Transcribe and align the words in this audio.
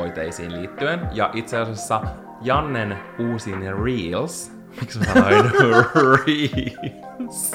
kasvisvoiteisiin 0.00 0.52
liittyen. 0.52 1.08
Ja 1.12 1.30
itse 1.34 1.58
asiassa 1.58 2.02
Jannen 2.42 2.98
uusin 3.18 3.62
Reels, 3.84 4.52
miksi 4.80 4.98
mä 4.98 5.04
sanoin 5.04 5.50
Reels? 6.26 7.52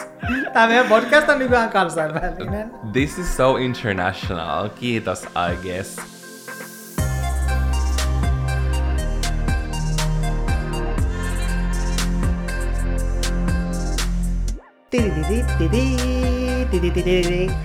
Tämä 0.54 0.68
meidän 0.68 0.88
podcast 0.88 1.30
on 1.30 1.40
nykyään 1.40 1.70
kansainvälinen. 1.70 2.72
This 2.92 3.18
is 3.18 3.38
so 3.38 3.58
international. 3.58 4.70
Kiitos, 4.70 5.24
I 5.24 5.56
guess. 5.64 6.00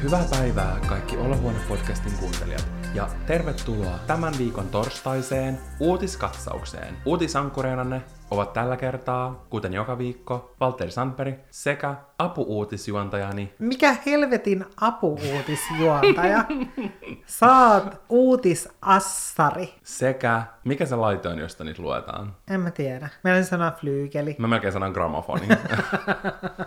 Hyvää 0.03 0.25
päivää 0.31 0.77
kaikki 0.89 1.17
Olohuone-podcastin 1.17 2.12
kuuntelijat 2.20 2.80
ja 2.95 3.09
tervetuloa 3.27 3.99
tämän 4.07 4.35
viikon 4.39 4.69
torstaiseen 4.69 5.59
uutiskatsaukseen. 5.81 6.97
Uutisankureinanne 7.05 8.03
ovat 8.30 8.52
tällä 8.52 8.77
kertaa, 8.77 9.47
kuten 9.51 9.73
joka 9.73 9.98
viikko, 9.98 10.55
Valtteri 10.61 10.91
Sandberg 10.91 11.34
sekä 11.51 11.95
apuuutisjuontajani 12.19 13.55
Mikä 13.59 13.97
helvetin 14.06 14.65
apuuutisjuontaja? 14.80 16.45
Saat 17.27 18.01
uutisassari. 18.09 19.75
sekä, 19.83 20.43
mikä 20.65 20.87
se 20.87 20.97
laite 20.97 21.29
on, 21.29 21.39
josta 21.39 21.65
niitä 21.65 21.83
luetaan? 21.83 22.37
En 22.51 22.61
mä 22.61 22.70
tiedä. 22.70 23.09
Meillä 23.25 23.43
sana 23.43 23.70
flyykeli. 23.70 24.37
Mä 24.39 24.48
melkein 24.48 24.73
sanon 24.73 24.92
gramofoni. 24.92 25.48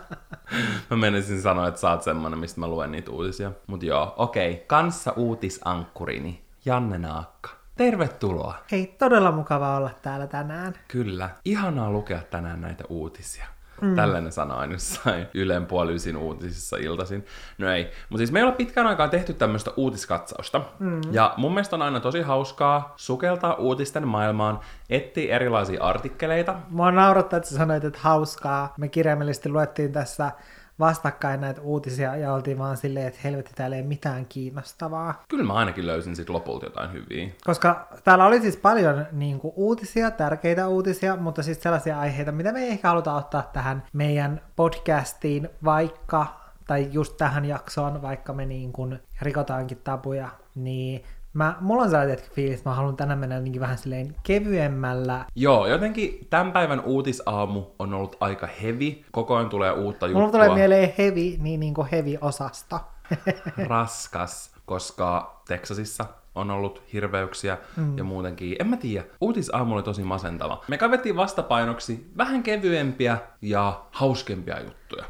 mä 0.89 0.97
menisin 0.97 1.41
sanoa, 1.41 1.67
että 1.67 1.79
sä 1.79 1.91
oot 1.91 2.03
semmonen, 2.03 2.39
mistä 2.39 2.59
mä 2.59 2.67
luen 2.67 2.91
niitä 2.91 3.11
uutisia. 3.11 3.51
Mut 3.67 3.83
joo, 3.83 4.13
okei. 4.17 4.53
Okay. 4.53 4.65
Kanssa 4.65 5.13
uutisankkurini, 5.15 6.43
Janne 6.65 6.97
Naakka. 6.97 7.62
Tervetuloa. 7.77 8.55
Hei, 8.71 8.95
todella 8.99 9.31
mukava 9.31 9.77
olla 9.77 9.89
täällä 10.01 10.27
tänään. 10.27 10.73
Kyllä. 10.87 11.29
Ihanaa 11.45 11.91
lukea 11.91 12.21
tänään 12.31 12.61
näitä 12.61 12.83
uutisia. 12.89 13.45
Mm. 13.81 13.95
Tällainen 13.95 14.31
sanoin 14.31 14.71
jossain 14.71 15.27
Ylen 15.33 15.65
puolisin 15.65 16.17
uutisissa 16.17 16.77
iltaisin. 16.77 17.25
No 17.57 17.71
ei. 17.71 17.91
Mutta 18.09 18.17
siis 18.17 18.31
me 18.31 18.39
ei 18.39 18.43
olla 18.43 18.55
pitkään 18.55 18.87
aikaa 18.87 19.07
tehty 19.07 19.33
tämmöistä 19.33 19.71
uutiskatsausta. 19.77 20.61
Mm. 20.79 21.01
Ja 21.11 21.33
mun 21.37 21.53
mielestä 21.53 21.75
on 21.75 21.81
aina 21.81 21.99
tosi 21.99 22.21
hauskaa 22.21 22.93
sukeltaa 22.95 23.53
uutisten 23.53 24.07
maailmaan, 24.07 24.59
etsiä 24.89 25.35
erilaisia 25.35 25.83
artikkeleita. 25.83 26.55
Mua 26.69 26.91
naurattaa, 26.91 27.37
että 27.37 27.49
sä 27.49 27.55
sanoit, 27.55 27.83
että 27.83 27.99
hauskaa. 28.01 28.73
Me 28.77 28.87
kirjaimellisesti 28.87 29.49
luettiin 29.49 29.91
tässä 29.91 30.31
vastakkain 30.79 31.41
näitä 31.41 31.61
uutisia 31.61 32.15
ja 32.15 32.33
oltiin 32.33 32.57
vaan 32.57 32.77
silleen, 32.77 33.07
että 33.07 33.19
helvetti, 33.23 33.51
täällä 33.55 33.75
ei 33.75 33.83
mitään 33.83 34.25
kiinnostavaa. 34.25 35.23
Kyllä 35.29 35.43
mä 35.43 35.53
ainakin 35.53 35.87
löysin 35.87 36.15
sit 36.15 36.29
lopulta 36.29 36.65
jotain 36.65 36.93
hyviä. 36.93 37.29
Koska 37.43 37.87
täällä 38.03 38.25
oli 38.25 38.41
siis 38.41 38.57
paljon 38.57 39.05
niin 39.11 39.39
kuin, 39.39 39.53
uutisia, 39.55 40.11
tärkeitä 40.11 40.67
uutisia, 40.67 41.15
mutta 41.15 41.43
siis 41.43 41.63
sellaisia 41.63 41.99
aiheita, 41.99 42.31
mitä 42.31 42.51
me 42.51 42.59
ei 42.59 42.69
ehkä 42.69 42.87
haluta 42.87 43.15
ottaa 43.15 43.49
tähän 43.53 43.83
meidän 43.93 44.41
podcastiin, 44.55 45.49
vaikka, 45.63 46.27
tai 46.67 46.87
just 46.91 47.17
tähän 47.17 47.45
jaksoon, 47.45 48.01
vaikka 48.01 48.33
me 48.33 48.45
niin 48.45 48.73
kuin 48.73 48.99
rikotaankin 49.21 49.81
tabuja, 49.83 50.29
niin 50.55 51.03
Mä, 51.33 51.55
mulla 51.59 51.83
on 51.83 51.89
sellainen 51.89 52.17
fiilis, 52.35 52.57
että 52.57 52.69
mä 52.69 52.75
haluan 52.75 52.95
tänään 52.95 53.19
mennä 53.19 53.35
jotenkin 53.35 53.61
vähän 53.61 53.77
silleen 53.77 54.15
kevyemmällä. 54.23 55.25
Joo, 55.35 55.67
jotenkin 55.67 56.27
tämän 56.29 56.51
päivän 56.51 56.79
uutisaamu 56.79 57.63
on 57.79 57.93
ollut 57.93 58.17
aika 58.19 58.47
heavy. 58.61 59.03
Koko 59.11 59.35
ajan 59.35 59.49
tulee 59.49 59.71
uutta 59.71 60.07
juttua. 60.07 60.21
Mulla 60.21 60.31
tulee 60.31 60.53
mieleen 60.53 60.93
heavy, 60.97 61.37
niin, 61.39 61.59
niin 61.59 61.73
kuin 61.73 61.87
heavy-osasta. 61.91 62.79
Raskas, 63.67 64.55
koska 64.65 65.41
Teksasissa 65.47 66.05
on 66.35 66.51
ollut 66.51 66.83
hirveyksiä 66.93 67.57
mm. 67.77 67.97
ja 67.97 68.03
muutenkin. 68.03 68.55
En 68.59 68.67
mä 68.67 68.77
tiedä, 68.77 69.05
uutisaamu 69.21 69.73
oli 69.73 69.83
tosi 69.83 70.03
masentava. 70.03 70.63
Me 70.67 70.77
kaivettiin 70.77 71.15
vastapainoksi 71.15 72.11
vähän 72.17 72.43
kevyempiä 72.43 73.17
ja 73.41 73.81
hauskempia 73.91 74.59
juttuja. 74.61 75.05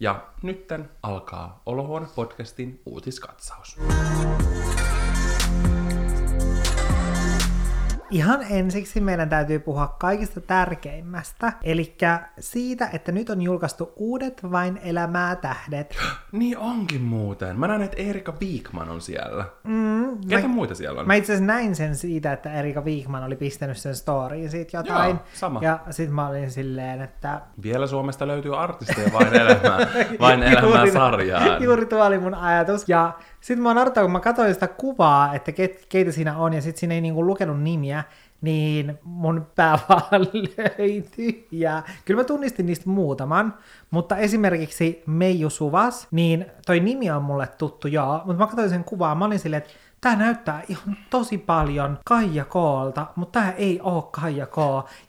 Ja 0.00 0.20
nytten 0.42 0.90
alkaa 1.02 1.62
Olohuone-podcastin 1.66 2.80
uutiskatsaus. 2.86 3.78
Ihan 8.16 8.46
ensiksi 8.50 9.00
meidän 9.00 9.28
täytyy 9.28 9.58
puhua 9.58 9.96
kaikista 9.98 10.40
tärkeimmästä, 10.40 11.52
eli 11.62 11.96
siitä, 12.38 12.88
että 12.92 13.12
nyt 13.12 13.30
on 13.30 13.42
julkaistu 13.42 13.92
uudet 13.96 14.42
Vain 14.50 14.80
elämää 14.82 15.36
tähdet. 15.36 15.96
Niin 16.32 16.58
onkin 16.58 17.00
muuten. 17.00 17.58
Mä 17.58 17.68
näen, 17.68 17.82
että 17.82 17.96
Erika 17.96 18.34
Viikman 18.40 18.88
on 18.88 19.00
siellä. 19.00 19.44
Mm, 19.64 20.18
Ketä 20.28 20.48
mä, 20.48 20.54
muita 20.54 20.74
siellä 20.74 21.00
on? 21.00 21.06
Mä 21.06 21.14
itse 21.14 21.32
asiassa 21.32 21.52
näin 21.52 21.76
sen 21.76 21.96
siitä, 21.96 22.32
että 22.32 22.52
Erika 22.52 22.84
Viikman 22.84 23.24
oli 23.24 23.36
pistänyt 23.36 23.76
sen 23.76 23.96
storyin 23.96 24.50
siitä 24.50 24.76
jotain. 24.76 25.08
Joo, 25.10 25.24
sama. 25.34 25.60
Ja 25.62 25.78
sit 25.90 26.10
mä 26.10 26.28
olin 26.28 26.50
silleen, 26.50 27.02
että... 27.02 27.40
Vielä 27.62 27.86
Suomesta 27.86 28.26
löytyy 28.26 28.58
artisteja 28.58 29.12
Vain 29.12 29.34
elämää, 29.34 29.78
vain 30.20 30.42
elämää 30.42 30.86
sarjaan. 30.92 31.62
Juuri 31.62 31.86
tuo 31.86 32.06
oli 32.06 32.18
mun 32.18 32.34
ajatus. 32.34 32.88
Ja 32.88 33.12
sitten 33.46 33.62
mä 33.62 33.68
oon 33.68 33.92
kun 34.02 34.10
mä 34.10 34.20
katsoin 34.20 34.54
sitä 34.54 34.68
kuvaa, 34.68 35.34
että 35.34 35.52
ket, 35.52 35.86
keitä 35.88 36.12
siinä 36.12 36.38
on, 36.38 36.52
ja 36.52 36.62
sitten 36.62 36.80
siinä 36.80 36.94
ei 36.94 37.00
niinku 37.00 37.26
lukenut 37.26 37.62
nimiä, 37.62 38.04
niin 38.40 38.98
mun 39.04 39.46
pää 39.56 39.78
vaan 39.88 40.02
löytyi. 40.78 41.48
Ja 41.50 41.82
kyllä 42.04 42.20
mä 42.20 42.24
tunnistin 42.24 42.66
niistä 42.66 42.90
muutaman, 42.90 43.54
mutta 43.90 44.16
esimerkiksi 44.16 45.02
Meiju 45.06 45.50
Suvas, 45.50 46.08
niin 46.10 46.46
toi 46.66 46.80
nimi 46.80 47.10
on 47.10 47.22
mulle 47.22 47.46
tuttu 47.58 47.88
joo, 47.88 48.22
mutta 48.24 48.42
mä 48.42 48.46
katsoin 48.46 48.70
sen 48.70 48.84
kuvaa, 48.84 49.14
mä 49.14 49.24
olin 49.24 49.38
silleen, 49.38 49.62
että 49.62 49.74
tää 50.00 50.16
näyttää 50.16 50.62
ihan 50.68 50.96
tosi 51.10 51.38
paljon 51.38 51.98
Kaija 52.04 52.44
Koolta, 52.44 53.06
mutta 53.16 53.40
tää 53.40 53.52
ei 53.52 53.80
oo 53.82 54.02
Kaija 54.02 54.46
K. 54.46 54.56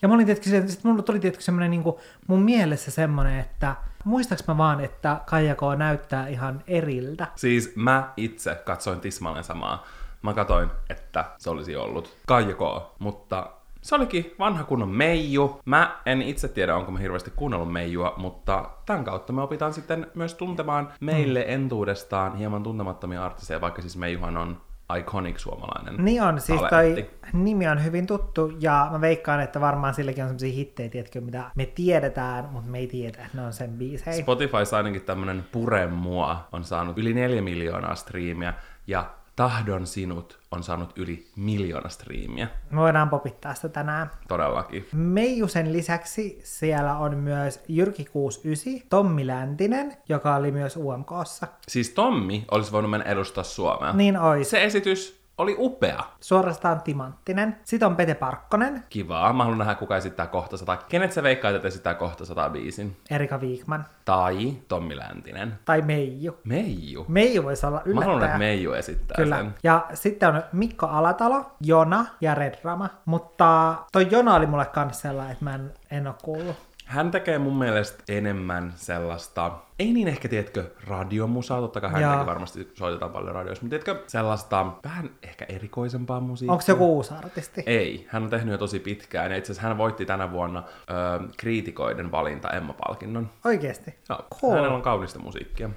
Ja 0.02 0.08
mä 0.08 0.14
olin 0.14 0.26
tietysti, 0.26 0.50
sitten 0.50 0.92
mulla 0.92 1.04
tuli 1.04 1.20
tietysti 1.20 1.46
semmonen 1.46 1.72
niin 1.72 1.84
mun 2.28 2.42
mielessä 2.42 2.92
semmonen, 2.92 3.40
että 3.40 3.76
muistaaks 4.08 4.48
mä 4.48 4.58
vaan, 4.58 4.80
että 4.80 5.22
Kaija 5.26 5.56
K. 5.56 5.60
näyttää 5.78 6.28
ihan 6.28 6.64
eriltä? 6.68 7.28
Siis 7.36 7.76
mä 7.76 8.14
itse 8.18 8.56
katsoin 8.56 9.00
tismalleen 9.00 9.44
samaa. 9.44 9.86
Mä 10.22 10.34
katsoin, 10.34 10.70
että 10.90 11.26
se 11.38 11.50
olisi 11.50 11.76
ollut 11.76 12.18
Kaija 12.28 12.56
K. 12.56 12.60
Mutta 13.00 13.50
se 13.82 13.96
olikin 13.96 14.36
vanha 14.40 14.64
kunnon 14.64 14.90
Meiju. 14.90 15.62
Mä 15.66 16.02
en 16.06 16.22
itse 16.22 16.48
tiedä, 16.48 16.76
onko 16.76 16.92
mä 16.92 17.00
hirveästi 17.00 17.32
kuunnellut 17.36 17.74
Meijua, 17.74 18.14
mutta 18.18 18.70
tämän 18.86 19.04
kautta 19.04 19.34
me 19.34 19.42
opitaan 19.42 19.74
sitten 19.74 20.08
myös 20.16 20.34
tuntemaan 20.34 20.94
meille 21.00 21.40
mm. 21.40 21.54
entuudestaan 21.54 22.36
hieman 22.36 22.64
tuntemattomia 22.64 23.26
artisteja, 23.26 23.62
vaikka 23.62 23.82
siis 23.82 23.98
Meijuhan 23.98 24.38
on 24.38 24.62
iconic 24.96 25.38
suomalainen 25.38 26.06
Niin 26.06 26.22
on, 26.22 26.42
siis 26.42 26.62
toi 26.70 27.10
nimi 27.34 27.68
on 27.68 27.84
hyvin 27.84 28.08
tuttu 28.08 28.52
ja 28.60 28.88
mä 28.92 29.02
veikkaan, 29.02 29.42
että 29.42 29.62
varmaan 29.62 29.94
silläkin 29.94 30.24
on 30.24 30.30
sellaisia 30.30 30.54
hittejä, 30.54 30.90
tiedätkö, 30.90 31.22
mitä 31.22 31.52
me 31.56 31.66
tiedetään, 31.66 32.46
mutta 32.46 32.72
me 32.72 32.78
ei 32.78 32.88
tiedä, 32.88 33.24
että 33.24 33.38
ne 33.38 33.46
on 33.46 33.54
sen 33.54 33.70
biisejä. 33.70 34.18
Spotify 34.18 34.58
ainakin 34.76 35.02
tämmönen 35.02 35.46
Pure 35.52 35.88
mua 35.88 36.48
on 36.52 36.64
saanut 36.64 36.98
yli 36.98 37.14
neljä 37.14 37.42
miljoonaa 37.42 37.96
striimiä 37.96 38.54
ja 38.88 39.12
Tahdon 39.38 39.88
sinut 39.88 40.40
on 40.52 40.64
saanut 40.64 40.94
yli 40.96 41.28
miljoona 41.36 41.90
striimiä. 41.90 42.48
Me 42.70 42.82
voidaan 42.82 43.10
popittaa 43.10 43.54
sitä 43.54 43.70
tänään. 43.70 44.12
Todellakin. 44.28 44.88
Meijusen 44.94 45.74
lisäksi 45.74 46.40
siellä 46.44 46.98
on 46.98 47.18
myös 47.18 47.64
Jyrki 47.68 48.06
69, 48.06 48.90
Tommi 48.90 49.28
Läntinen, 49.28 49.98
joka 50.10 50.36
oli 50.36 50.52
myös 50.52 50.78
UMKssa. 50.78 51.48
Siis 51.68 51.90
Tommi 51.90 52.46
olisi 52.52 52.72
voinut 52.72 52.92
mennä 52.92 53.06
edustaa 53.06 53.44
Suomea. 53.44 53.94
Niin 53.94 54.18
ois. 54.18 54.50
Se 54.50 54.64
esitys 54.64 55.27
oli 55.38 55.56
upea. 55.60 56.04
Suorastaan 56.20 56.82
timanttinen. 56.82 57.58
Sitten 57.64 57.88
on 57.88 57.96
Pete 57.96 58.16
Parkkonen. 58.16 58.84
Kivaa. 58.90 59.34
Mä 59.34 59.44
haluan 59.44 59.58
nähdä, 59.58 59.76
kuka 59.76 59.98
esittää 59.98 60.28
kohta 60.28 60.58
sata. 60.58 60.78
Kenet 60.78 61.12
sä 61.12 61.24
veikkaat, 61.24 61.56
että 61.56 61.68
esittää 61.68 61.94
kohta 61.94 62.26
sata 62.26 62.50
biisin? 62.50 62.98
Erika 63.10 63.42
Viikman. 63.42 63.86
Tai 64.06 64.54
Tommi 64.68 64.98
Läntinen. 64.98 65.60
Tai 65.66 65.82
Meiju. 65.82 66.38
Meiju? 66.44 67.06
Meiju 67.08 67.44
voisi 67.44 67.66
olla 67.66 67.82
yllättäjä. 67.86 67.96
Mä 67.96 68.06
haluan, 68.06 68.26
että 68.26 68.38
Meiju 68.38 68.74
esittää 68.74 69.16
Kyllä. 69.16 69.38
sen. 69.38 69.56
Ja 69.64 69.86
sitten 69.94 70.30
on 70.30 70.44
Mikko 70.54 70.86
Alatalo, 70.86 71.46
Jona 71.62 72.06
ja 72.22 72.36
Redrama. 72.36 72.90
Mutta 73.06 73.76
toi 73.92 74.08
Jona 74.12 74.36
oli 74.36 74.46
mulle 74.46 74.66
kans 74.66 75.02
sellainen, 75.02 75.34
että 75.34 75.46
mä 75.46 75.56
en, 75.56 75.74
en 75.92 76.08
oo 76.08 76.16
kuullut. 76.24 76.67
Hän 76.88 77.12
tekee 77.12 77.40
mun 77.40 77.58
mielestä 77.58 78.04
enemmän 78.10 78.74
sellaista, 78.76 79.52
ei 79.80 79.94
niin 79.94 80.08
ehkä, 80.08 80.28
tiedätkö, 80.28 80.72
radiomusaa, 80.88 81.62
totta 81.62 81.82
kai 81.82 81.92
hänkin 81.92 82.26
varmasti 82.26 82.72
soitetaan 82.74 83.12
paljon 83.12 83.36
radioissa, 83.36 83.64
mutta 83.66 83.80
tiedätkö, 83.80 84.04
sellaista 84.08 84.66
vähän 84.84 85.10
ehkä 85.24 85.46
erikoisempaa 85.50 86.20
musiikkia. 86.20 86.52
Onko 86.52 86.62
se 86.62 86.72
joku 86.72 86.96
uusi 86.96 87.14
artisti? 87.14 87.64
Ei, 87.66 88.08
hän 88.10 88.24
on 88.24 88.30
tehnyt 88.30 88.52
jo 88.52 88.58
tosi 88.58 88.80
pitkään, 88.80 89.32
ja 89.32 89.38
itse 89.38 89.52
asiassa 89.52 89.68
hän 89.68 89.78
voitti 89.78 90.06
tänä 90.06 90.32
vuonna 90.32 90.64
ö, 90.90 90.94
kriitikoiden 91.38 92.12
valinta 92.12 92.50
Emma-palkinnon. 92.50 93.30
Oikeesti? 93.46 93.96
Joo, 94.10 94.26
cool. 94.42 94.54
hänellä 94.54 94.76
on 94.76 94.82
kaunista 94.82 95.20
musiikkia. 95.20 95.70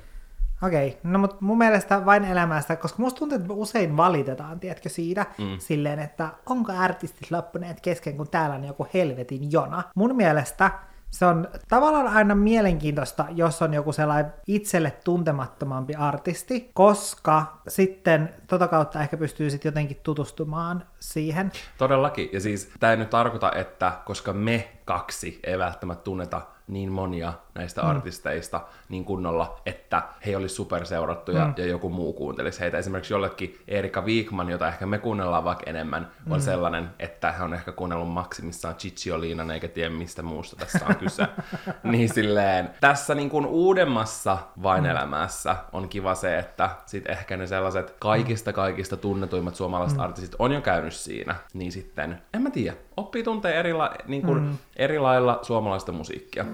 Okei, 0.62 0.88
okay. 0.88 1.00
no 1.12 1.18
mutta 1.18 1.36
mun 1.40 1.58
mielestä 1.58 2.04
vain 2.06 2.24
elämästä, 2.24 2.76
koska 2.76 3.02
musta 3.02 3.18
tuntuu, 3.18 3.38
että 3.38 3.52
usein 3.52 3.96
valitetaan, 3.96 4.60
tiedätkö, 4.60 4.88
siitä 4.88 5.26
mm. 5.38 5.58
silleen, 5.58 5.98
että 5.98 6.28
onko 6.46 6.72
artistit 6.72 7.30
loppuneet 7.30 7.80
kesken, 7.80 8.16
kun 8.16 8.28
täällä 8.28 8.56
on 8.56 8.64
joku 8.64 8.86
helvetin 8.94 9.52
jona. 9.52 9.82
Mun 9.94 10.16
mielestä 10.16 10.70
se 11.10 11.26
on 11.26 11.48
tavallaan 11.68 12.06
aina 12.06 12.34
mielenkiintoista, 12.34 13.26
jos 13.30 13.62
on 13.62 13.74
joku 13.74 13.92
sellainen 13.92 14.32
itselle 14.46 14.90
tuntemattomampi 14.90 15.94
artisti, 15.94 16.70
koska 16.74 17.60
sitten 17.68 18.34
tota 18.46 18.68
kautta 18.68 19.00
ehkä 19.00 19.16
pystyy 19.16 19.50
sitten 19.50 19.70
jotenkin 19.70 20.00
tutustumaan 20.02 20.84
siihen. 21.00 21.52
Todellakin. 21.78 22.28
Ja 22.32 22.40
siis 22.40 22.72
tämä 22.80 22.90
ei 22.90 22.96
nyt 22.96 23.10
tarkoita, 23.10 23.52
että 23.52 23.92
koska 24.04 24.32
me 24.32 24.68
kaksi 24.84 25.40
ei 25.44 25.58
välttämättä 25.58 26.04
tunneta 26.04 26.42
niin 26.70 26.92
monia 26.92 27.32
näistä 27.54 27.82
mm. 27.82 27.88
artisteista 27.88 28.60
niin 28.88 29.04
kunnolla, 29.04 29.60
että 29.66 30.02
he 30.26 30.36
olisi 30.36 30.54
superseurattuja 30.54 31.44
mm. 31.44 31.54
ja 31.56 31.66
joku 31.66 31.90
muu 31.90 32.12
kuuntelisi 32.12 32.60
heitä. 32.60 32.78
Esimerkiksi 32.78 33.14
jollekin 33.14 33.58
Erika 33.68 34.04
Viikman, 34.04 34.50
jota 34.50 34.68
ehkä 34.68 34.86
me 34.86 34.98
kuunnellaan 34.98 35.44
vaikka 35.44 35.70
enemmän, 35.70 36.10
on 36.30 36.38
mm. 36.38 36.42
sellainen, 36.42 36.90
että 36.98 37.32
he 37.32 37.42
on 37.42 37.54
ehkä 37.54 37.72
kuunnellut 37.72 38.12
maksimissaan 38.12 38.74
Cicciolinan 38.74 39.50
eikä 39.50 39.68
tiedä 39.68 39.90
mistä 39.90 40.22
muusta 40.22 40.56
tässä 40.56 40.86
on 40.88 40.96
kyse. 40.96 41.26
niin 41.82 42.14
silleen, 42.14 42.70
tässä 42.80 43.14
niin 43.14 43.30
kuin 43.30 43.46
uudemmassa 43.46 44.38
vain 44.62 44.84
mm. 44.84 44.90
elämässä 44.90 45.56
on 45.72 45.88
kiva 45.88 46.14
se, 46.14 46.38
että 46.38 46.70
sit 46.86 47.10
ehkä 47.10 47.36
ne 47.36 47.46
sellaiset 47.46 47.94
kaikista 47.98 48.52
kaikista 48.52 48.96
tunnetuimmat 48.96 49.54
suomalaiset 49.54 49.98
mm. 49.98 50.04
artistit 50.04 50.36
on 50.38 50.52
jo 50.52 50.60
käynyt 50.60 50.94
siinä, 50.94 51.34
niin 51.54 51.72
sitten, 51.72 52.22
en 52.34 52.42
mä 52.42 52.50
tiedä, 52.50 52.76
oppii 53.00 53.22
tuntee 53.22 53.60
eri, 53.60 53.72
la, 53.72 53.94
niin 54.06 54.22
kuin, 54.22 54.42
mm. 54.42 54.58
eri 54.76 54.98
lailla 54.98 55.38
suomalaista 55.42 55.92
musiikkia. 55.92 56.44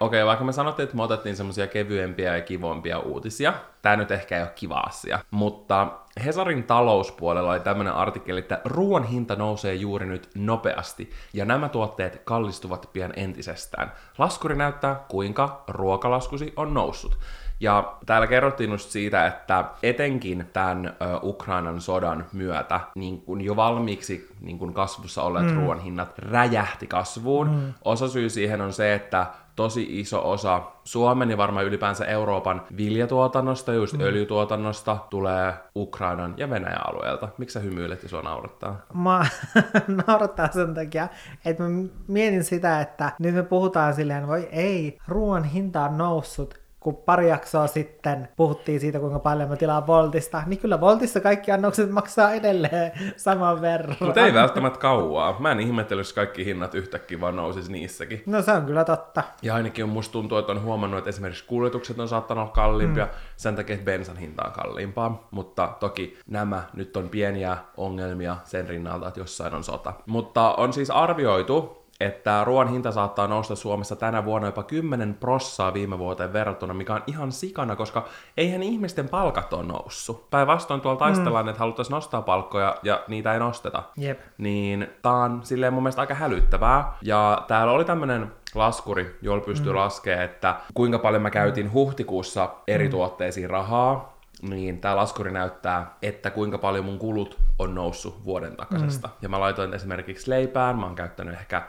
Okei, 0.00 0.26
vaikka 0.26 0.44
me 0.44 0.52
sanottiin, 0.52 0.84
että 0.84 0.96
me 0.96 1.02
otettiin 1.02 1.36
semmoisia 1.36 1.66
kevyempiä 1.66 2.36
ja 2.36 2.42
kivompia 2.42 2.98
uutisia, 2.98 3.52
tämä 3.82 3.96
nyt 3.96 4.10
ehkä 4.10 4.36
ei 4.36 4.42
ole 4.42 4.50
kiva 4.54 4.74
asia, 4.74 5.18
mutta 5.30 5.88
Hesarin 6.24 6.64
talouspuolella 6.64 7.50
oli 7.50 7.60
tämmöinen 7.60 7.92
artikkeli, 7.94 8.38
että 8.38 8.60
ruoan 8.64 9.04
hinta 9.04 9.36
nousee 9.36 9.74
juuri 9.74 10.06
nyt 10.06 10.28
nopeasti, 10.34 11.10
ja 11.32 11.44
nämä 11.44 11.68
tuotteet 11.68 12.22
kallistuvat 12.24 12.90
pian 12.92 13.12
entisestään. 13.16 13.92
Laskuri 14.18 14.56
näyttää, 14.56 15.04
kuinka 15.08 15.64
ruokalaskusi 15.68 16.52
on 16.56 16.74
noussut. 16.74 17.18
Ja 17.60 17.96
täällä 18.06 18.26
kerrottiin 18.26 18.70
just 18.70 18.90
siitä, 18.90 19.26
että 19.26 19.64
etenkin 19.82 20.46
tämän 20.52 20.86
ö, 20.86 20.92
Ukrainan 21.22 21.80
sodan 21.80 22.26
myötä 22.32 22.80
niin 22.94 23.20
kun 23.20 23.40
jo 23.40 23.56
valmiiksi 23.56 24.28
niin 24.40 24.58
kun 24.58 24.74
kasvussa 24.74 25.22
olleet 25.22 25.46
mm. 25.46 25.56
ruoan 25.56 25.80
hinnat 25.80 26.18
räjähti 26.18 26.86
kasvuun. 26.86 27.50
Mm. 27.50 27.74
Osa 27.84 28.08
syy 28.08 28.30
siihen 28.30 28.60
on 28.60 28.72
se, 28.72 28.94
että 28.94 29.26
tosi 29.56 30.00
iso 30.00 30.30
osa 30.30 30.62
Suomen 30.84 31.30
ja 31.30 31.36
varmaan 31.36 31.64
ylipäänsä 31.64 32.04
Euroopan 32.04 32.62
viljatuotannosta, 32.76 33.72
just 33.72 33.92
mm. 33.92 34.00
öljytuotannosta, 34.00 34.96
tulee 35.10 35.54
Ukrainan 35.76 36.34
ja 36.36 36.50
Venäjän 36.50 36.88
alueelta. 36.88 37.28
Miksi 37.38 37.54
sä 37.54 37.60
hymyilet 37.60 38.02
ja 38.02 38.08
sua 38.08 38.22
naurattaa? 38.22 38.80
Mä 38.94 39.26
naurattaa 40.06 40.52
sen 40.52 40.74
takia, 40.74 41.08
että 41.44 41.62
mä 41.62 41.68
mietin 42.08 42.44
sitä, 42.44 42.80
että 42.80 43.12
nyt 43.18 43.34
me 43.34 43.42
puhutaan 43.42 43.94
silleen, 43.94 44.26
voi 44.26 44.48
ei, 44.52 44.98
ruoan 45.08 45.44
hinta 45.44 45.84
on 45.84 45.98
noussut, 45.98 46.67
kun 46.88 46.96
pari 46.96 47.28
jaksoa 47.28 47.66
sitten 47.66 48.28
puhuttiin 48.36 48.80
siitä, 48.80 48.98
kuinka 48.98 49.18
paljon 49.18 49.48
mä 49.48 49.56
tilaan 49.56 49.86
Voltista, 49.86 50.42
niin 50.46 50.58
kyllä 50.58 50.80
Voltissa 50.80 51.20
kaikki 51.20 51.52
annokset 51.52 51.90
maksaa 51.90 52.32
edelleen 52.32 52.92
saman 53.16 53.60
verran. 53.60 53.96
Mutta 54.00 54.26
ei 54.26 54.34
välttämättä 54.34 54.78
kauaa. 54.78 55.36
Mä 55.38 55.52
en 55.52 55.60
ihmettely, 55.60 56.00
jos 56.00 56.12
kaikki 56.12 56.44
hinnat 56.44 56.74
yhtäkkiä 56.74 57.20
vaan 57.20 57.36
nousis 57.36 57.70
niissäkin. 57.70 58.22
No 58.26 58.42
se 58.42 58.52
on 58.52 58.66
kyllä 58.66 58.84
totta. 58.84 59.22
Ja 59.42 59.54
ainakin 59.54 59.84
on 59.84 59.90
musta 59.90 60.12
tuntuu, 60.12 60.38
että 60.38 60.52
on 60.52 60.62
huomannut, 60.62 60.98
että 60.98 61.10
esimerkiksi 61.10 61.44
kuljetukset 61.44 61.98
on 61.98 62.08
saattanut 62.08 62.42
olla 62.42 62.52
kalliimpia 62.52 63.04
mm. 63.04 63.10
sen 63.36 63.56
takia, 63.56 63.74
että 63.74 63.84
bensan 63.84 64.16
hinta 64.16 64.42
on 64.46 64.52
kalliimpaa. 64.52 65.28
Mutta 65.30 65.76
toki 65.80 66.18
nämä 66.26 66.62
nyt 66.74 66.96
on 66.96 67.08
pieniä 67.08 67.56
ongelmia 67.76 68.36
sen 68.44 68.68
rinnalta, 68.68 69.08
että 69.08 69.20
jossain 69.20 69.54
on 69.54 69.64
sota. 69.64 69.92
Mutta 70.06 70.54
on 70.54 70.72
siis 70.72 70.90
arvioitu, 70.90 71.77
että 72.00 72.44
ruoan 72.44 72.68
hinta 72.68 72.92
saattaa 72.92 73.26
nousta 73.26 73.56
Suomessa 73.56 73.96
tänä 73.96 74.24
vuonna 74.24 74.48
jopa 74.48 74.62
10 74.62 75.14
prossaa 75.14 75.74
viime 75.74 75.98
vuoteen 75.98 76.32
verrattuna, 76.32 76.74
mikä 76.74 76.94
on 76.94 77.02
ihan 77.06 77.32
sikana, 77.32 77.76
koska 77.76 78.04
eihän 78.36 78.62
ihmisten 78.62 79.08
palkat 79.08 79.52
ole 79.52 79.66
noussut. 79.66 80.30
Päinvastoin 80.30 80.80
tuolla 80.80 80.98
taistellaan, 80.98 81.44
mm. 81.44 81.48
että 81.48 81.58
haluttaisiin 81.58 81.94
nostaa 81.94 82.22
palkkoja 82.22 82.76
ja 82.82 83.04
niitä 83.08 83.32
ei 83.32 83.38
nosteta. 83.38 83.82
Jep. 83.96 84.20
Niin 84.38 84.88
tää 85.02 85.12
on 85.12 85.40
silleen 85.42 85.72
mun 85.72 85.82
mielestä 85.82 86.00
aika 86.00 86.14
hälyttävää. 86.14 86.92
Ja 87.02 87.44
täällä 87.48 87.72
oli 87.72 87.84
tämmönen 87.84 88.32
laskuri, 88.54 89.18
jolla 89.22 89.44
pystyy 89.44 89.72
mm. 89.72 89.78
laskemaan, 89.78 90.24
että 90.24 90.56
kuinka 90.74 90.98
paljon 90.98 91.22
mä 91.22 91.30
käytin 91.30 91.66
mm. 91.66 91.72
huhtikuussa 91.72 92.50
eri 92.66 92.84
mm. 92.84 92.90
tuotteisiin 92.90 93.50
rahaa, 93.50 94.18
niin 94.42 94.80
tämä 94.80 94.96
laskuri 94.96 95.32
näyttää, 95.32 95.96
että 96.02 96.30
kuinka 96.30 96.58
paljon 96.58 96.84
mun 96.84 96.98
kulut 96.98 97.38
on 97.58 97.74
noussut 97.74 98.24
vuoden 98.24 98.56
takaisesta. 98.56 99.08
Mm. 99.08 99.14
Ja 99.22 99.28
mä 99.28 99.40
laitoin 99.40 99.74
esimerkiksi 99.74 100.30
leipään, 100.30 100.78
mä 100.78 100.86
oon 100.86 100.94
käyttänyt 100.94 101.34
ehkä 101.34 101.62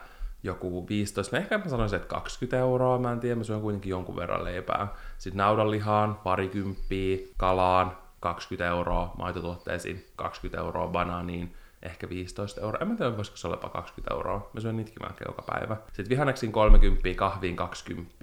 joku 0.43 0.87
15, 0.89 1.37
ehkä 1.37 1.57
mä 1.57 1.69
sanoisin, 1.69 1.97
että 1.97 2.09
20 2.09 2.57
euroa, 2.57 2.97
mä 2.97 3.11
en 3.11 3.19
tiedä, 3.19 3.35
mä 3.35 3.43
syön 3.43 3.61
kuitenkin 3.61 3.89
jonkun 3.89 4.15
verran 4.15 4.43
leipää. 4.43 4.87
Sitten 5.17 5.37
naudanlihaan, 5.37 6.15
parikymppiä, 6.15 7.17
kalaan, 7.37 7.97
20 8.19 8.67
euroa, 8.67 9.13
maitotuotteisiin 9.17 10.05
20 10.15 10.61
euroa, 10.61 10.87
banaaniin 10.87 11.55
ehkä 11.83 12.09
15 12.09 12.61
euroa. 12.61 12.81
En 12.81 12.87
mä 12.87 12.95
tiedä, 12.95 13.17
voisiko 13.17 13.37
se 13.37 13.47
olla 13.47 13.57
jopa 13.57 13.69
20 13.69 14.13
euroa. 14.13 14.49
Mä 14.53 14.61
syön 14.61 14.77
niitäkin 14.77 15.03
melkein 15.03 15.29
joka 15.29 15.41
päivä. 15.41 15.77
Sitten 15.87 16.09
vihanneksiin 16.09 16.51
30, 16.51 17.09
kahviin 17.15 17.55
20, 17.55 18.15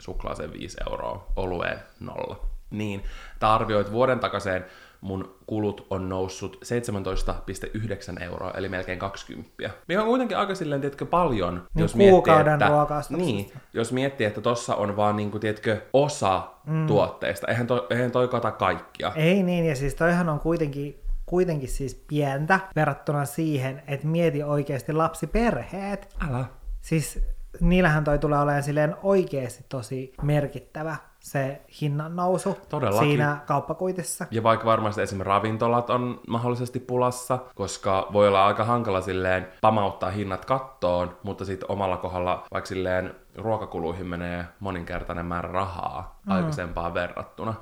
suklaaseen 0.00 0.52
5 0.52 0.76
euroa, 0.90 1.26
olueen 1.36 1.78
nolla. 2.00 2.46
Niin, 2.70 3.04
tämä 3.38 3.54
arvioit 3.54 3.92
vuoden 3.92 4.20
takaiseen 4.20 4.64
mun 5.04 5.34
kulut 5.46 5.86
on 5.90 6.08
noussut 6.08 6.58
17,9 8.16 8.22
euroa, 8.22 8.50
eli 8.50 8.68
melkein 8.68 8.98
20. 8.98 9.52
Mikä 9.88 10.00
on 10.00 10.06
kuitenkin 10.06 10.36
aika 10.36 10.54
silleen, 10.54 10.80
tiedätkö, 10.80 11.06
paljon, 11.06 11.54
niin 11.54 11.82
jos 11.82 11.94
miettii, 11.94 12.34
että, 12.52 13.16
niin, 13.16 13.52
jos 13.72 13.92
miettii, 13.92 14.26
että 14.26 14.40
tossa 14.40 14.74
on 14.74 14.96
vaan, 14.96 15.16
niin 15.16 15.30
kuin, 15.30 15.40
tiedätkö, 15.40 15.80
osa 15.92 16.42
mm. 16.66 16.86
tuotteista. 16.86 17.46
Eihän, 17.46 17.66
to, 17.66 17.86
eihän 17.90 18.10
toi 18.10 18.28
kata 18.28 18.50
kaikkia. 18.50 19.12
Ei 19.14 19.42
niin, 19.42 19.66
ja 19.66 19.76
siis 19.76 19.94
toihan 19.94 20.28
on 20.28 20.40
kuitenkin 20.40 21.00
kuitenkin 21.26 21.68
siis 21.68 22.04
pientä 22.08 22.60
verrattuna 22.76 23.24
siihen, 23.24 23.82
että 23.86 24.06
mieti 24.06 24.42
oikeasti 24.42 24.92
lapsiperheet. 24.92 26.14
Älä. 26.28 26.44
Siis 26.80 27.20
niillähän 27.60 28.04
toi 28.04 28.18
tulee 28.18 28.38
olemaan 28.38 28.62
silleen 28.62 28.96
oikeasti 29.02 29.64
tosi 29.68 30.12
merkittävä 30.22 30.96
se 31.24 31.62
hinnan 31.80 32.16
nousu 32.16 32.58
Todellakin. 32.68 33.08
siinä 33.08 33.38
kauppakuitissa. 33.46 34.26
Ja 34.30 34.42
vaikka 34.42 34.66
varmasti 34.66 35.02
esimerkiksi 35.02 35.28
ravintolat 35.28 35.90
on 35.90 36.20
mahdollisesti 36.28 36.80
pulassa, 36.80 37.38
koska 37.54 38.06
voi 38.12 38.28
olla 38.28 38.46
aika 38.46 38.64
hankala 38.64 39.00
silleen 39.00 39.48
pamauttaa 39.60 40.10
hinnat 40.10 40.44
kattoon, 40.44 41.16
mutta 41.22 41.44
sitten 41.44 41.70
omalla 41.70 41.96
kohdalla 41.96 42.44
vaikka 42.52 42.68
silleen 42.68 43.14
ruokakuluihin 43.36 44.06
menee 44.06 44.44
moninkertainen 44.60 45.26
määrä 45.26 45.52
rahaa 45.52 46.20
mm. 46.26 46.32
aikaisempaan 46.32 46.94
verrattuna. 46.94 47.54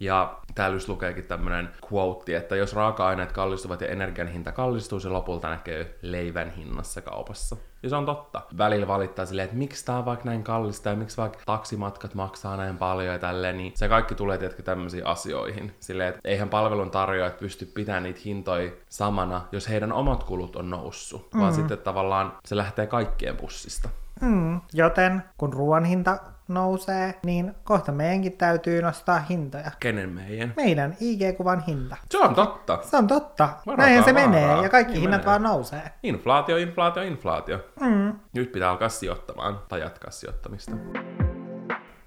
Ja 0.00 0.38
täällä 0.54 0.76
just 0.76 0.88
lukeekin 0.88 1.24
tämmönen 1.24 1.68
quote, 1.92 2.36
että 2.36 2.56
jos 2.56 2.74
raaka-aineet 2.74 3.32
kallistuvat 3.32 3.80
ja 3.80 3.88
energian 3.88 4.28
hinta 4.28 4.52
kallistuu, 4.52 5.00
se 5.00 5.08
lopulta 5.08 5.48
näkyy 5.48 5.98
leivän 6.02 6.50
hinnassa 6.50 7.00
kaupassa. 7.00 7.56
Ja 7.82 7.88
se 7.88 7.96
on 7.96 8.06
totta. 8.06 8.42
Välillä 8.58 8.86
valittaa 8.86 9.26
silleen, 9.26 9.44
että 9.44 9.56
miksi 9.56 9.84
tää 9.84 9.98
on 9.98 10.04
vaikka 10.04 10.24
näin 10.24 10.42
kallista 10.42 10.88
ja 10.88 10.96
miksi 10.96 11.16
vaikka 11.16 11.38
taksimatkat 11.46 12.14
maksaa 12.14 12.56
näin 12.56 12.78
paljon 12.78 13.12
ja 13.12 13.18
tälleen, 13.18 13.56
niin 13.56 13.72
se 13.74 13.88
kaikki 13.88 14.14
tulee 14.14 14.38
tietenkin 14.38 14.64
tämmöisiin 14.64 15.06
asioihin. 15.06 15.74
Silleen, 15.80 16.08
että 16.08 16.20
eihän 16.24 16.48
palvelun 16.48 16.90
tarjoajat 16.90 17.38
pysty 17.38 17.66
pitämään 17.66 18.02
niitä 18.02 18.20
hintoja 18.24 18.72
samana, 18.88 19.42
jos 19.52 19.68
heidän 19.68 19.92
omat 19.92 20.24
kulut 20.24 20.56
on 20.56 20.70
noussut, 20.70 21.34
mm. 21.34 21.40
vaan 21.40 21.54
sitten 21.54 21.78
tavallaan 21.78 22.38
se 22.44 22.56
lähtee 22.56 22.86
kaikkien 22.86 23.36
pussista. 23.36 23.88
Mm, 24.20 24.60
joten 24.72 25.22
kun 25.38 25.52
ruoan 25.52 25.84
hinta 25.84 26.18
nousee, 26.48 27.14
niin 27.24 27.54
kohta 27.64 27.92
meidänkin 27.92 28.32
täytyy 28.32 28.82
nostaa 28.82 29.18
hintoja. 29.18 29.70
Kenen 29.80 30.08
meidän? 30.08 30.52
Meidän 30.56 30.96
IG-kuvan 31.00 31.62
hinta. 31.66 31.96
Se 32.10 32.18
on 32.18 32.34
totta. 32.34 32.78
Se 32.82 32.96
on 32.96 33.06
totta. 33.06 33.48
Varataan 33.66 33.90
Näin 33.90 34.04
se 34.04 34.14
varaa. 34.14 34.28
menee 34.28 34.62
ja 34.62 34.68
kaikki 34.68 34.92
niin 34.92 35.00
hinnat 35.00 35.20
menee. 35.20 35.26
vaan 35.26 35.42
nousee. 35.42 35.92
Inflaatio, 36.02 36.56
inflaatio, 36.56 37.02
inflaatio. 37.02 37.58
Mm. 37.80 38.12
Nyt 38.32 38.52
pitää 38.52 38.70
alkaa 38.70 38.88
sijoittamaan 38.88 39.58
tai 39.68 39.80
jatkaa 39.80 40.10
sijoittamista. 40.10 40.76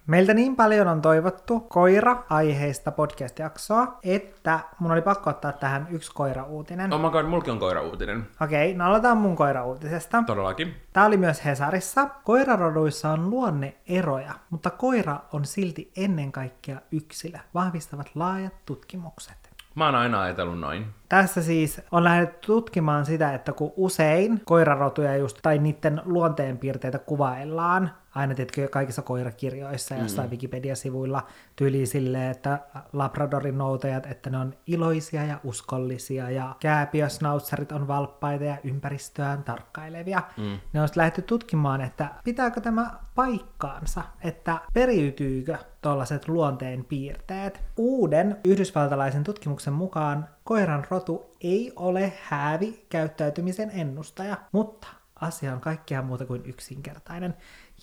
Meiltä 0.08 0.34
niin 0.34 0.56
paljon 0.56 0.88
on 0.88 1.02
toivottu 1.02 1.60
koira-aiheista 1.60 2.92
podcast-jaksoa, 2.92 4.00
että 4.04 4.60
mun 4.80 4.92
oli 4.92 5.02
pakko 5.02 5.30
ottaa 5.30 5.52
tähän 5.52 5.88
yksi 5.90 6.12
koira-uutinen. 6.14 6.94
Oh 6.94 7.02
my 7.02 7.10
god, 7.10 7.26
mulki 7.26 7.52
on 7.52 7.60
koira-uutinen. 7.60 8.28
Okei, 8.42 8.72
okay, 8.72 8.78
no 8.78 8.86
aloitetaan 8.86 9.18
mun 9.18 9.36
koira-uutisesta. 9.36 10.24
Todellakin. 10.28 10.76
Tää 10.94 11.06
oli 11.06 11.18
myös 11.18 11.46
Hesarissa. 11.46 12.10
Koiraroduissa 12.24 13.10
on 13.10 13.30
luonneeroja, 13.30 14.34
mutta 14.50 14.70
koira 14.70 15.20
on 15.34 15.46
silti 15.46 15.92
ennen 15.98 16.32
kaikkea 16.32 16.78
yksilö, 16.92 17.38
vahvistavat 17.54 18.12
laajat 18.16 18.54
tutkimukset. 18.66 19.38
Mä 19.76 19.86
oon 19.86 19.96
aina 19.96 20.22
ajatellut 20.22 20.60
noin. 20.60 20.86
Tässä 21.10 21.42
siis 21.42 21.82
on 21.92 22.04
lähdetty 22.04 22.48
tutkimaan 22.48 23.06
sitä, 23.06 23.34
että 23.34 23.54
kun 23.54 23.74
usein 23.76 24.42
koirarotuja 24.46 25.18
just, 25.18 25.38
tai 25.42 25.58
niiden 25.58 26.02
luonteenpiirteitä 26.06 27.00
kuvaillaan 27.00 27.92
aina 28.18 28.36
tietenkin 28.36 28.70
kaikissa 28.70 29.02
koirakirjoissa 29.02 29.96
ja 29.96 30.02
jossain 30.02 30.28
mm. 30.28 30.32
Wikipedia-sivuilla 30.32 31.28
tyyliin 31.56 31.88
silleen, 31.88 32.32
että 32.32 32.60
Labradorin 32.94 33.58
noutajat, 33.58 34.06
että 34.06 34.30
ne 34.30 34.38
on 34.38 34.54
iloisia 34.68 35.24
ja 35.24 35.40
uskollisia 35.44 36.30
ja 36.30 36.56
kääpiösnautsarit 36.60 37.72
on 37.72 37.88
valppaita 37.88 38.44
ja 38.44 38.58
ympäristöään 38.64 39.44
tarkkailevia. 39.44 40.24
Mm. 40.38 40.60
Ne 40.74 40.82
on 40.82 40.88
lähdetty 40.96 41.22
tutkimaan, 41.22 41.82
että 41.82 42.10
pitääkö 42.24 42.62
tämä 42.62 43.00
paikkaansa, 43.16 44.04
että 44.22 44.58
periytyykö 44.74 45.58
tuollaiset 45.82 46.28
luonteen 46.28 46.86
piirteet. 46.86 47.62
Uuden 47.78 48.38
yhdysvaltalaisen 48.46 49.24
tutkimuksen 49.24 49.74
mukaan 49.74 50.28
koiran 50.44 50.86
rotu 50.90 51.36
ei 51.42 51.74
ole 51.76 52.14
häävi 52.24 52.86
käyttäytymisen 52.90 53.72
ennustaja, 53.74 54.38
mutta 54.52 54.88
asia 55.22 55.54
on 55.54 55.62
kaikkea 55.62 56.02
muuta 56.02 56.26
kuin 56.26 56.42
yksinkertainen. 56.46 57.34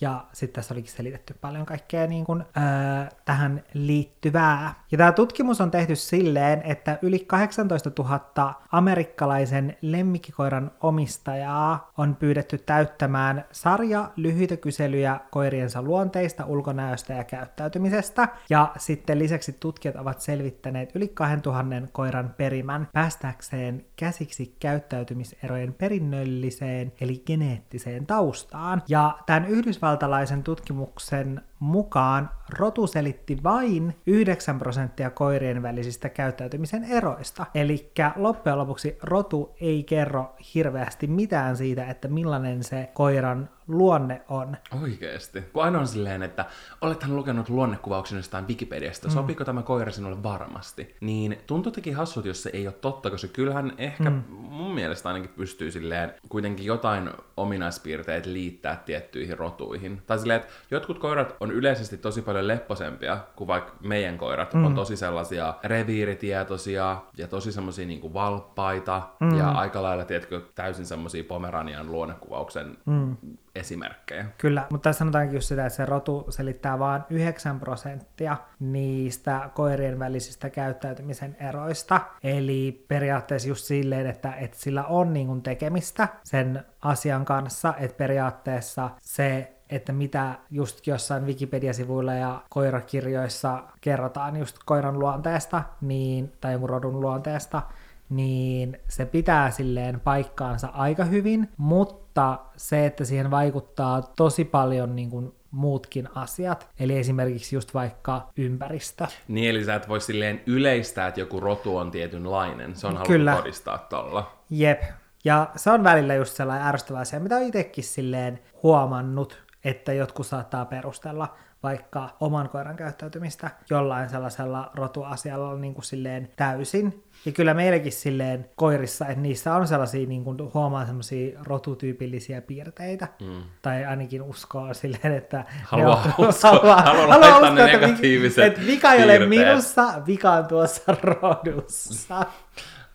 Ja 0.01 0.25
sitten 0.33 0.55
tässä 0.55 0.73
olikin 0.73 0.91
selitetty 0.91 1.35
paljon 1.41 1.65
kaikkea 1.65 2.07
niin 2.07 2.25
kuin, 2.25 2.41
öö, 2.41 3.17
tähän 3.25 3.63
liittyvää. 3.73 4.73
Ja 4.91 4.97
tämä 4.97 5.11
tutkimus 5.11 5.61
on 5.61 5.71
tehty 5.71 5.95
silleen, 5.95 6.61
että 6.61 6.99
yli 7.01 7.19
18 7.19 7.91
000 7.99 8.61
amerikkalaisen 8.71 9.77
lemmikkikoiran 9.81 10.71
omistajaa 10.81 11.91
on 11.97 12.15
pyydetty 12.15 12.57
täyttämään 12.57 13.45
sarja 13.51 14.11
lyhyitä 14.15 14.57
kyselyjä 14.57 15.19
koiriensa 15.31 15.81
luonteista, 15.81 16.45
ulkonäöstä 16.45 17.13
ja 17.13 17.23
käyttäytymisestä. 17.23 18.27
Ja 18.49 18.71
sitten 18.77 19.19
lisäksi 19.19 19.53
tutkijat 19.53 19.95
ovat 19.95 20.21
selvittäneet 20.21 20.95
yli 20.95 21.07
2000 21.07 21.75
koiran 21.91 22.33
perimän 22.37 22.87
päästäkseen 22.93 23.85
käsiksi 23.95 24.55
käyttäytymiserojen 24.59 25.73
perinnölliseen 25.73 26.93
eli 27.01 27.23
geneettiseen 27.25 28.05
taustaan. 28.05 28.83
Ja 28.87 29.17
tämän 29.25 29.45
Yhdysvaltain 29.45 29.84
yhdysvaltalaisen 29.85 30.43
tutkimuksen 30.43 31.41
mukaan 31.59 32.29
rotu 32.49 32.87
selitti 32.87 33.37
vain 33.43 33.95
9 34.05 34.59
prosenttia 34.59 35.09
koirien 35.09 35.63
välisistä 35.63 36.09
käyttäytymisen 36.09 36.83
eroista. 36.83 37.45
Eli 37.55 37.91
loppujen 38.15 38.57
lopuksi 38.57 38.97
rotu 39.03 39.55
ei 39.61 39.83
kerro 39.83 40.35
hirveästi 40.55 41.07
mitään 41.07 41.57
siitä, 41.57 41.85
että 41.85 42.07
millainen 42.07 42.63
se 42.63 42.89
koiran 42.93 43.49
luonne 43.67 44.21
on. 44.29 44.57
Oikeesti. 44.81 45.41
Kun 45.41 45.63
aina 45.63 45.79
on 45.79 45.87
silleen, 45.87 46.23
että 46.23 46.45
olethan 46.81 47.15
lukenut 47.15 47.49
luonnekuvauksen 47.49 48.17
jostain 48.17 48.47
Wikipediasta, 48.47 49.07
mm. 49.07 49.13
sopiiko 49.13 49.45
tämä 49.45 49.63
koira 49.63 49.91
sinulle 49.91 50.23
varmasti? 50.23 50.95
Niin 51.01 51.37
tuntuu 51.47 51.71
teki 51.71 51.91
hassut, 51.91 52.25
jos 52.25 52.43
se 52.43 52.49
ei 52.53 52.67
ole 52.67 52.75
totta, 52.81 53.09
koska 53.09 53.27
kyllähän 53.27 53.73
ehkä 53.77 54.09
mm. 54.09 54.23
mun 54.29 54.75
mielestä 54.75 55.09
ainakin 55.09 55.33
pystyy 55.37 55.71
silleen 55.71 56.13
kuitenkin 56.29 56.65
jotain 56.65 57.09
ominaispiirteet 57.37 58.25
liittää 58.25 58.75
tiettyihin 58.85 59.37
rotuihin. 59.37 60.01
Tai 60.07 60.19
silleen, 60.19 60.41
että 60.41 60.53
jotkut 60.71 60.99
koirat 60.99 61.35
on 61.45 61.51
yleisesti 61.51 61.97
tosi 61.97 62.21
paljon 62.21 62.47
lepposempia 62.47 63.17
kuin 63.35 63.47
vaikka 63.47 63.73
meidän 63.81 64.17
koirat. 64.17 64.53
Mm. 64.53 64.65
On 64.65 64.75
tosi 64.75 64.97
sellaisia 64.97 65.53
reviiritietoisia 65.63 66.97
ja 67.17 67.27
tosi 67.27 67.51
semmoisia 67.51 67.87
niinku 67.87 68.13
valppaita 68.13 69.09
mm. 69.19 69.37
ja 69.37 69.49
aika 69.49 69.83
lailla, 69.83 70.05
tiedätkö, 70.05 70.41
täysin 70.55 70.85
semmoisia 70.85 71.23
Pomeranian 71.23 71.91
luonnekuvauksen 71.91 72.77
mm 72.85 73.17
esimerkkejä. 73.55 74.25
Kyllä, 74.37 74.67
mutta 74.69 74.89
tässä 74.89 74.99
sanotaankin 74.99 75.35
just 75.35 75.47
sitä, 75.47 75.65
että 75.65 75.77
se 75.77 75.85
rotu 75.85 76.25
selittää 76.29 76.79
vain 76.79 77.01
9 77.09 77.59
prosenttia 77.59 78.37
niistä 78.59 79.49
koirien 79.53 79.99
välisistä 79.99 80.49
käyttäytymisen 80.49 81.37
eroista. 81.39 82.01
Eli 82.23 82.85
periaatteessa 82.87 83.49
just 83.49 83.65
silleen, 83.65 84.07
että, 84.07 84.33
että 84.33 84.57
sillä 84.59 84.83
on 84.83 85.13
niin 85.13 85.27
kuin 85.27 85.41
tekemistä 85.41 86.07
sen 86.23 86.65
asian 86.81 87.25
kanssa, 87.25 87.73
että 87.79 87.97
periaatteessa 87.97 88.89
se 89.01 89.54
että 89.69 89.91
mitä 89.91 90.35
just 90.51 90.87
jossain 90.87 91.25
Wikipedia-sivuilla 91.25 92.13
ja 92.13 92.41
koirakirjoissa 92.49 93.63
kerrotaan 93.81 94.37
just 94.37 94.57
koiran 94.65 94.99
luonteesta, 94.99 95.63
niin, 95.81 96.31
tai 96.41 96.51
jonkun 96.51 96.69
rodun 96.69 97.01
luonteesta, 97.01 97.61
niin 98.09 98.79
se 98.87 99.05
pitää 99.05 99.51
silleen 99.51 99.99
paikkaansa 99.99 100.67
aika 100.67 101.05
hyvin, 101.05 101.49
mutta 101.57 102.39
se, 102.57 102.85
että 102.85 103.05
siihen 103.05 103.31
vaikuttaa 103.31 104.01
tosi 104.01 104.45
paljon 104.45 104.95
niin 104.95 105.09
kuin 105.09 105.33
muutkin 105.51 106.09
asiat, 106.15 106.69
eli 106.79 106.97
esimerkiksi 106.97 107.55
just 107.55 107.73
vaikka 107.73 108.29
ympäristö. 108.37 109.07
Niin, 109.27 109.49
eli 109.49 109.65
sä 109.65 109.75
et 109.75 109.89
voi 109.89 110.01
silleen 110.01 110.41
yleistää, 110.45 111.07
että 111.07 111.19
joku 111.19 111.39
rotu 111.39 111.77
on 111.77 111.91
tietynlainen, 111.91 112.75
se 112.75 112.87
on 112.87 112.99
Kyllä. 113.07 113.35
todistaa 113.35 113.77
tuolla. 113.77 114.31
Jep, 114.49 114.81
ja 115.25 115.49
se 115.55 115.71
on 115.71 115.83
välillä 115.83 116.15
just 116.15 116.35
sellainen 116.35 116.67
ärsyttävä 116.67 116.99
asia, 116.99 117.19
mitä 117.19 117.35
on 117.35 117.41
itsekin 117.41 117.83
silleen 117.83 118.39
huomannut, 118.63 119.44
että 119.65 119.93
jotkut 119.93 120.27
saattaa 120.27 120.65
perustella 120.65 121.35
vaikka 121.63 122.09
oman 122.19 122.49
koiran 122.49 122.75
käyttäytymistä 122.75 123.49
jollain 123.69 124.09
sellaisella 124.09 124.71
rotuasialla 124.75 125.55
niin 125.55 125.73
kuin 125.73 125.85
silleen 125.85 126.29
täysin. 126.35 127.03
Ja 127.25 127.31
kyllä 127.31 127.53
meilläkin 127.53 127.91
silleen 127.91 128.49
koirissa, 128.55 129.07
että 129.07 129.21
niissä 129.21 129.55
on 129.55 129.67
sellaisia, 129.67 130.07
niin 130.07 130.23
kuin 130.23 130.37
huomaa 130.53 130.85
sellaisia 130.85 131.39
rotutyypillisiä 131.43 132.41
piirteitä. 132.41 133.07
Mm. 133.21 133.43
Tai 133.61 133.85
ainakin 133.85 134.21
uskoo 134.21 134.73
silleen, 134.73 135.13
että... 135.13 135.45
Haluaa 135.63 136.13
on, 136.17 136.27
uskoa, 136.27 136.51
haluaa, 136.51 136.81
haluaa, 136.81 137.07
haluaa 137.07 137.37
uskoa, 137.37 137.49
ne 137.49 137.65
negatiiviset 137.65 138.45
Että 138.45 138.61
vika 138.65 138.93
ei 138.93 139.03
ole 139.03 139.25
minussa, 139.25 140.01
vika 140.07 140.31
on 140.31 140.45
tuossa 140.45 140.95
rodussa. 141.03 142.25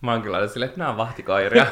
Mä 0.01 0.11
oon 0.11 0.21
kyllä 0.21 0.47
silleen, 0.47 0.69
että 0.69 0.79
nämä 0.79 0.89
on 0.89 0.97
vahtikoiria. 0.97 1.65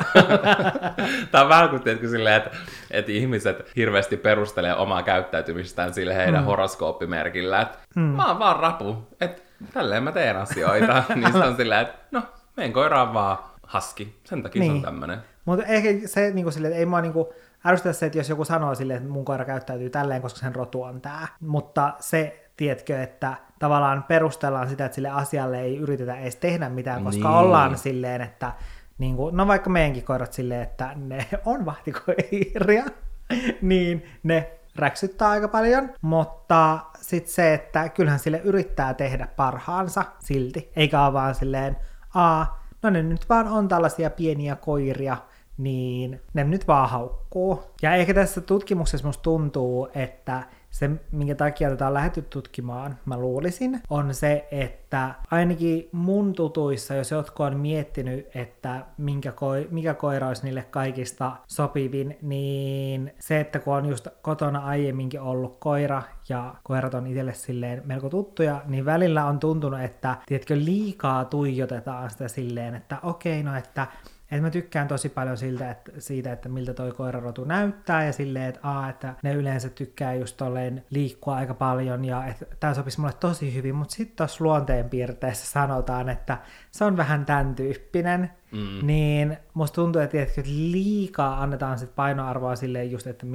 Tää 1.32 1.44
on 1.44 1.50
vähän 1.50 1.70
kuin 1.70 2.10
silleen, 2.10 2.36
että, 2.36 2.52
että 2.92 3.12
ihmiset 3.12 3.72
hirveästi 3.76 4.18
perustelee 4.18 4.76
omaa 4.76 5.04
käyttäytymistään 5.04 5.94
sille 5.94 6.16
heidän 6.16 6.42
mm. 6.42 6.46
horoskooppimerkillä, 6.46 7.62
että 7.62 7.78
mm. 7.96 8.02
mä 8.02 8.28
oon 8.28 8.40
vaan 8.40 8.60
rapu, 8.60 9.08
että 9.22 9.42
tälleen 9.74 10.04
mä 10.04 10.12
teen 10.12 10.38
asioita. 10.38 11.04
niin 11.16 11.26
sitten 11.26 11.50
on 11.50 11.56
silleen, 11.56 11.82
että 11.82 11.96
no, 12.12 12.24
meidän 12.58 12.74
koira 12.74 13.02
on 13.02 13.14
vaan 13.14 13.38
haski, 13.64 14.20
sen 14.24 14.44
takia 14.44 14.60
niin. 14.60 14.70
se 14.70 14.72
on 14.72 14.76
niin. 14.76 14.86
tämmönen. 14.86 15.18
Mutta 15.46 15.66
ehkä 15.66 15.90
se 16.06 16.32
niin 16.32 16.46
kuin 16.46 16.54
silleen, 16.54 16.72
että 16.72 16.80
ei 16.80 16.86
mua 16.86 17.02
niin 17.02 17.14
kuin, 17.14 17.28
ärsytä 17.66 17.94
se, 17.94 18.06
että 18.06 18.18
jos 18.18 18.30
joku 18.30 18.46
sanoo 18.46 18.76
silleen, 18.76 18.98
että 18.98 19.10
mun 19.10 19.26
koira 19.26 19.46
käyttäytyy 19.46 19.90
tälleen, 19.90 20.22
koska 20.22 20.40
sen 20.40 20.56
rotu 20.56 20.84
on 20.84 21.02
tää. 21.02 21.28
Mutta 21.40 21.94
se, 22.00 22.50
tiedätkö, 22.58 23.02
että 23.02 23.34
tavallaan 23.60 24.04
perustellaan 24.04 24.70
sitä, 24.70 24.86
että 24.86 24.96
sille 24.96 25.10
asialle 25.10 25.62
ei 25.62 25.78
yritetä 25.78 26.16
edes 26.16 26.36
tehdä 26.36 26.70
mitään, 26.70 27.04
koska 27.04 27.30
niin. 27.30 27.38
ollaan 27.38 27.78
silleen, 27.78 28.22
että 28.22 28.54
niin 28.98 29.16
kuin, 29.16 29.38
no 29.38 29.48
vaikka 29.48 29.70
meidänkin 29.70 30.04
koirat 30.04 30.34
silleen, 30.34 30.62
että 30.62 30.92
ne 30.96 31.28
on 31.46 31.66
vahtikoiria, 31.66 32.86
niin 33.62 34.06
ne 34.24 34.52
räksyttää 34.76 35.30
aika 35.30 35.48
paljon, 35.48 35.90
mutta 36.02 36.80
sitten 37.02 37.34
se, 37.34 37.54
että 37.54 37.90
kyllähän 37.90 38.20
sille 38.20 38.42
yrittää 38.44 38.94
tehdä 38.94 39.28
parhaansa 39.36 40.04
silti, 40.20 40.72
eikä 40.76 41.06
ole 41.06 41.14
vaan 41.14 41.36
silleen, 41.36 41.78
aa, 42.14 42.64
no 42.84 42.90
ne 42.90 43.04
nyt 43.04 43.30
vaan 43.30 43.48
on 43.48 43.68
tällaisia 43.68 44.10
pieniä 44.10 44.56
koiria, 44.56 45.18
niin 45.58 46.22
ne 46.34 46.44
nyt 46.44 46.68
vaan 46.68 46.90
haukkuu. 46.90 47.64
Ja 47.82 47.96
ehkä 47.96 48.14
tässä 48.14 48.42
tutkimuksessa 48.42 49.08
musta 49.08 49.24
tuntuu, 49.24 49.90
että 49.96 50.44
se, 50.72 50.90
minkä 51.12 51.36
takia 51.36 51.70
tätä 51.70 51.88
on 51.88 51.94
lähdetty 51.94 52.22
tutkimaan, 52.22 52.98
mä 53.06 53.18
luulisin, 53.18 53.82
on 53.90 54.14
se, 54.14 54.48
että 54.52 55.16
ainakin 55.32 55.90
mun 55.92 56.34
tutuissa, 56.34 56.96
jos 56.96 57.12
jotkut 57.12 57.46
on 57.46 57.60
miettinyt, 57.60 58.28
että 58.36 58.86
minkä 58.98 59.32
koi, 59.32 59.68
mikä 59.72 59.94
koira 59.94 60.28
olisi 60.28 60.44
niille 60.44 60.64
kaikista 60.64 61.32
sopivin, 61.48 62.18
niin 62.22 63.14
se, 63.20 63.40
että 63.40 63.60
kun 63.60 63.76
on 63.76 63.86
just 63.86 64.08
kotona 64.22 64.60
aiemminkin 64.60 65.22
ollut 65.22 65.58
koira 65.60 66.04
ja 66.30 66.56
koirat 66.64 66.94
on 66.94 67.08
itselle 67.08 67.34
silleen 67.34 67.82
melko 67.86 68.10
tuttuja, 68.10 68.62
niin 68.66 68.86
välillä 68.86 69.26
on 69.26 69.40
tuntunut, 69.40 69.82
että 69.82 70.18
tiedätkö, 70.26 70.56
liikaa 70.58 71.26
tuijotetaan 71.26 72.10
sitä 72.10 72.28
silleen, 72.28 72.76
että 72.76 72.98
okei, 73.04 73.40
okay, 73.40 73.52
no 73.52 73.58
että 73.58 73.88
et 74.32 74.42
mä 74.42 74.50
tykkään 74.50 74.88
tosi 74.88 75.10
paljon 75.10 75.38
siltä, 75.38 75.72
että, 75.72 75.92
siitä, 75.98 76.32
että 76.32 76.50
miltä 76.50 76.74
toi 76.74 76.92
koirarotu 76.92 77.44
näyttää 77.44 78.06
ja 78.06 78.14
silleen, 78.14 78.46
että, 78.46 78.60
aa, 78.64 78.90
että 78.90 79.16
ne 79.24 79.34
yleensä 79.34 79.70
tykkää 79.70 80.14
just 80.14 80.38
tolleen 80.38 80.86
liikkua 80.90 81.36
aika 81.36 81.54
paljon 81.54 82.06
ja 82.06 82.26
että 82.26 82.46
tämä 82.60 82.74
sopisi 82.74 83.00
mulle 83.00 83.14
tosi 83.20 83.54
hyvin, 83.54 83.76
mutta 83.76 83.96
sitten 83.96 84.18
tuossa 84.18 84.44
luonteenpiirteessä 84.44 85.46
sanotaan, 85.52 86.10
että 86.10 86.38
se 86.72 86.86
on 86.86 86.98
vähän 86.98 87.26
tämän 87.26 87.56
tyyppinen, 87.56 88.32
mm. 88.52 88.88
niin 88.88 89.38
musta 89.54 89.76
tuntuu, 89.76 90.02
että, 90.02 90.22
että 90.22 90.42
liikaa 90.46 91.42
annetaan 91.42 91.80
sit 91.80 91.96
painoarvoa 91.96 92.56
silleen 92.56 92.92
just, 92.92 93.08
että, 93.08 93.26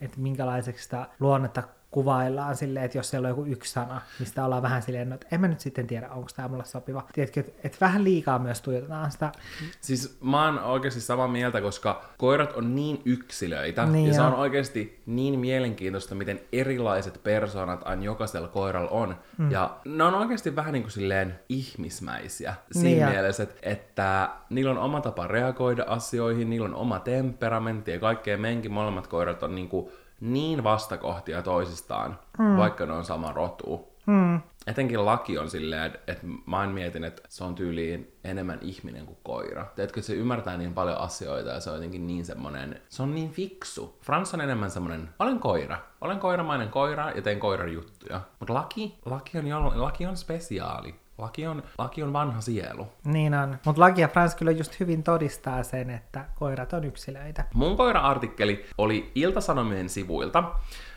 että 0.00 0.20
minkälaiseksi 0.20 0.84
sitä 0.84 1.06
luonnetta 1.20 1.62
kuvaillaan 1.92 2.56
silleen, 2.56 2.84
että 2.84 2.98
jos 2.98 3.10
siellä 3.10 3.26
on 3.26 3.30
joku 3.30 3.44
yksi 3.44 3.72
sana, 3.72 4.00
mistä 4.18 4.44
ollaan 4.44 4.62
vähän 4.62 4.82
silleen, 4.82 5.08
no, 5.08 5.14
että 5.14 5.26
en 5.32 5.40
mä 5.40 5.48
nyt 5.48 5.60
sitten 5.60 5.86
tiedä, 5.86 6.08
onko 6.08 6.28
tämä 6.36 6.48
mulle 6.48 6.64
sopiva. 6.64 7.06
Tiedätkö, 7.12 7.40
että, 7.40 7.52
että 7.64 7.78
vähän 7.80 8.04
liikaa 8.04 8.38
myös 8.38 8.60
tuijotetaan 8.60 9.10
sitä. 9.10 9.32
Siis 9.80 10.18
mä 10.20 10.44
oon 10.44 10.58
oikeasti 10.58 11.00
samaa 11.00 11.28
mieltä, 11.28 11.60
koska 11.60 12.04
koirat 12.18 12.52
on 12.52 12.74
niin 12.74 13.02
yksilöitä, 13.04 13.86
niin 13.86 14.04
ja 14.04 14.08
jo. 14.08 14.14
se 14.14 14.22
on 14.22 14.34
oikeasti 14.34 15.02
niin 15.06 15.38
mielenkiintoista, 15.38 16.14
miten 16.14 16.40
erilaiset 16.52 17.20
persoonat 17.22 17.80
aina 17.84 18.02
jokaisella 18.02 18.48
koiralla 18.48 18.90
on. 18.90 19.16
Mm. 19.38 19.50
Ja 19.50 19.76
ne 19.84 20.04
on 20.04 20.14
oikeasti 20.14 20.56
vähän 20.56 20.72
niin 20.72 20.82
kuin 20.82 20.92
silleen 20.92 21.40
ihmismäisiä 21.48 22.54
siinä 22.72 23.06
niin 23.06 23.08
mielessä, 23.08 23.42
että, 23.42 23.58
että 23.62 24.30
niillä 24.50 24.70
on 24.70 24.78
oma 24.78 25.00
tapa 25.00 25.26
reagoida 25.26 25.84
asioihin, 25.88 26.50
niillä 26.50 26.68
on 26.68 26.74
oma 26.74 26.98
temperamentti 26.98 27.90
ja 27.90 27.98
kaikkea. 27.98 28.38
Meidänkin 28.38 28.72
molemmat 28.72 29.06
koirat 29.06 29.42
on 29.42 29.54
niin 29.54 29.68
kuin 29.68 29.92
niin 30.22 30.64
vastakohtia 30.64 31.42
toisistaan, 31.42 32.18
mm. 32.38 32.56
vaikka 32.56 32.86
ne 32.86 32.92
on 32.92 33.04
sama 33.04 33.32
rotu. 33.32 33.92
Mm. 34.06 34.40
Etenkin 34.66 35.04
laki 35.04 35.38
on 35.38 35.50
silleen, 35.50 35.86
että 36.06 36.26
mä 36.46 36.58
aina 36.58 36.72
mietin, 36.72 37.04
että 37.04 37.22
se 37.28 37.44
on 37.44 37.54
tyyliin 37.54 38.12
enemmän 38.24 38.58
ihminen 38.62 39.06
kuin 39.06 39.18
koira. 39.22 39.66
Teetkö, 39.76 40.02
se 40.02 40.14
ymmärtää 40.14 40.56
niin 40.56 40.74
paljon 40.74 40.98
asioita 40.98 41.50
ja 41.50 41.60
se 41.60 41.70
on 41.70 41.76
jotenkin 41.76 42.06
niin 42.06 42.24
semmonen, 42.24 42.80
se 42.88 43.02
on 43.02 43.14
niin 43.14 43.30
fiksu. 43.30 43.98
Frans 44.00 44.34
on 44.34 44.40
enemmän 44.40 44.70
semmonen, 44.70 45.08
olen 45.18 45.38
koira. 45.38 45.78
Olen 46.00 46.18
koiramainen 46.18 46.68
koira 46.68 47.10
ja 47.10 47.22
teen 47.22 47.40
koiran 47.40 47.72
juttuja. 47.72 48.20
Mutta 48.38 48.54
laki, 48.54 48.98
laki 49.04 49.38
on, 49.38 49.82
laki 49.82 50.06
on 50.06 50.16
spesiaali. 50.16 50.94
Laki 51.22 51.46
on, 51.46 51.62
laki 51.78 52.02
on 52.02 52.12
vanha 52.12 52.40
sielu. 52.40 52.88
Niin 53.04 53.34
on. 53.34 53.58
Mutta 53.66 53.80
Laki 53.80 54.00
ja 54.00 54.08
Frans 54.08 54.34
kyllä 54.34 54.50
just 54.50 54.80
hyvin 54.80 55.02
todistaa 55.02 55.62
sen, 55.62 55.90
että 55.90 56.24
koirat 56.34 56.72
on 56.72 56.84
yksilöitä. 56.84 57.44
Mun 57.54 57.76
koira-artikkeli 57.76 58.66
oli 58.78 59.12
Iltasanomien 59.14 59.88
sivuilta. 59.88 60.44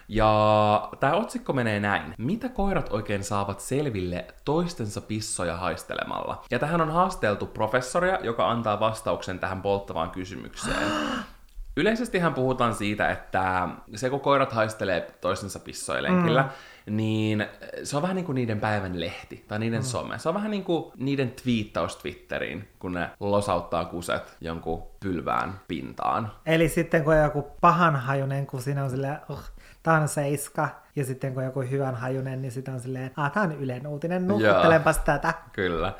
Ja 0.08 0.90
tämä 1.00 1.14
otsikko 1.14 1.54
menee 1.54 1.80
näin. 1.80 2.16
Mitä 2.18 2.50
koirat 2.50 2.94
oikein 2.94 3.24
saavat 3.24 3.60
selville 3.60 4.26
toistensa 4.46 5.02
pissoja 5.02 5.58
haistelemalla? 5.58 6.44
Ja 6.52 6.60
tähän 6.60 6.82
on 6.82 6.92
haasteltu 6.92 7.46
professoria, 7.46 8.20
joka 8.24 8.52
antaa 8.52 8.80
vastauksen 8.80 9.40
tähän 9.40 9.62
polttavaan 9.62 10.12
kysymykseen. 10.12 10.92
Yleisesti 11.78 12.22
puhutaan 12.36 12.76
siitä, 12.76 13.10
että 13.10 13.68
se 13.96 14.10
kun 14.10 14.20
koirat 14.20 14.54
haistelee 14.54 15.02
toistensa 15.22 15.60
pissoja 15.60 16.04
lenkillä, 16.04 16.42
mm. 16.42 16.50
Niin 16.90 17.46
se 17.84 17.96
on 17.96 18.02
vähän 18.02 18.16
niin 18.16 18.26
kuin 18.26 18.36
niiden 18.36 18.60
päivän 18.60 19.00
lehti 19.00 19.46
tai 19.48 19.60
niiden 19.60 19.80
mm. 19.80 19.86
some. 19.86 20.20
Se 20.20 20.30
on 20.30 20.36
vähän 20.36 20.52
niin 20.52 20.64
kuin 20.64 20.92
niiden 20.98 21.32
twiittaus 21.32 21.96
Twitteriin, 21.96 22.68
kun 22.80 22.94
ne 22.94 23.10
losauttaa 23.20 23.86
kuset 23.86 24.38
jonkun 24.42 24.84
pylvään 25.00 25.60
pintaan. 25.68 26.32
Eli 26.46 26.70
sitten 26.70 27.04
kun 27.04 27.14
on 27.14 27.24
joku 27.24 27.42
pahanhajunen 27.62 28.48
kusina 28.48 28.84
on 28.84 28.90
silleen, 28.90 29.18
oh, 29.30 29.44
tää 29.84 30.02
on 30.02 30.08
seiska, 30.08 30.70
ja 30.96 31.06
sitten 31.06 31.34
kun 31.34 31.44
on 31.44 31.46
joku 31.46 31.62
hyvän 31.62 31.96
hajunen, 31.96 32.42
niin 32.42 32.52
sitten 32.52 32.74
on 32.74 32.80
silleen, 32.80 33.12
ah, 33.16 33.32
tää 33.32 33.44
on 33.44 33.52
Ylen 33.52 33.88
uutinen, 33.88 34.28
nukuttelenpas 34.28 34.98
tätä. 34.98 35.34
Kyllä. 35.52 35.94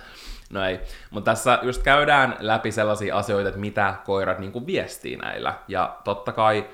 No 0.50 0.66
ei, 0.66 0.80
mutta 1.10 1.32
tässä 1.32 1.60
just 1.64 1.84
käydään 1.84 2.36
läpi 2.40 2.72
sellaisia 2.72 3.18
asioita, 3.18 3.50
että 3.50 3.62
mitä 3.62 3.96
koirat 4.06 4.40
niinku 4.40 4.66
viestii 4.66 5.18
näillä. 5.18 5.54
Ja 5.68 5.98
totta 6.04 6.32
kai 6.32 6.66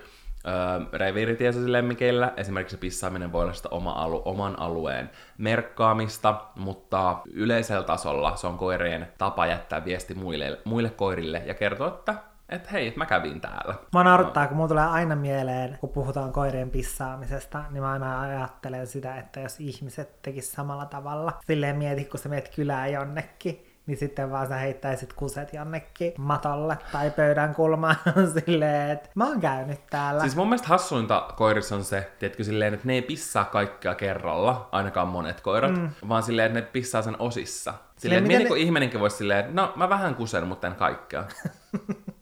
öö, 0.48 0.54
reviiritietoisilla 0.94 1.78
lemmikeillä 1.78 2.34
esimerkiksi 2.38 2.78
pissaaminen 2.78 3.32
voi 3.32 3.44
olla 3.44 3.54
sitä 3.54 3.70
oma 3.72 3.92
alu, 3.92 4.22
oman 4.26 4.60
alueen 4.60 5.10
merkkaamista, 5.38 6.42
mutta 6.56 7.18
yleisellä 7.34 7.84
tasolla 7.84 8.36
se 8.36 8.48
on 8.48 8.58
koirien 8.58 9.08
tapa 9.18 9.46
jättää 9.46 9.86
viesti 9.86 10.14
muille, 10.14 10.60
muille 10.66 10.90
koirille 10.90 11.44
ja 11.46 11.54
kertoa, 11.54 11.88
että 11.88 12.16
että 12.52 12.70
hei, 12.72 12.94
mä 12.96 13.06
kävin 13.06 13.42
täällä. 13.42 13.76
Mä 13.94 14.04
naurattaa, 14.04 14.48
kun 14.48 14.58
mulla 14.58 14.70
tulee 14.70 14.86
aina 14.86 15.16
mieleen, 15.16 15.78
kun 15.82 15.90
puhutaan 15.90 16.32
koirien 16.32 16.70
pissaamisesta, 16.70 17.64
niin 17.70 17.84
mä 17.84 17.92
aina 17.92 18.22
ajattelen 18.22 18.88
sitä, 18.88 19.16
että 19.16 19.40
jos 19.40 19.60
ihmiset 19.60 20.22
tekis 20.22 20.52
samalla 20.52 20.86
tavalla. 20.86 21.34
Silleen 21.48 21.76
mieti, 21.76 22.06
kun 22.06 22.20
sä 22.20 22.30
meet 22.30 22.56
kylään 22.56 22.92
jonnekin, 22.92 23.71
niin 23.86 23.98
sitten 23.98 24.32
vaan 24.32 24.48
sä 24.48 24.56
heittäisit 24.56 25.14
kuset 25.14 25.54
jonnekin 25.54 26.14
matolle 26.18 26.78
tai 26.92 27.12
pöydän 27.12 27.56
kulmaan 27.56 27.96
silleen, 28.40 28.92
että 28.92 29.10
mä 29.16 29.28
oon 29.28 29.42
käynyt 29.42 29.80
täällä. 29.90 30.22
Siis 30.22 30.36
mun 30.36 30.48
mielestä 30.48 30.68
hassuinta 30.68 31.28
koirissa 31.36 31.76
on 31.76 31.84
se, 31.84 32.12
tiedätkö, 32.20 32.44
silleen, 32.44 32.74
että 32.74 32.88
ne 32.88 32.94
ei 32.94 33.02
pissaa 33.02 33.46
kaikkea 33.46 33.96
kerralla, 33.96 34.70
ainakaan 34.72 35.08
monet 35.08 35.42
koirat, 35.42 35.78
mm. 35.78 35.90
vaan 36.10 36.24
silleen, 36.24 36.48
että 36.48 36.60
ne 36.60 36.66
pissaa 36.74 37.02
sen 37.02 37.16
osissa. 37.20 37.74
Silleen, 37.98 38.24
silleen 38.24 38.42
että 38.42 38.54
ne... 38.54 38.60
ihminenkin 38.60 39.00
voisi 39.00 39.18
silleen, 39.18 39.40
että 39.40 39.52
no 39.54 39.74
mä 39.76 39.90
vähän 39.90 40.16
kusen, 40.16 40.48
mutta 40.48 40.68
en 40.68 40.76
kaikkea. 40.76 41.24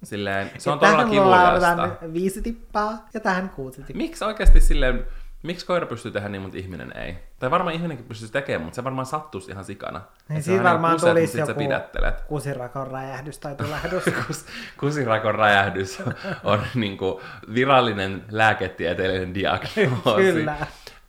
Silleen, 0.04 0.52
se 0.58 0.72
on 0.72 0.80
todella 0.80 1.06
kivuliasta. 1.06 1.90
viisi 2.14 2.42
tippaa 2.42 3.08
ja 3.14 3.20
tähän 3.20 3.50
kuusi 3.50 3.78
tippaa. 3.84 3.98
Miksi 3.98 4.24
oikeasti 4.24 4.62
silleen, 4.62 5.06
miksi 5.44 5.66
koira 5.66 5.86
pystyy 5.86 6.12
tehdä 6.12 6.30
niin, 6.30 6.42
mutta 6.42 6.58
ihminen 6.58 6.98
ei? 6.98 7.16
Tai 7.40 7.52
varmaan 7.52 7.76
ihminenkin 7.76 8.06
pystyisi 8.06 8.34
tekemään, 8.34 8.62
mutta 8.62 8.76
se 8.76 8.84
varmaan 8.84 9.06
sattuisi 9.06 9.52
ihan 9.52 9.66
sikana. 9.66 10.02
Niin 10.30 10.44
siinä 10.44 10.64
varmaan 10.64 10.94
kuset, 10.94 11.10
tulisi 11.10 11.40
joku 11.40 11.62
kusirakon 12.28 12.88
räjähdys 12.88 13.40
tai 13.40 13.56
tulehdus. 13.56 14.04
Kus, 14.28 14.46
kusirakon 14.78 15.36
räjähdys 15.36 16.04
on 16.44 16.62
niin 16.76 16.98
kuin 16.98 17.24
virallinen 17.54 18.26
lääketieteellinen 18.32 19.34
diagnoosi. 19.34 20.34
Kyllä. 20.34 20.58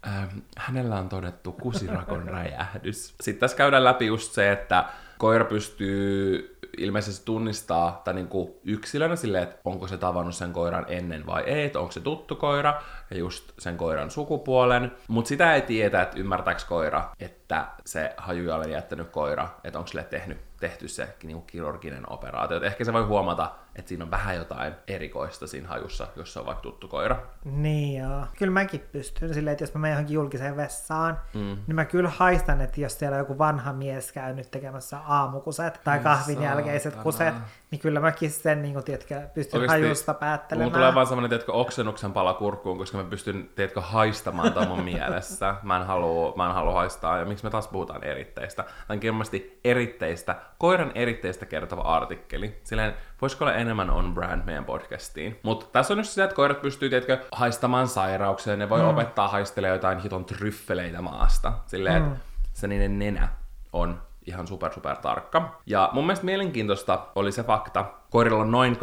Ähm, 0.06 0.38
hänellä 0.58 0.96
on 0.96 1.08
todettu 1.08 1.52
kusirakon 1.52 2.28
räjähdys. 2.28 3.14
Sitten 3.20 3.40
tässä 3.40 3.56
käydään 3.56 3.84
läpi 3.84 4.06
just 4.06 4.32
se, 4.32 4.52
että 4.52 4.84
koira 5.18 5.44
pystyy 5.44 6.56
ilmeisesti 6.78 7.24
tunnistaa 7.24 8.00
tai 8.04 8.14
niin 8.14 8.28
kuin 8.28 8.50
yksilönä 8.64 9.16
silleen, 9.16 9.42
että 9.42 9.60
onko 9.64 9.86
se 9.86 9.96
tavannut 9.96 10.34
sen 10.34 10.52
koiran 10.52 10.84
ennen 10.88 11.26
vai 11.26 11.42
ei, 11.42 11.64
että 11.64 11.80
onko 11.80 11.92
se 11.92 12.00
tuttu 12.00 12.36
koira 12.36 12.82
ja 13.10 13.16
just 13.16 13.52
sen 13.58 13.76
koiran 13.76 14.10
sukupuolen. 14.10 14.92
Mutta 15.08 15.28
sitä 15.28 15.54
ei 15.54 15.62
tiedä, 15.62 16.02
että 16.02 16.18
ymmärtääkö 16.18 16.60
koira, 16.68 17.10
että 17.20 17.66
se 17.86 18.14
hajujalle 18.16 18.70
jättänyt 18.70 19.08
koira, 19.08 19.48
että 19.64 19.78
onko 19.78 19.88
sille 19.88 20.04
tehnyt 20.04 20.38
tehty 20.60 20.88
se 20.88 21.08
niin 21.22 21.36
kuin 21.36 21.46
kirurginen 21.46 22.12
operaatio. 22.12 22.56
Et 22.56 22.62
ehkä 22.62 22.84
se 22.84 22.92
voi 22.92 23.04
huomata, 23.04 23.50
että 23.76 23.88
siinä 23.88 24.04
on 24.04 24.10
vähän 24.10 24.36
jotain 24.36 24.74
erikoista 24.88 25.46
siinä 25.46 25.68
hajussa, 25.68 26.06
jos 26.16 26.32
se 26.32 26.40
on 26.40 26.46
vaikka 26.46 26.62
tuttu 26.62 26.88
koira. 26.88 27.16
Niin 27.44 28.02
joo. 28.02 28.26
Kyllä 28.38 28.52
mäkin 28.52 28.80
pystyn 28.92 29.34
silleen, 29.34 29.52
että 29.52 29.62
jos 29.62 29.74
mä 29.74 29.80
menen 29.80 29.94
johonkin 29.94 30.14
julkiseen 30.14 30.56
vessaan, 30.56 31.18
mm. 31.34 31.56
niin 31.66 31.74
mä 31.74 31.84
kyllä 31.84 32.08
haistan, 32.08 32.60
että 32.60 32.80
jos 32.80 32.98
siellä 32.98 33.16
joku 33.16 33.38
vanha 33.38 33.72
mies 33.72 34.12
käy 34.12 34.34
nyt 34.34 34.50
tekemässä 34.50 34.98
aamukuset 34.98 35.80
tai 35.84 35.98
kahvin 35.98 36.42
jälkeiset 36.42 36.96
kuset, 36.96 37.34
niin 37.70 37.80
kyllä 37.80 38.00
mäkin 38.00 38.30
sen 38.30 38.62
niin 38.62 38.74
kuin, 38.74 38.84
tiedätkö, 38.84 39.20
pystyn 39.34 39.60
Oikeasti, 39.60 39.82
hajusta 39.82 40.14
päättelemään. 40.14 40.70
Mulla 40.70 40.78
tulee 40.78 40.94
vaan 40.94 41.06
semmoinen, 41.06 41.28
tiedätkö, 41.28 41.52
oksennuksen 41.52 42.12
pala 42.12 42.34
kurkkuun, 42.34 42.78
koska 42.78 42.98
mä 42.98 43.04
pystyn, 43.04 43.50
tiedätkö, 43.54 43.80
haistamaan 43.80 44.52
tämän 44.52 44.68
mun 44.68 44.84
mielessä. 44.84 45.54
Mä 45.62 45.76
en, 45.76 45.86
halua, 45.86 46.32
mä 46.36 46.46
en 46.46 46.54
halua 46.54 46.72
haistaa. 46.72 47.18
Ja 47.18 47.24
miksi 47.24 47.44
me 47.44 47.50
taas 47.50 47.68
puhutaan 47.68 48.04
eritteistä? 48.04 48.62
Tämä 48.62 48.98
on 48.98 48.98
ilmeisesti 49.02 49.60
eritteistä, 49.64 50.36
koiran 50.58 50.92
eritteistä 50.94 51.46
kertova 51.46 51.82
artikkeli. 51.82 52.60
Silleen, 52.64 52.94
voisiko 53.22 53.44
olla 53.44 53.54
enemmän 53.60 53.90
on 53.90 54.14
brand 54.14 54.42
meidän 54.44 54.64
podcastiin. 54.64 55.40
Mutta 55.42 55.66
tässä 55.72 55.94
on 55.94 55.98
just 55.98 56.10
se, 56.10 56.24
että 56.24 56.36
koirat 56.36 56.62
pystyy, 56.62 56.88
tiedätkö, 56.88 57.18
haistamaan 57.32 57.88
sairauksia. 57.88 58.56
Ne 58.56 58.68
voi 58.68 58.82
mm. 58.82 58.88
opettaa 58.88 59.28
haistelemaan 59.28 59.76
jotain 59.76 59.98
hiton 59.98 60.24
tryffeleitä 60.24 61.02
maasta. 61.02 61.52
Silleen, 61.66 62.02
mm. 62.02 62.12
että 62.12 62.60
se 62.60 62.68
niiden 62.68 62.98
nenä 62.98 63.28
on 63.72 64.02
ihan 64.26 64.46
super 64.46 64.72
super 64.72 64.96
tarkka. 64.96 65.60
Ja 65.66 65.90
mun 65.92 66.06
mielestä 66.06 66.24
mielenkiintoista 66.24 67.06
oli 67.14 67.32
se 67.32 67.42
fakta, 67.42 67.84
koirilla 68.10 68.40
on 68.40 68.50
noin 68.50 68.76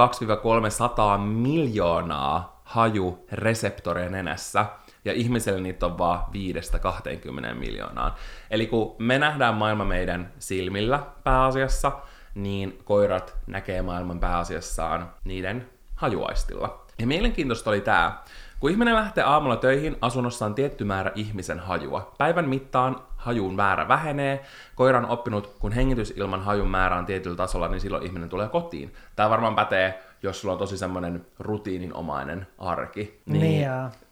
2-300 1.15 1.17
miljoonaa 1.21 2.61
hajureseptoreja 2.63 4.09
nenässä, 4.09 4.65
ja 5.05 5.13
ihmisellä 5.13 5.59
niitä 5.59 5.85
on 5.85 5.97
vaan 5.97 6.19
5-20 7.51 7.53
miljoonaa. 7.53 8.15
Eli 8.51 8.67
kun 8.67 8.95
me 8.99 9.19
nähdään 9.19 9.55
maailma 9.55 9.85
meidän 9.85 10.33
silmillä 10.39 10.99
pääasiassa, 11.23 11.91
niin 12.37 12.79
koirat 12.83 13.35
näkee 13.47 13.81
maailman 13.81 14.19
pääasiassaan 14.19 15.09
niiden 15.23 15.69
hajuaistilla. 15.95 16.85
Ja 16.99 17.07
mielenkiintoista 17.07 17.69
oli 17.69 17.81
tämä, 17.81 18.17
kun 18.59 18.71
ihminen 18.71 18.95
lähtee 18.95 19.23
aamulla 19.23 19.55
töihin, 19.55 19.97
asunnossa 20.01 20.45
on 20.45 20.55
tietty 20.55 20.83
määrä 20.83 21.11
ihmisen 21.15 21.59
hajua. 21.59 22.13
Päivän 22.17 22.49
mittaan 22.49 22.95
hajun 23.15 23.55
määrä 23.55 23.87
vähenee. 23.87 24.45
Koira 24.75 24.97
on 24.99 25.05
oppinut, 25.05 25.47
kun 25.59 25.71
hengitysilman 25.71 26.41
hajun 26.41 26.69
määrä 26.69 26.97
on 26.97 27.05
tietyllä 27.05 27.35
tasolla, 27.35 27.67
niin 27.67 27.81
silloin 27.81 28.05
ihminen 28.05 28.29
tulee 28.29 28.47
kotiin. 28.47 28.93
Tämä 29.15 29.29
varmaan 29.29 29.55
pätee, 29.55 30.03
jos 30.23 30.41
sulla 30.41 30.53
on 30.53 30.59
tosi 30.59 30.77
semmoinen 30.77 31.25
rutiininomainen 31.39 32.47
arki. 32.57 33.21
Niin, 33.25 33.41
niin 33.41 33.69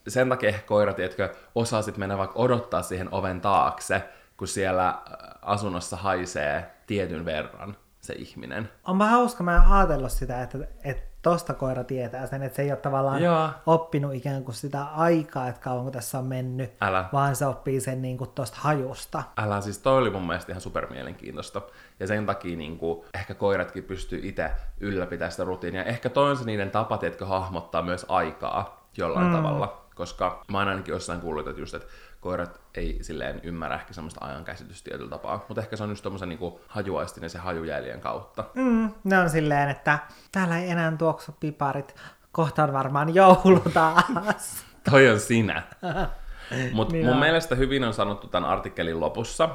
sen 0.08 0.30
takia 0.30 0.50
ehkä 0.50 0.62
koira, 0.68 0.94
tiedätkö, 0.94 1.36
osaa 1.56 1.82
sitten 1.82 2.00
mennä 2.00 2.18
vaikka 2.18 2.40
odottaa 2.40 2.82
siihen 2.82 3.08
oven 3.12 3.42
taakse, 3.42 4.04
kun 4.38 4.48
siellä 4.48 4.88
äh, 4.88 4.98
asunnossa 5.42 5.98
haisee 5.98 6.72
tietyn 6.88 7.26
verran 7.26 7.78
se 8.06 8.14
ihminen. 8.14 8.70
Onpa 8.84 9.06
hauska 9.06 9.44
mä 9.44 9.64
ajatellut 9.70 10.12
sitä, 10.12 10.42
että, 10.44 10.58
että 10.84 11.16
tosta 11.22 11.54
koira 11.54 11.84
tietää 11.84 12.28
sen, 12.28 12.44
että 12.44 12.56
se 12.56 12.62
ei 12.62 12.72
ole 12.72 12.78
tavallaan 12.78 13.24
Joo. 13.24 13.50
oppinut 13.66 14.14
ikään 14.14 14.44
kuin 14.44 14.56
sitä 14.56 14.84
aikaa, 14.84 15.48
että 15.48 15.62
kauanko 15.62 15.92
tässä 15.92 16.20
on 16.20 16.26
mennyt, 16.26 16.74
Älä. 16.82 17.06
vaan 17.14 17.36
se 17.36 17.46
oppii 17.46 17.82
sen 17.82 18.02
niin 18.02 18.18
kuin 18.18 18.30
tosta 18.30 18.58
hajusta. 18.60 19.24
Älä, 19.38 19.62
siis 19.62 19.78
toi 19.78 19.98
oli 19.98 20.10
mun 20.10 20.28
mielestä 20.28 20.52
ihan 20.52 20.62
super 20.62 20.90
mielenkiintoista. 20.90 21.62
Ja 22.00 22.08
sen 22.08 22.26
takia 22.26 22.58
niin 22.58 22.78
kuin, 22.78 23.06
ehkä 23.14 23.34
koiratkin 23.34 23.84
pystyy 23.84 24.20
itse 24.24 24.52
ylläpitämään 24.80 25.32
sitä 25.32 25.44
rutiinia. 25.44 25.84
Ehkä 25.84 26.10
toi 26.10 26.30
on 26.30 26.38
se 26.38 26.46
niiden 26.46 26.72
tapa, 26.72 27.00
että 27.02 27.26
hahmottaa 27.26 27.82
myös 27.82 28.06
aikaa 28.10 28.90
jollain 28.98 29.28
mm. 29.28 29.36
tavalla. 29.36 29.82
Koska 29.96 30.44
mä 30.52 30.58
oon 30.58 30.68
ainakin 30.68 30.92
jossain 30.92 31.22
kuullut, 31.22 31.48
että 31.48 31.62
just, 31.62 31.74
että 31.74 31.88
koirat 32.26 32.62
ei 32.76 32.98
silleen 33.02 33.42
ymmärrä 33.44 33.76
ehkä 33.76 33.94
semmoista 33.94 34.26
ajankäsitystä 34.26 34.90
tietyllä 34.90 35.10
tapaa. 35.10 35.46
Mutta 35.48 35.62
ehkä 35.62 35.76
se 35.76 35.84
on 35.84 35.90
just 35.90 36.04
tommosen 36.04 36.30
niinku 36.30 36.62
hajuaistinen 36.68 37.30
se 37.30 37.38
hajujäljen 37.38 38.02
kautta. 38.02 38.44
Mm, 38.54 38.90
ne 39.04 39.20
on 39.20 39.30
silleen, 39.30 39.70
että 39.70 40.00
täällä 40.32 40.60
ei 40.60 40.70
enää 40.70 40.92
tuoksu 40.98 41.36
piparit. 41.40 41.96
Kohta 42.32 42.64
on 42.64 42.74
varmaan 42.74 43.16
joulu 43.16 43.64
taas. 43.74 44.66
Toi 44.92 45.10
on 45.10 45.20
sinä. 45.20 45.64
Mutta 46.74 46.94
niin 46.94 47.06
mun 47.06 47.20
mielestä 47.20 47.56
hyvin 47.56 47.84
on 47.84 47.94
sanottu 47.94 48.28
tämän 48.28 48.50
artikkelin 48.50 49.00
lopussa, 49.00 49.50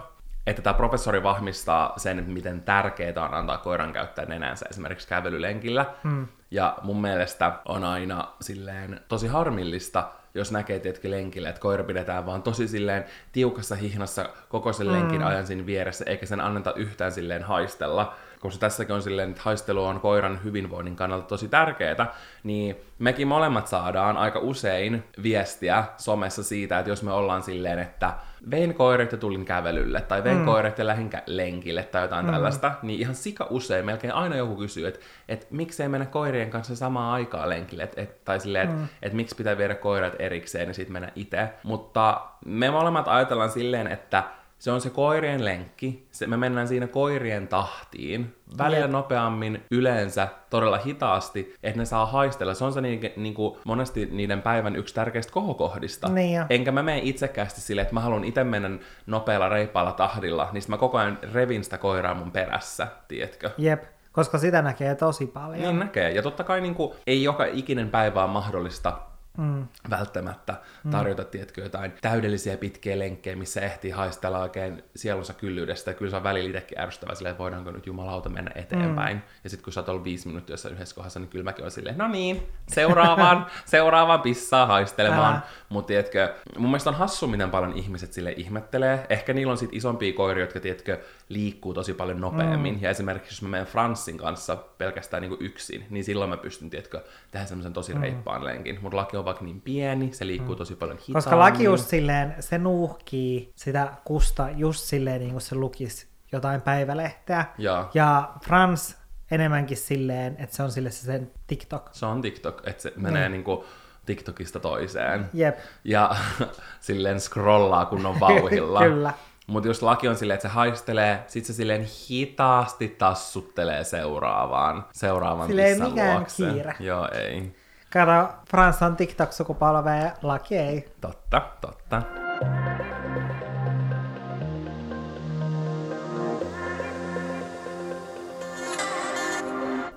että 0.46 0.62
tämä 0.62 0.74
professori 0.74 1.22
vahvistaa 1.22 1.92
sen, 1.96 2.18
että 2.18 2.30
miten 2.30 2.62
tärkeää 2.62 3.24
on 3.24 3.34
antaa 3.34 3.58
koiran 3.58 3.92
käyttää 3.92 4.24
nenänsä 4.24 4.66
esimerkiksi 4.70 5.08
kävelylenkillä. 5.08 5.86
Mm. 6.02 6.28
Ja 6.50 6.78
mun 6.82 7.00
mielestä 7.00 7.52
on 7.64 7.84
aina 7.84 8.28
silleen 8.40 9.00
tosi 9.08 9.26
harmillista, 9.26 10.12
jos 10.34 10.52
näkee 10.52 10.78
tietenkin 10.78 11.10
lenkille, 11.10 11.48
että 11.48 11.60
koira 11.60 11.84
pidetään 11.84 12.26
vaan 12.26 12.42
tosi 12.42 12.68
silleen 12.68 13.04
tiukassa 13.32 13.74
hihnassa 13.74 14.28
koko 14.48 14.72
sen 14.72 14.92
lenkin 14.92 15.22
ajan 15.22 15.46
siinä 15.46 15.66
vieressä, 15.66 16.04
eikä 16.08 16.26
sen 16.26 16.40
anneta 16.40 16.74
yhtään 16.74 17.12
silleen 17.12 17.42
haistella, 17.42 18.14
koska 18.40 18.60
tässäkin 18.60 18.94
on 18.94 19.02
silleen, 19.02 19.30
että 19.30 19.42
haistelu 19.44 19.84
on 19.84 20.00
koiran 20.00 20.40
hyvinvoinnin 20.44 20.96
kannalta 20.96 21.26
tosi 21.26 21.48
tärkeää, 21.48 22.14
niin 22.42 22.76
mekin 22.98 23.28
molemmat 23.28 23.66
saadaan 23.66 24.16
aika 24.16 24.38
usein 24.38 25.04
viestiä 25.22 25.84
somessa 25.96 26.42
siitä, 26.42 26.78
että 26.78 26.90
jos 26.90 27.02
me 27.02 27.12
ollaan 27.12 27.42
silleen, 27.42 27.78
että 27.78 28.12
vein 28.50 28.74
koirat 28.74 29.12
ja 29.12 29.18
tulin 29.18 29.44
kävelylle, 29.44 30.00
tai 30.00 30.24
vein 30.24 30.38
mm. 30.38 30.44
koirat 30.44 30.78
ja 30.78 30.86
lähdin 30.86 31.10
kä- 31.14 31.22
lenkille, 31.26 31.82
tai 31.82 32.02
jotain 32.02 32.26
mm. 32.26 32.32
tällaista, 32.32 32.72
niin 32.82 33.00
ihan 33.00 33.14
sika 33.14 33.46
usein, 33.50 33.86
melkein 33.86 34.14
aina 34.14 34.36
joku 34.36 34.56
kysyy, 34.56 34.86
että, 34.86 35.00
että 35.28 35.46
miksei 35.50 35.88
mennä 35.88 36.06
koirien 36.06 36.50
kanssa 36.50 36.76
samaan 36.76 37.12
aikaan 37.12 37.48
lenkille, 37.48 37.82
et, 37.82 37.98
et, 37.98 38.24
tai 38.24 38.40
silleen, 38.40 38.68
että 38.68 38.80
mm. 38.80 38.88
et, 39.02 39.12
miksi 39.12 39.36
pitää 39.36 39.58
viedä 39.58 39.74
koirat 39.74 40.14
erikseen 40.18 40.68
ja 40.68 40.74
sitten 40.74 40.92
mennä 40.92 41.12
itse. 41.14 41.48
Mutta 41.62 42.20
me 42.44 42.70
molemmat 42.70 43.08
ajatellaan 43.08 43.50
silleen, 43.50 43.86
että 43.86 44.24
se 44.60 44.70
on 44.70 44.80
se 44.80 44.90
koirien 44.90 45.44
lenkki, 45.44 46.06
se, 46.10 46.26
me 46.26 46.36
mennään 46.36 46.68
siinä 46.68 46.86
koirien 46.86 47.48
tahtiin, 47.48 48.36
välillä 48.58 48.84
Jep. 48.84 48.90
nopeammin, 48.90 49.62
yleensä 49.70 50.28
todella 50.50 50.78
hitaasti, 50.78 51.54
että 51.62 51.78
ne 51.78 51.84
saa 51.84 52.06
haistella. 52.06 52.54
Se 52.54 52.64
on 52.64 52.72
se 52.72 52.80
niin, 52.80 53.12
niin 53.16 53.34
kuin 53.34 53.58
monesti 53.64 54.08
niiden 54.12 54.42
päivän 54.42 54.76
yksi 54.76 54.94
tärkeistä 54.94 55.32
kohokohdista. 55.32 56.08
Niin 56.08 56.36
jo. 56.36 56.44
Enkä 56.50 56.72
mä 56.72 56.82
mene 56.82 57.00
itsekästi 57.02 57.60
silleen, 57.60 57.82
että 57.82 57.94
mä 57.94 58.00
haluan 58.00 58.24
itse 58.24 58.44
mennä 58.44 58.70
nopealla 59.06 59.48
reippaalla 59.48 59.92
tahdilla, 59.92 60.48
niin 60.52 60.62
mä 60.68 60.76
koko 60.78 60.98
ajan 60.98 61.18
revin 61.32 61.64
sitä 61.64 61.78
koiraa 61.78 62.14
mun 62.14 62.30
perässä, 62.30 62.86
tiedätkö? 63.08 63.50
Jep, 63.58 63.82
koska 64.12 64.38
sitä 64.38 64.62
näkee 64.62 64.94
tosi 64.94 65.26
paljon. 65.26 65.60
Niin 65.60 65.78
näkee. 65.78 66.10
Ja 66.10 66.22
totta 66.22 66.44
kai 66.44 66.60
niin 66.60 66.74
kuin, 66.74 66.92
ei 67.06 67.22
joka 67.22 67.44
ikinen 67.44 67.90
päivä 67.90 68.24
ole 68.24 68.32
mahdollista 68.32 68.98
mm. 69.38 69.68
välttämättä 69.90 70.54
tarjota, 70.90 71.22
mm. 71.22 71.28
tiedätkö, 71.28 71.62
jotain 71.62 71.92
täydellisiä 72.00 72.56
pitkiä 72.56 72.98
lenkkejä, 72.98 73.36
missä 73.36 73.60
ehtii 73.60 73.90
haistella 73.90 74.38
oikein 74.38 74.82
sielunsa 74.96 75.34
kyllyydestä. 75.34 75.94
Kyllä 75.94 76.10
se 76.10 76.16
on 76.16 76.22
välillä 76.22 76.48
itsekin 76.48 76.80
ärsyttävä 76.80 77.14
silleen, 77.14 77.30
että 77.30 77.42
voidaanko 77.42 77.70
nyt 77.70 77.86
jumalauta 77.86 78.28
mennä 78.28 78.50
eteenpäin. 78.54 79.16
Mm. 79.16 79.22
Ja 79.44 79.50
sitten 79.50 79.64
kun 79.64 79.72
sä 79.72 79.80
oot 79.80 79.88
ollut 79.88 80.04
viisi 80.04 80.28
minuuttia 80.28 80.52
jossain 80.52 80.74
yhdessä 80.74 80.94
kohdassa, 80.94 81.20
niin 81.20 81.28
kyllä 81.30 81.44
mäkin 81.44 81.62
olen 81.62 81.70
silleen, 81.70 81.98
no 81.98 82.08
niin, 82.08 82.42
seuraavaan, 82.74 83.46
seuraavaan 83.64 84.20
pissaa 84.20 84.66
haistelemaan. 84.66 85.42
Mutta 85.68 85.88
tiedätkö, 85.88 86.34
mun 86.58 86.70
mielestä 86.70 86.90
on 86.90 86.96
hassu, 86.96 87.26
miten 87.26 87.50
paljon 87.50 87.72
ihmiset 87.72 88.12
sille 88.12 88.32
ihmettelee. 88.32 89.06
Ehkä 89.08 89.32
niillä 89.32 89.50
on 89.50 89.58
sit 89.58 89.70
isompia 89.72 90.12
koiria, 90.12 90.44
jotka 90.44 90.60
tiedätkö, 90.60 91.00
liikkuu 91.30 91.74
tosi 91.74 91.94
paljon 91.94 92.20
nopeammin. 92.20 92.74
Mm. 92.74 92.82
Ja 92.82 92.90
esimerkiksi 92.90 93.32
jos 93.32 93.42
mä 93.42 93.48
menen 93.48 93.66
Franssin 93.66 94.18
kanssa 94.18 94.56
pelkästään 94.56 95.20
niin 95.22 95.36
yksin, 95.40 95.86
niin 95.90 96.04
silloin 96.04 96.30
mä 96.30 96.36
pystyn, 96.36 96.70
tiedätkö, 96.70 97.04
tehdä 97.30 97.46
semmoisen 97.46 97.72
tosi 97.72 97.94
mm. 97.94 98.00
reippaan 98.00 98.44
lenkin. 98.44 98.78
Mutta 98.82 98.96
laki 98.96 99.16
on 99.16 99.24
vaikka 99.24 99.44
niin 99.44 99.60
pieni, 99.60 100.12
se 100.12 100.26
liikkuu 100.26 100.54
mm. 100.54 100.58
tosi 100.58 100.74
paljon 100.74 100.98
hitaammin. 100.98 101.14
Koska 101.14 101.38
laki 101.38 101.64
just 101.64 101.88
silleen, 101.88 102.34
se 102.40 102.58
nuuhkii 102.58 103.52
sitä 103.54 103.92
kusta 104.04 104.48
just 104.56 104.80
silleen 104.84 105.20
niin 105.20 105.30
kuin 105.32 105.40
se 105.42 105.54
lukisi 105.54 106.06
jotain 106.32 106.60
päivälehteä. 106.60 107.44
Ja, 107.58 107.90
Ja 107.94 108.32
Frans 108.44 108.96
enemmänkin 109.30 109.76
silleen, 109.76 110.36
että 110.38 110.56
se 110.56 110.62
on 110.62 110.70
sille 110.72 110.90
se 110.90 111.04
sen 111.06 111.30
TikTok. 111.46 111.88
se 111.92 112.06
on 112.06 112.22
TikTok, 112.22 112.62
että 112.66 112.82
se 112.82 112.92
menee 112.96 113.28
Mm. 113.28 113.32
niin 113.32 113.44
kuin 113.44 113.60
TikTokista 114.06 114.60
toiseen. 114.60 115.26
Jep. 115.32 115.58
Ja 115.84 116.16
silleen 116.80 117.20
scrollaa 117.20 117.86
kunnon 117.86 118.20
vauhilla. 118.20 118.80
Kyllä. 118.88 119.12
Mutta 119.50 119.68
jos 119.68 119.82
laki 119.82 120.08
on 120.08 120.16
silleen, 120.16 120.34
että 120.34 120.48
se 120.48 120.54
haistelee, 120.54 121.24
sit 121.26 121.44
se 121.44 121.52
silleen 121.52 121.86
hitaasti 122.10 122.88
tassuttelee 122.88 123.84
seuraavaan, 123.84 124.84
seuraavan 124.92 125.46
Silleen 125.46 125.70
pissan 125.74 125.90
mikään 125.90 126.16
luokse. 126.16 126.50
kiire. 126.52 126.74
Joo, 126.80 127.08
ei. 127.12 127.52
Kato, 127.92 128.28
Frans 128.50 128.82
on 128.82 128.96
TikTok-sukupolve 128.96 129.96
ja 130.04 130.10
laki 130.22 130.56
ei. 130.56 130.88
Totta, 131.00 131.42
totta. 131.60 132.02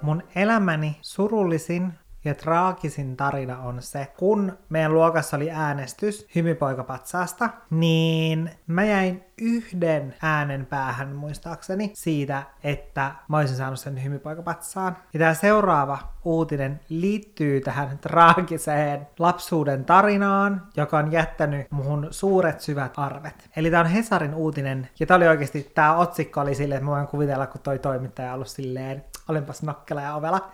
Mun 0.01 0.23
elämäni 0.35 0.97
surullisin 1.01 1.93
ja 2.25 2.35
traagisin 2.35 3.17
tarina 3.17 3.59
on 3.59 3.81
se, 3.81 4.13
kun 4.17 4.57
meidän 4.69 4.93
luokassa 4.93 5.37
oli 5.37 5.51
äänestys 5.51 6.27
hymypoikapatsaasta, 6.35 7.49
niin 7.69 8.51
mä 8.67 8.83
jäin 8.83 9.23
yhden 9.41 10.15
äänen 10.21 10.65
päähän 10.65 11.15
muistaakseni 11.15 11.91
siitä, 11.93 12.43
että 12.63 13.11
mä 13.27 13.37
olisin 13.37 13.57
saanut 13.57 13.79
sen 13.79 14.03
hymypoikapatsaan. 14.03 14.97
Ja 15.13 15.19
tämä 15.19 15.33
seuraava 15.33 15.99
uutinen 16.25 16.79
liittyy 16.89 17.61
tähän 17.61 17.97
traagiseen 17.97 19.07
lapsuuden 19.19 19.85
tarinaan, 19.85 20.67
joka 20.77 20.97
on 20.97 21.11
jättänyt 21.11 21.71
muhun 21.71 22.07
suuret 22.11 22.61
syvät 22.61 22.93
arvet. 22.97 23.49
Eli 23.55 23.71
tämä 23.71 23.81
on 23.81 23.89
Hesarin 23.89 24.35
uutinen, 24.35 24.89
ja 24.99 25.05
tämä 25.05 25.15
oli 25.15 25.27
oikeasti, 25.27 25.71
tämä 25.75 25.95
otsikko 25.95 26.41
oli 26.41 26.55
silleen, 26.55 26.77
että 26.77 26.89
mä 26.89 26.95
voin 26.95 27.07
kuvitella, 27.07 27.47
kun 27.47 27.61
toi 27.61 27.79
toimittaja 27.79 28.27
on 28.27 28.33
ollut 28.33 28.47
silleen, 28.47 29.05
olenpas 29.29 29.63
nokkela 29.63 30.01
ja 30.01 30.15
ovela. 30.15 30.51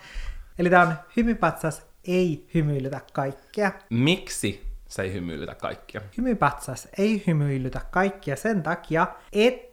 Eli 0.59 0.69
tämä 0.69 0.81
on 0.81 0.93
hymypatsas 1.17 1.85
ei 2.07 2.49
hymyilytä 2.53 3.01
kaikkea. 3.13 3.71
Miksi 3.89 4.67
se 4.87 5.01
ei 5.01 5.13
hymyilytä 5.13 5.55
kaikkia? 5.55 6.01
Hymypatsas 6.17 6.87
ei 6.97 7.23
hymyilytä 7.27 7.81
kaikkia 7.91 8.35
sen 8.35 8.63
takia, 8.63 9.07
että 9.33 9.68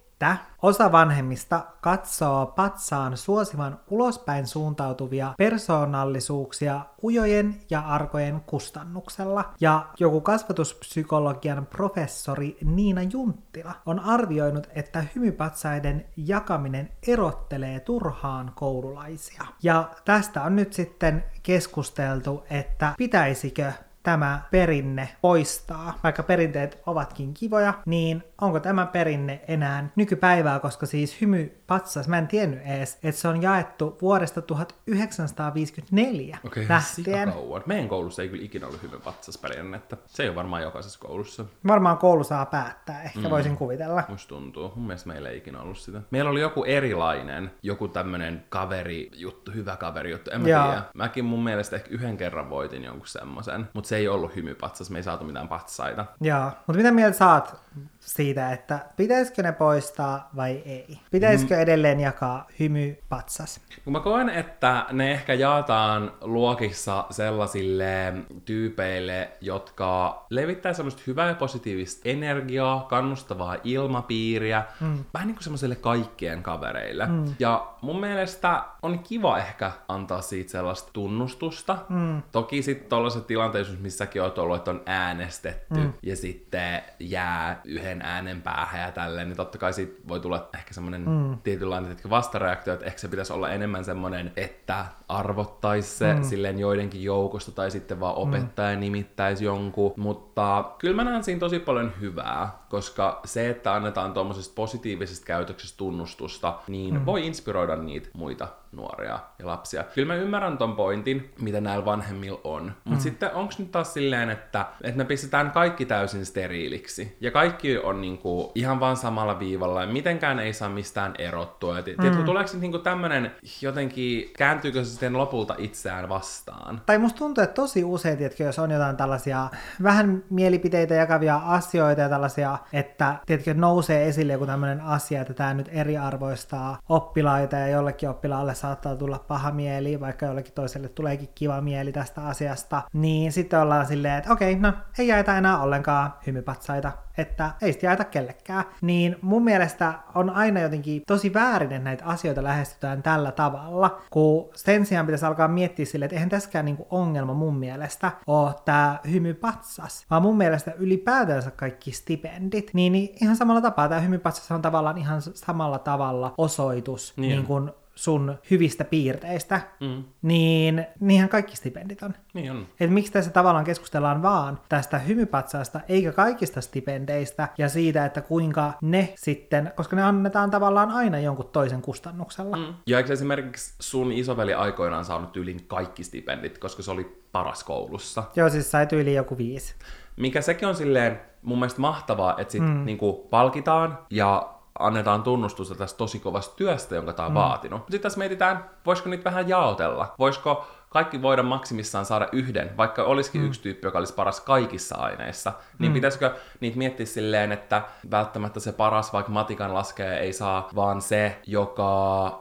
osa 0.62 0.92
vanhemmista 0.92 1.66
katsoo 1.80 2.46
patsaan 2.46 3.16
suosivan 3.16 3.80
ulospäin 3.90 4.46
suuntautuvia 4.46 5.34
persoonallisuuksia 5.38 6.80
ujojen 7.02 7.60
ja 7.70 7.80
arkojen 7.80 8.40
kustannuksella. 8.40 9.52
Ja 9.60 9.86
joku 10.00 10.20
kasvatuspsykologian 10.20 11.66
professori 11.66 12.58
Niina 12.64 13.02
Junttila 13.02 13.74
on 13.86 14.00
arvioinut, 14.00 14.66
että 14.74 15.04
hymypatsaiden 15.14 16.04
jakaminen 16.16 16.90
erottelee 17.08 17.80
turhaan 17.80 18.52
koululaisia. 18.54 19.42
Ja 19.62 19.90
tästä 20.04 20.42
on 20.42 20.56
nyt 20.56 20.72
sitten 20.72 21.24
keskusteltu, 21.42 22.44
että 22.50 22.94
pitäisikö 22.98 23.72
tämä 24.06 24.40
perinne 24.50 25.08
poistaa, 25.20 25.98
vaikka 26.02 26.22
perinteet 26.22 26.82
ovatkin 26.86 27.34
kivoja, 27.34 27.74
niin 27.86 28.22
onko 28.40 28.60
tämä 28.60 28.86
perinne 28.86 29.40
enää 29.48 29.88
nykypäivää, 29.96 30.60
koska 30.60 30.86
siis 30.86 31.20
hymypatsas, 31.20 32.08
mä 32.08 32.18
en 32.18 32.28
tiennyt 32.28 32.60
edes, 32.66 32.98
että 33.02 33.20
se 33.20 33.28
on 33.28 33.42
jaettu 33.42 33.98
vuodesta 34.02 34.42
1954 34.42 36.38
Okei, 36.44 36.64
okay, 36.64 36.76
lähtien. 36.76 37.32
kauan. 37.32 37.62
Meidän 37.66 37.88
koulussa 37.88 38.22
ei 38.22 38.28
kyllä 38.28 38.44
ikinä 38.44 38.66
ollut 38.66 38.82
hyvin 38.82 39.00
patsasperinnettä. 39.00 39.96
Se 40.06 40.22
ei 40.22 40.28
ole 40.28 40.36
varmaan 40.36 40.62
jokaisessa 40.62 41.00
koulussa. 41.00 41.44
Varmaan 41.66 41.98
koulu 41.98 42.24
saa 42.24 42.46
päättää, 42.46 43.02
ehkä 43.02 43.20
mm. 43.20 43.30
voisin 43.30 43.56
kuvitella. 43.56 44.02
Musta 44.08 44.28
tuntuu. 44.28 44.72
Mun 44.76 44.86
mielestä 44.86 45.08
meillä 45.08 45.28
ei 45.28 45.36
ikinä 45.36 45.60
ollut 45.60 45.78
sitä. 45.78 46.02
Meillä 46.10 46.30
oli 46.30 46.40
joku 46.40 46.64
erilainen, 46.64 47.50
joku 47.62 47.88
tämmönen 47.88 48.44
kaveri 48.48 49.10
juttu, 49.14 49.50
hyvä 49.50 49.76
kaveri 49.76 50.10
juttu. 50.10 50.30
En 50.30 50.40
mä 50.40 50.48
Joo. 50.48 50.64
tiedä. 50.64 50.82
Mäkin 50.94 51.24
mun 51.24 51.44
mielestä 51.44 51.76
ehkä 51.76 51.88
yhden 51.90 52.16
kerran 52.16 52.50
voitin 52.50 52.84
jonkun 52.84 53.06
semmosen. 53.06 53.68
Mutta 53.72 53.88
se 53.88 53.95
ei 53.96 54.08
ollut 54.08 54.36
hymypatsas, 54.36 54.90
me 54.90 54.98
ei 54.98 55.02
saatu 55.02 55.24
mitään 55.24 55.48
patsaita. 55.48 56.06
Joo, 56.20 56.44
mutta 56.66 56.76
mitä 56.76 56.90
mieltä 56.90 57.18
saat 57.18 57.60
siitä, 58.06 58.52
että 58.52 58.78
pitäisikö 58.96 59.42
ne 59.42 59.52
poistaa 59.52 60.30
vai 60.36 60.62
ei? 60.66 60.98
Pitäisikö 61.10 61.54
mm. 61.54 61.60
edelleen 61.60 62.00
jakaa 62.00 62.46
hymypatsas? 62.60 63.60
Mä 63.86 64.00
koen, 64.00 64.28
että 64.28 64.86
ne 64.92 65.12
ehkä 65.12 65.34
jaetaan 65.34 66.12
luokissa 66.20 67.04
sellaisille 67.10 68.12
tyypeille, 68.44 69.30
jotka 69.40 70.24
levittää 70.30 70.72
semmoista 70.72 71.02
hyvää 71.06 71.28
ja 71.28 71.34
positiivista 71.34 72.00
energiaa, 72.04 72.86
kannustavaa 72.90 73.56
ilmapiiriä, 73.64 74.64
mm. 74.80 75.04
vähän 75.14 75.26
niin 75.26 75.34
kuin 75.34 75.44
semmoisille 75.44 75.76
kaikkien 75.76 76.42
kavereille. 76.42 77.06
Mm. 77.06 77.34
Ja 77.38 77.66
mun 77.82 78.00
mielestä 78.00 78.62
on 78.82 78.98
kiva 78.98 79.38
ehkä 79.38 79.72
antaa 79.88 80.22
siitä 80.22 80.50
sellaista 80.50 80.90
tunnustusta. 80.92 81.78
Mm. 81.88 82.22
Toki 82.32 82.62
sitten 82.62 82.88
tollaiset 82.88 83.26
tilanteet, 83.26 83.80
missä 83.80 83.98
säkin 83.98 84.22
oot 84.22 84.38
ollut, 84.38 84.56
että 84.56 84.70
on 84.70 84.82
äänestetty 84.86 85.80
mm. 85.80 85.92
ja 86.02 86.16
sitten 86.16 86.82
jää 87.00 87.60
yhden 87.64 87.95
äänen 88.02 88.42
päähän 88.42 88.80
ja 88.80 88.92
tälleen, 88.92 89.28
niin 89.28 89.36
totta 89.36 89.58
kai 89.58 89.72
siitä 89.72 90.08
voi 90.08 90.20
tulla 90.20 90.48
ehkä 90.54 90.74
semmoinen 90.74 91.08
mm. 91.08 91.38
tietynlainen 91.42 91.88
tietenkin 91.88 92.10
vastareaktio, 92.10 92.74
että 92.74 92.86
ehkä 92.86 92.98
se 92.98 93.08
pitäisi 93.08 93.32
olla 93.32 93.50
enemmän 93.50 93.84
semmoinen, 93.84 94.32
että 94.36 94.86
arvottaisi 95.08 95.96
se 95.96 96.14
mm. 96.14 96.22
silleen 96.22 96.58
joidenkin 96.58 97.02
joukosta 97.02 97.52
tai 97.52 97.70
sitten 97.70 98.00
vaan 98.00 98.14
opettaja 98.14 98.76
mm. 98.76 98.80
nimittäisi 98.80 99.44
jonkun, 99.44 99.92
mutta 99.96 100.64
kyllä 100.78 100.96
mä 100.96 101.04
näen 101.04 101.24
siinä 101.24 101.40
tosi 101.40 101.58
paljon 101.58 101.92
hyvää, 102.00 102.58
koska 102.68 103.20
se, 103.24 103.50
että 103.50 103.74
annetaan 103.74 104.12
tuommoisesta 104.12 104.54
positiivisesta 104.54 105.26
käytöksestä 105.26 105.76
tunnustusta, 105.76 106.58
niin 106.68 106.94
mm. 106.94 107.06
voi 107.06 107.26
inspiroida 107.26 107.76
niitä 107.76 108.08
muita 108.12 108.48
nuoria 108.76 109.18
ja 109.38 109.46
lapsia. 109.46 109.84
Kyllä 109.94 110.14
mä 110.14 110.14
ymmärrän 110.14 110.58
ton 110.58 110.76
pointin, 110.76 111.32
mitä 111.40 111.60
näillä 111.60 111.84
vanhemmilla 111.84 112.40
on. 112.44 112.64
Mutta 112.64 112.90
mm. 112.90 113.00
sitten 113.00 113.34
onko 113.34 113.54
nyt 113.58 113.70
taas 113.70 113.94
silleen, 113.94 114.30
että, 114.30 114.66
että 114.82 114.98
me 114.98 115.04
pistetään 115.04 115.50
kaikki 115.50 115.86
täysin 115.86 116.26
steriiliksi. 116.26 117.16
Ja 117.20 117.30
kaikki 117.30 117.78
on 117.78 118.00
niinku 118.00 118.52
ihan 118.54 118.80
vaan 118.80 118.96
samalla 118.96 119.38
viivalla 119.38 119.80
ja 119.80 119.86
mitenkään 119.86 120.38
ei 120.38 120.52
saa 120.52 120.68
mistään 120.68 121.14
erottua. 121.18 121.76
Ja 121.76 121.82
mm. 121.82 122.02
tiedätkö, 122.02 122.24
tuleeko 122.24 122.48
se 122.48 122.58
niinku 122.58 122.78
tämmönen 122.78 123.32
jotenkin, 123.62 124.30
kääntyykö 124.38 124.84
se 124.84 124.90
sitten 124.90 125.18
lopulta 125.18 125.54
itseään 125.58 126.08
vastaan? 126.08 126.82
Tai 126.86 126.98
musta 126.98 127.18
tuntuu, 127.18 127.44
että 127.44 127.54
tosi 127.54 127.84
usein, 127.84 128.18
tiedätkö, 128.18 128.44
jos 128.44 128.58
on 128.58 128.70
jotain 128.70 128.96
tällaisia 128.96 129.48
vähän 129.82 130.22
mielipiteitä 130.30 130.94
jakavia 130.94 131.36
asioita 131.36 132.00
ja 132.00 132.08
tällaisia, 132.08 132.58
että 132.72 133.14
tiedätkö, 133.26 133.54
nousee 133.54 134.08
esille 134.08 134.32
joku 134.32 134.46
tämmöinen 134.46 134.80
asia, 134.80 135.20
että 135.20 135.34
tämä 135.34 135.54
nyt 135.54 135.68
eriarvoistaa 135.72 136.78
oppilaita 136.88 137.56
ja 137.56 137.68
jollekin 137.68 138.08
oppilaalle 138.08 138.54
saattaa 138.66 138.96
tulla 138.96 139.18
paha 139.18 139.50
mieli, 139.50 140.00
vaikka 140.00 140.26
jollekin 140.26 140.52
toiselle 140.52 140.88
tuleekin 140.88 141.28
kiva 141.34 141.60
mieli 141.60 141.92
tästä 141.92 142.26
asiasta, 142.26 142.82
niin 142.92 143.32
sitten 143.32 143.60
ollaan 143.60 143.86
silleen, 143.86 144.18
että 144.18 144.32
okei, 144.32 144.56
no 144.56 144.72
ei 144.98 145.08
jaeta 145.08 145.38
enää 145.38 145.62
ollenkaan 145.62 146.14
hymypatsaita, 146.26 146.92
että 147.18 147.50
ei 147.62 147.72
sitä 147.72 147.86
jaeta 147.86 148.04
kellekään. 148.04 148.64
Niin 148.80 149.16
mun 149.22 149.44
mielestä 149.44 149.94
on 150.14 150.30
aina 150.30 150.60
jotenkin 150.60 151.02
tosi 151.06 151.34
väärin, 151.34 151.72
että 151.72 151.84
näitä 151.84 152.04
asioita 152.04 152.44
lähestytään 152.44 153.02
tällä 153.02 153.32
tavalla, 153.32 154.00
kun 154.10 154.48
sen 154.54 154.86
sijaan 154.86 155.06
pitäisi 155.06 155.26
alkaa 155.26 155.48
miettiä 155.48 155.84
silleen, 155.84 156.06
että 156.06 156.16
eihän 156.16 156.28
tässäkään 156.28 156.64
niinku 156.64 156.86
ongelma 156.90 157.34
mun 157.34 157.56
mielestä 157.56 158.12
ole 158.26 158.54
tämä 158.64 158.98
hymypatsas, 159.10 160.06
vaan 160.10 160.22
mun 160.22 160.36
mielestä 160.36 160.72
ylipäätänsä 160.78 161.50
kaikki 161.50 161.92
stipendit, 161.92 162.70
niin, 162.74 162.92
niin 162.92 163.16
ihan 163.22 163.36
samalla 163.36 163.60
tapaa 163.60 163.88
tämä 163.88 164.00
hymypatsas 164.00 164.50
on 164.52 164.62
tavallaan 164.62 164.98
ihan 164.98 165.22
samalla 165.22 165.78
tavalla 165.78 166.34
osoitus 166.38 167.14
niin, 167.16 167.28
niin 167.28 167.46
kuin 167.46 167.70
sun 167.96 168.38
hyvistä 168.50 168.84
piirteistä, 168.84 169.60
mm. 169.80 170.04
niin 170.22 170.86
niinhän 171.00 171.28
kaikki 171.28 171.56
stipendit 171.56 172.02
on. 172.02 172.14
Niin 172.34 172.50
on. 172.50 172.66
Et 172.80 172.90
miksi 172.90 173.12
tässä 173.12 173.30
tavallaan 173.30 173.64
keskustellaan 173.64 174.22
vaan 174.22 174.60
tästä 174.68 174.98
hymypatsaasta, 174.98 175.80
eikä 175.88 176.12
kaikista 176.12 176.60
stipendeistä 176.60 177.48
ja 177.58 177.68
siitä, 177.68 178.04
että 178.04 178.20
kuinka 178.20 178.72
ne 178.82 179.12
sitten, 179.16 179.72
koska 179.76 179.96
ne 179.96 180.02
annetaan 180.02 180.50
tavallaan 180.50 180.90
aina 180.90 181.18
jonkun 181.18 181.48
toisen 181.52 181.82
kustannuksella. 181.82 182.56
Mm. 182.56 182.74
Ja 182.86 182.98
eikö 182.98 183.12
esimerkiksi 183.12 183.74
sun 183.80 184.12
isoveli 184.12 184.54
aikoinaan 184.54 185.04
saanut 185.04 185.36
yli 185.36 185.56
kaikki 185.66 186.04
stipendit, 186.04 186.58
koska 186.58 186.82
se 186.82 186.90
oli 186.90 187.22
paras 187.32 187.64
koulussa? 187.64 188.22
Joo, 188.36 188.48
siis 188.48 188.70
sai 188.70 188.86
yli 188.92 189.14
joku 189.14 189.38
viisi. 189.38 189.74
Mikä 190.16 190.40
sekin 190.40 190.68
on 190.68 190.76
silleen 190.76 191.20
mun 191.42 191.58
mielestä 191.58 191.80
mahtavaa, 191.80 192.34
että 192.38 192.52
sit 192.52 192.62
mm. 192.62 192.84
niinku 192.84 193.26
palkitaan 193.30 193.98
ja 194.10 194.55
annetaan 194.78 195.22
tunnustusta 195.22 195.74
tästä 195.74 195.98
tosi 195.98 196.18
kovasta 196.18 196.56
työstä, 196.56 196.94
jonka 196.94 197.12
tämä 197.12 197.26
on 197.26 197.32
mm. 197.32 197.36
vaatinut. 197.36 197.80
Sitten 197.80 198.00
tässä 198.00 198.18
mietitään, 198.18 198.70
voisiko 198.86 199.08
niitä 199.08 199.24
vähän 199.24 199.48
jaotella? 199.48 200.14
Voisiko 200.18 200.66
kaikki 200.88 201.22
voida 201.22 201.42
maksimissaan 201.42 202.06
saada 202.06 202.28
yhden, 202.32 202.76
vaikka 202.76 203.02
olisikin 203.04 203.40
mm. 203.40 203.46
yksi 203.46 203.62
tyyppi, 203.62 203.86
joka 203.86 203.98
olisi 203.98 204.14
paras 204.14 204.40
kaikissa 204.40 204.96
aineissa, 204.96 205.52
niin 205.78 205.92
mm. 205.92 205.94
pitäisikö 205.94 206.34
niitä 206.60 206.78
miettiä 206.78 207.06
silleen, 207.06 207.52
että 207.52 207.82
välttämättä 208.10 208.60
se 208.60 208.72
paras, 208.72 209.12
vaikka 209.12 209.32
matikan 209.32 209.74
laskee, 209.74 210.18
ei 210.18 210.32
saa, 210.32 210.68
vaan 210.74 211.02
se, 211.02 211.40
joka 211.46 211.84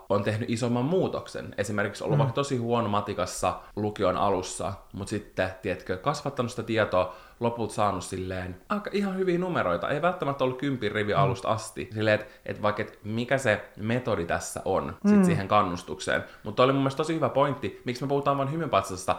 on 0.09 0.23
tehnyt 0.23 0.49
isomman 0.49 0.85
muutoksen. 0.85 1.55
Esimerkiksi 1.57 2.03
ollut 2.03 2.17
mm. 2.17 2.19
vaikka 2.19 2.33
tosi 2.33 2.57
huono 2.57 2.89
matikassa 2.89 3.53
lukion 3.75 4.17
alussa, 4.17 4.73
mutta 4.93 5.09
sitten, 5.09 5.49
tiedätkö, 5.61 5.97
kasvattanut 5.97 6.51
sitä 6.51 6.63
tietoa, 6.63 7.15
loput 7.39 7.71
saanut 7.71 8.03
silleen 8.03 8.55
aika 8.69 8.89
ihan 8.93 9.17
hyviä 9.17 9.37
numeroita. 9.37 9.89
Ei 9.89 10.01
välttämättä 10.01 10.43
ollut 10.43 10.59
kympin 10.59 10.91
rivi 10.91 11.13
mm. 11.13 11.19
alusta 11.19 11.47
asti. 11.47 11.89
Silleen, 11.93 12.19
että 12.19 12.33
et 12.45 12.61
vaikka 12.61 12.81
et 12.81 12.99
mikä 13.03 13.37
se 13.37 13.65
metodi 13.77 14.25
tässä 14.25 14.61
on 14.65 14.95
sit 15.05 15.17
mm. 15.17 15.23
siihen 15.23 15.47
kannustukseen. 15.47 16.23
Mutta 16.43 16.63
oli 16.63 16.73
mun 16.73 16.81
mielestä 16.81 16.97
tosi 16.97 17.15
hyvä 17.15 17.29
pointti, 17.29 17.81
miksi 17.85 18.03
me 18.03 18.07
puhutaan 18.07 18.37
vain 18.37 18.51
hymypatsasta. 18.51 19.15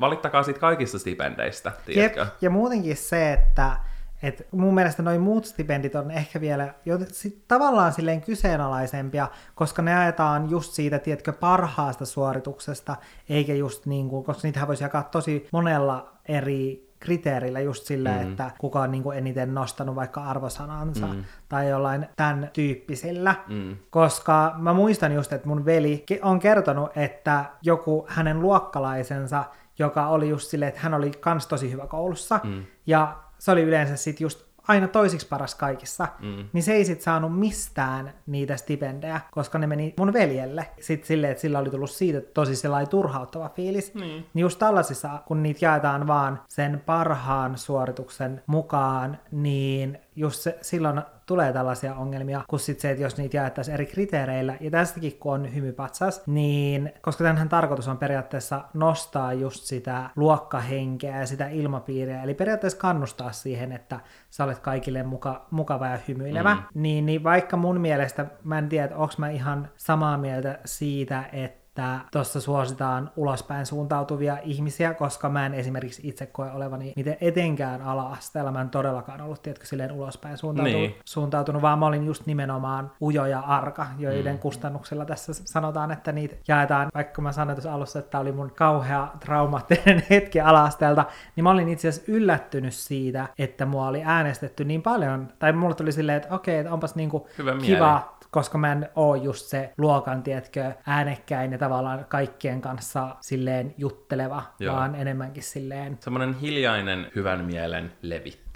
Valittakaa 0.00 0.42
siitä 0.42 0.60
kaikista 0.60 0.98
stipendeistä, 0.98 1.72
tiedätkö? 1.86 2.20
Jep, 2.20 2.28
ja 2.40 2.50
muutenkin 2.50 2.96
se, 2.96 3.32
että 3.32 3.76
et 4.22 4.46
mun 4.50 4.74
mielestä 4.74 5.02
noin 5.02 5.20
muut 5.20 5.44
stipendit 5.44 5.94
on 5.94 6.10
ehkä 6.10 6.40
vielä 6.40 6.74
jo, 6.84 6.98
sit, 7.08 7.48
tavallaan 7.48 7.92
silleen 7.92 8.20
kyseenalaisempia, 8.20 9.28
koska 9.54 9.82
ne 9.82 9.98
ajetaan 9.98 10.50
just 10.50 10.72
siitä, 10.72 10.98
tiedätkö, 10.98 11.32
parhaasta 11.32 12.04
suorituksesta, 12.04 12.96
eikä 13.28 13.54
just 13.54 13.86
niin 13.86 14.08
kuin, 14.08 14.24
koska 14.24 14.40
niitähän 14.48 14.68
voisi 14.68 14.84
jakaa 14.84 15.02
tosi 15.02 15.48
monella 15.52 16.12
eri 16.28 16.89
kriteerillä 17.00 17.60
just 17.60 17.86
sillä, 17.86 18.10
mm. 18.10 18.30
että 18.30 18.50
kuka 18.58 18.80
on 18.80 18.90
niin 18.90 19.02
kuin 19.02 19.18
eniten 19.18 19.54
nostanut 19.54 19.96
vaikka 19.96 20.24
arvosanansa 20.24 21.06
mm. 21.06 21.24
tai 21.48 21.68
jollain 21.68 22.06
tämän 22.16 22.50
tyyppisillä. 22.52 23.34
Mm. 23.48 23.76
Koska 23.90 24.54
mä 24.58 24.72
muistan 24.72 25.12
just, 25.12 25.32
että 25.32 25.48
mun 25.48 25.64
veli 25.64 26.04
on 26.22 26.38
kertonut, 26.38 26.90
että 26.96 27.44
joku 27.62 28.06
hänen 28.08 28.40
luokkalaisensa, 28.40 29.44
joka 29.78 30.06
oli 30.06 30.28
just 30.28 30.50
silleen, 30.50 30.68
että 30.68 30.80
hän 30.80 30.94
oli 30.94 31.10
kans 31.10 31.46
tosi 31.46 31.72
hyvä 31.72 31.86
koulussa, 31.86 32.40
mm. 32.44 32.64
ja 32.86 33.16
se 33.38 33.50
oli 33.50 33.62
yleensä 33.62 33.96
sitten 33.96 34.24
just 34.24 34.49
aina 34.68 34.88
toisiksi 34.88 35.28
paras 35.28 35.54
kaikissa, 35.54 36.08
mm. 36.20 36.48
niin 36.52 36.62
se 36.62 36.72
ei 36.72 36.84
sit 36.84 37.00
saanut 37.00 37.38
mistään 37.38 38.12
niitä 38.26 38.56
stipendejä, 38.56 39.20
koska 39.30 39.58
ne 39.58 39.66
meni 39.66 39.94
mun 39.98 40.12
veljelle. 40.12 40.70
Sitten 40.80 41.08
silleen, 41.08 41.30
että 41.30 41.40
sillä 41.40 41.58
oli 41.58 41.70
tullut 41.70 41.90
siitä 41.90 42.20
tosi 42.20 42.56
sellainen 42.56 42.88
turhauttava 42.88 43.48
fiilis. 43.48 43.94
Mm. 43.94 44.00
Niin 44.00 44.24
just 44.34 44.58
tällaisissa, 44.58 45.22
kun 45.26 45.42
niitä 45.42 45.64
jaetaan 45.64 46.06
vaan 46.06 46.42
sen 46.48 46.82
parhaan 46.86 47.58
suorituksen 47.58 48.42
mukaan, 48.46 49.18
niin 49.30 49.98
just 50.16 50.40
se, 50.40 50.58
silloin 50.62 51.02
tulee 51.26 51.52
tällaisia 51.52 51.94
ongelmia, 51.94 52.44
kun 52.48 52.58
sitten 52.58 52.82
se, 52.82 52.90
että 52.90 53.02
jos 53.02 53.16
niitä 53.16 53.36
jaettaisiin 53.36 53.74
eri 53.74 53.86
kriteereillä, 53.86 54.56
ja 54.60 54.70
tästäkin 54.70 55.18
kun 55.18 55.34
on 55.34 55.54
hymypatsas, 55.54 56.26
niin 56.26 56.92
koska 57.02 57.24
tämänhän 57.24 57.48
tarkoitus 57.48 57.88
on 57.88 57.98
periaatteessa 57.98 58.64
nostaa 58.74 59.32
just 59.32 59.64
sitä 59.64 60.10
luokkahenkeä 60.16 61.20
ja 61.20 61.26
sitä 61.26 61.48
ilmapiiriä, 61.48 62.22
eli 62.22 62.34
periaatteessa 62.34 62.78
kannustaa 62.78 63.32
siihen, 63.32 63.72
että 63.72 64.00
sä 64.30 64.44
olet 64.44 64.58
kaikille 64.58 65.02
muka, 65.02 65.46
mukava 65.50 65.86
ja 65.86 65.98
hymyilevä, 66.08 66.54
mm. 66.54 66.62
niin, 66.74 67.06
niin 67.06 67.24
vaikka 67.24 67.56
mun 67.56 67.80
mielestä, 67.80 68.26
mä 68.44 68.58
en 68.58 68.68
tiedä, 68.68 68.96
onko 68.96 69.14
mä 69.18 69.30
ihan 69.30 69.68
samaa 69.76 70.18
mieltä 70.18 70.58
siitä, 70.64 71.24
että 71.32 71.59
että 71.70 72.00
tuossa 72.12 72.40
suositaan 72.40 73.10
ulospäin 73.16 73.66
suuntautuvia 73.66 74.38
ihmisiä, 74.42 74.94
koska 74.94 75.28
mä 75.28 75.46
en 75.46 75.54
esimerkiksi 75.54 76.08
itse 76.08 76.26
koe 76.26 76.50
olevani 76.50 76.92
miten 76.96 77.16
etenkään 77.20 77.82
ala-asteella. 77.82 78.52
Mä 78.52 78.60
en 78.60 78.70
todellakaan 78.70 79.20
ollut, 79.20 79.42
tiedätkö, 79.42 79.66
silleen 79.66 79.92
ulospäin 79.92 80.38
suuntautunut, 80.38 80.80
niin. 80.80 80.94
suuntautunut, 81.04 81.62
vaan 81.62 81.78
mä 81.78 81.86
olin 81.86 82.06
just 82.06 82.26
nimenomaan 82.26 82.90
ujo 83.02 83.26
ja 83.26 83.40
arka, 83.40 83.86
joiden 83.98 84.34
mm. 84.34 84.38
kustannuksella 84.38 85.04
tässä 85.04 85.32
sanotaan, 85.34 85.90
että 85.90 86.12
niitä 86.12 86.36
jaetaan, 86.48 86.88
vaikka 86.94 87.22
mä 87.22 87.32
sanoin 87.32 87.56
tuossa 87.56 87.74
alussa, 87.74 87.98
että 87.98 88.18
oli 88.18 88.32
mun 88.32 88.52
kauhea 88.54 89.08
traumaattinen 89.20 90.02
hetki 90.10 90.40
ala-asteelta, 90.40 91.04
niin 91.36 91.44
mä 91.44 91.50
olin 91.50 91.68
itse 91.68 91.88
asiassa 91.88 92.12
yllättynyt 92.12 92.74
siitä, 92.74 93.28
että 93.38 93.66
mua 93.66 93.88
oli 93.88 94.02
äänestetty 94.04 94.64
niin 94.64 94.82
paljon, 94.82 95.28
tai 95.38 95.52
mulle 95.52 95.74
tuli 95.74 95.92
silleen, 95.92 96.16
että 96.16 96.34
okei, 96.34 96.58
että 96.58 96.72
onpas 96.72 96.94
niinku 96.94 97.28
Hyvä 97.38 97.50
kiva, 97.50 97.60
mieli 97.60 98.19
koska 98.30 98.58
mä 98.58 98.72
en 98.72 98.88
oo 98.96 99.14
just 99.14 99.46
se 99.46 99.72
luokan, 99.78 100.22
tietkö, 100.22 100.72
äänekkäin 100.86 101.52
ja 101.52 101.58
tavallaan 101.58 102.04
kaikkien 102.08 102.60
kanssa 102.60 103.16
silleen 103.20 103.74
jutteleva, 103.78 104.42
Joo. 104.58 104.76
vaan 104.76 104.94
enemmänkin 104.94 105.42
silleen... 105.42 105.98
Semmoinen 106.00 106.34
hiljainen 106.34 107.06
hyvän 107.14 107.44
mielen 107.44 107.92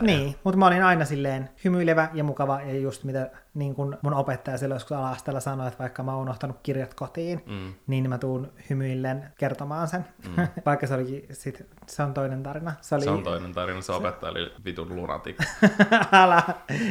levittäjä. 0.01 0.27
Niin, 0.27 0.37
mutta 0.45 0.59
mä 0.59 0.67
olin 0.67 0.83
aina 0.83 1.05
silleen 1.05 1.51
hymyilevä 1.65 2.09
ja 2.13 2.25
mukava 2.25 2.61
ja 2.61 2.81
just 2.81 3.05
mitä 3.05 3.31
niin 3.55 3.75
kun 3.75 3.99
mun 4.03 4.15
opettaja 4.15 4.59
silloin 4.59 4.77
joskus 4.77 4.93
ala 5.29 5.41
sanoi, 5.41 5.69
että 5.69 5.79
vaikka 5.79 6.03
mä 6.03 6.13
oon 6.13 6.23
unohtanut 6.23 6.57
kirjat 6.63 6.95
kotiin, 6.95 7.43
mm. 7.47 7.75
niin 7.87 8.09
mä 8.09 8.19
tuun 8.19 8.53
hymyillen 8.71 9.33
kertomaan 9.39 9.89
sen. 9.89 10.05
Mm. 10.29 10.49
vaikka 10.67 10.87
se 10.87 10.95
olikin 10.95 11.27
sit, 11.31 11.67
se 11.87 12.03
on 12.03 12.15
toinen 12.15 12.43
tarina. 12.43 12.73
Se, 12.81 12.95
oli... 12.95 13.05
se 13.05 13.11
on 13.11 13.23
toinen 13.23 13.53
tarina, 13.53 13.81
se 13.81 13.93
opettaja 13.93 14.31
oli 14.31 14.53
vitun 14.65 14.97
lunatik. 14.97 15.37
Älä, 16.13 16.43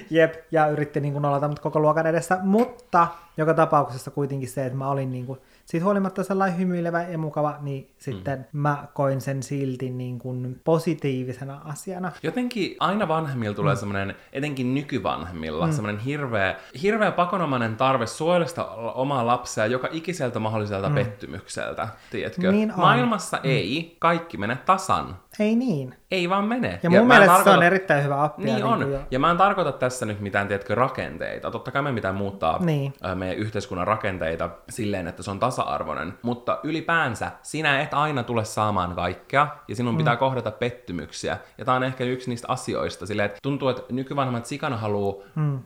jep, 0.09 0.33
ja 0.51 0.67
yritti 0.67 0.99
niin 0.99 1.13
nollata 1.13 1.47
mut 1.47 1.59
koko 1.59 1.79
luokan 1.79 2.07
edessä, 2.07 2.37
mutta 2.41 3.07
joka 3.37 3.53
tapauksessa 3.53 4.11
kuitenkin 4.11 4.49
se, 4.49 4.65
että 4.65 4.77
mä 4.77 4.89
olin 4.89 5.11
niin 5.11 5.25
kuin, 5.25 5.39
siitä 5.65 5.85
huolimatta 5.85 6.23
sellainen 6.23 6.59
hymyilevä 6.59 7.03
ja 7.03 7.17
mukava, 7.17 7.57
niin 7.61 7.93
sitten 7.97 8.39
mm. 8.39 8.59
mä 8.59 8.87
koin 8.93 9.21
sen 9.21 9.43
silti 9.43 9.89
niin 9.89 10.19
kuin 10.19 10.61
positiivisena 10.63 11.61
asiana. 11.65 12.11
Jotenkin 12.23 12.75
aina 12.79 13.07
vanhemmilla 13.07 13.55
tulee 13.55 13.73
mm. 13.73 13.79
semmoinen, 13.79 14.15
etenkin 14.33 14.73
nykyvanhemmilla, 14.73 15.67
mm. 15.67 15.73
semmoinen 15.73 16.01
hirveä, 16.01 16.55
hirveä 16.81 17.11
pakonomainen 17.11 17.75
tarve 17.75 18.07
suojella 18.07 18.93
omaa 18.95 19.27
lapsia 19.27 19.65
joka 19.65 19.87
ikiseltä 19.91 20.39
mahdolliselta 20.39 20.89
mm. 20.89 20.95
pettymykseltä, 20.95 21.87
tiedätkö? 22.11 22.51
Niin 22.51 22.71
on. 22.71 22.79
Maailmassa 22.79 23.37
mm. 23.37 23.49
ei 23.49 23.95
kaikki 23.99 24.37
mene 24.37 24.55
tasan. 24.55 25.17
Ei 25.39 25.55
niin. 25.55 25.95
Ei 26.11 26.29
vaan 26.29 26.43
mene. 26.45 26.79
Ja 26.83 26.89
mun 26.89 26.99
en 26.99 27.05
mielestä 27.07 27.31
se 27.31 27.35
tarkoita- 27.37 27.57
on 27.57 27.63
erittäin 27.63 28.03
hyvä 28.03 28.23
oppia. 28.23 28.45
Niin 28.53 28.65
on. 28.65 28.77
kuin 28.79 28.91
jo- 28.91 28.99
Ja 29.11 29.19
mä 29.19 29.31
en 29.31 29.37
tarkoita 29.37 29.71
tässä 29.71 30.05
nyt 30.05 30.19
mitään, 30.19 30.47
tiedätkö, 30.47 30.75
rakenteita. 30.75 31.51
Totta 31.51 31.71
kai 31.71 31.81
me 31.81 31.93
pitää 31.93 32.13
muuttaa 32.13 32.59
Niin. 32.65 32.93
meidän 33.15 33.37
yhteiskunnan 33.37 33.87
rakenteita 33.87 34.49
silleen, 34.69 35.07
että 35.07 35.23
se 35.23 35.31
on 35.31 35.39
tasa-arvoinen. 35.39 36.13
Mutta 36.21 36.59
ylipäänsä 36.63 37.31
sinä 37.41 37.81
et 37.81 37.93
aina 37.93 38.23
tule 38.23 38.45
saamaan 38.45 38.95
kaikkea, 38.95 39.47
ja 39.67 39.75
sinun 39.75 39.97
pitää 39.97 40.15
kohdata 40.15 40.51
pettymyksiä. 40.51 41.37
Ja 41.57 41.65
tää 41.65 41.75
on 41.75 41.83
ehkä 41.83 42.03
yksi 42.03 42.29
niistä 42.29 42.47
asioista, 42.51 43.05
silleen, 43.05 43.25
että 43.25 43.39
tuntuu, 43.43 43.69
että 43.69 43.81
nykyvanhemmat 43.93 44.45
sikana 44.45 44.77
haluaa 44.77 45.13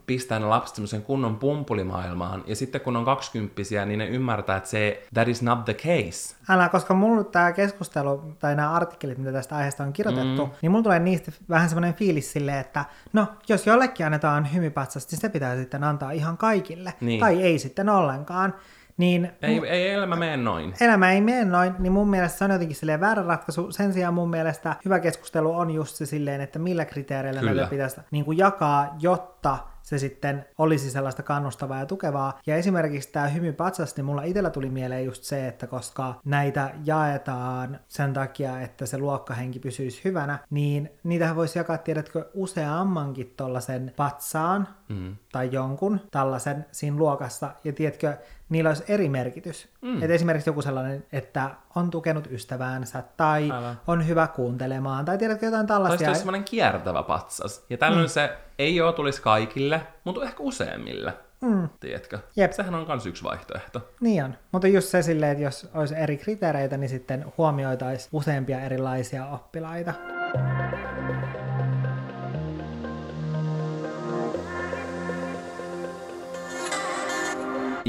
pistää 0.05 0.39
ne 0.39 0.45
lapset 0.45 0.75
semmoisen 0.75 1.01
kunnon 1.01 1.35
pumpulimaailmaan, 1.35 2.43
ja 2.47 2.55
sitten 2.55 2.81
kun 2.81 2.95
on 2.95 3.05
kaksikymppisiä, 3.05 3.85
niin 3.85 3.97
ne 3.99 4.07
ymmärtää, 4.07 4.57
että 4.57 4.69
se, 4.69 5.03
that 5.13 5.27
is 5.27 5.41
not 5.41 5.65
the 5.65 5.73
case. 5.73 6.35
Älä, 6.49 6.69
koska 6.69 6.93
mulla 6.93 7.23
tämä 7.23 7.51
keskustelu 7.51 8.21
tai 8.39 8.55
nämä 8.55 8.71
artikkelit, 8.71 9.17
mitä 9.17 9.31
tästä 9.31 9.56
aiheesta 9.57 9.83
on 9.83 9.93
kirjoitettu, 9.93 10.45
mm. 10.45 10.51
niin 10.61 10.71
mulla 10.71 10.83
tulee 10.83 10.99
niistä 10.99 11.31
vähän 11.49 11.69
semmoinen 11.69 11.93
fiilis 11.93 12.31
silleen, 12.31 12.57
että 12.59 12.85
no, 13.13 13.27
jos 13.49 13.67
jollekin 13.67 14.05
annetaan 14.05 14.53
hymypatsas, 14.53 15.11
niin 15.11 15.19
se 15.19 15.29
pitää 15.29 15.55
sitten 15.55 15.83
antaa 15.83 16.11
ihan 16.11 16.37
kaikille. 16.37 16.93
Niin. 17.01 17.19
Tai 17.19 17.41
ei 17.41 17.59
sitten 17.59 17.89
ollenkaan. 17.89 18.53
Niin 18.97 19.31
Ei, 19.41 19.61
ei 19.67 19.89
elämä 19.91 20.15
mene 20.15 20.37
noin. 20.37 20.73
elämä 20.81 21.11
ei 21.11 21.21
mene 21.21 21.45
noin, 21.45 21.73
niin 21.79 21.91
mun 21.93 22.09
mielestä 22.09 22.37
se 22.37 22.45
on 22.45 22.51
jotenkin 22.51 22.75
silleen 22.75 22.99
väärä 22.99 23.23
ratkaisu. 23.23 23.71
Sen 23.71 23.93
sijaan 23.93 24.13
mun 24.13 24.29
mielestä 24.29 24.75
hyvä 24.85 24.99
keskustelu 24.99 25.55
on 25.57 25.71
just 25.71 25.95
se 25.95 26.05
silleen, 26.05 26.41
että 26.41 26.59
millä 26.59 26.85
kriteereillä 26.85 27.39
Kyllä. 27.39 27.53
näitä 27.53 27.69
pitäisi 27.69 28.01
niin 28.11 28.25
kuin 28.25 28.37
jakaa, 28.37 28.95
jotta 28.99 29.57
se 29.87 29.97
sitten 29.97 30.45
olisi 30.57 30.91
sellaista 30.91 31.23
kannustavaa 31.23 31.79
ja 31.79 31.85
tukevaa. 31.85 32.39
Ja 32.47 32.55
esimerkiksi 32.55 33.11
tämä 33.11 33.27
hymypatsas, 33.27 33.95
niin 33.95 34.05
mulla 34.05 34.23
itsellä 34.23 34.49
tuli 34.49 34.69
mieleen 34.69 35.05
just 35.05 35.23
se, 35.23 35.47
että 35.47 35.67
koska 35.67 36.13
näitä 36.25 36.71
jaetaan 36.85 37.79
sen 37.87 38.13
takia, 38.13 38.61
että 38.61 38.85
se 38.85 38.97
luokkahenki 38.97 39.59
pysyisi 39.59 40.01
hyvänä, 40.03 40.39
niin 40.49 40.89
niitähän 41.03 41.35
voisi 41.35 41.59
jakaa, 41.59 41.77
tiedätkö, 41.77 42.25
useammankin 42.33 43.33
tollasen 43.37 43.93
patsaan 43.95 44.67
Mm. 44.89 45.15
tai 45.31 45.49
jonkun 45.51 46.01
tällaisen 46.11 46.65
siinä 46.71 46.97
luokassa, 46.97 47.51
ja 47.63 47.73
tiedätkö, 47.73 48.17
niillä 48.49 48.69
olisi 48.69 48.83
eri 48.87 49.09
merkitys. 49.09 49.69
Mm. 49.81 50.03
Et 50.03 50.11
esimerkiksi 50.11 50.49
joku 50.49 50.61
sellainen, 50.61 51.05
että 51.11 51.51
on 51.75 51.89
tukenut 51.89 52.27
ystäväänsä, 52.31 53.03
tai 53.17 53.51
Aivan. 53.51 53.79
on 53.87 54.07
hyvä 54.07 54.27
kuuntelemaan, 54.27 55.05
tai 55.05 55.17
tiedätkö 55.17 55.45
jotain 55.45 55.67
Tai 55.67 55.75
tällaisia. 55.75 56.07
olisi 56.07 56.19
semmoinen 56.19 56.43
kiertävä 56.43 57.03
patsas. 57.03 57.65
Ja 57.69 57.77
tällöin 57.77 58.05
mm. 58.05 58.09
se 58.09 58.37
ei 58.59 58.81
oo 58.81 58.91
tulisi 58.91 59.21
kaikille, 59.21 59.81
mutta 60.03 60.23
ehkä 60.23 60.37
useimmille. 60.39 61.13
Mm. 61.41 61.69
Tiedätkö? 61.79 62.19
Jep. 62.35 62.51
Sehän 62.51 62.75
on 62.75 62.85
myös 62.87 63.05
yksi 63.05 63.23
vaihtoehto. 63.23 63.89
Niin 64.01 64.23
on. 64.23 64.35
Mutta 64.51 64.67
just 64.67 64.87
se 64.87 65.01
silleen, 65.01 65.31
että 65.31 65.43
jos 65.43 65.69
olisi 65.73 65.95
eri 65.95 66.17
kriteereitä, 66.17 66.77
niin 66.77 66.89
sitten 66.89 67.25
huomioitaisiin 67.37 68.09
useampia 68.11 68.61
erilaisia 68.61 69.27
oppilaita. 69.27 69.93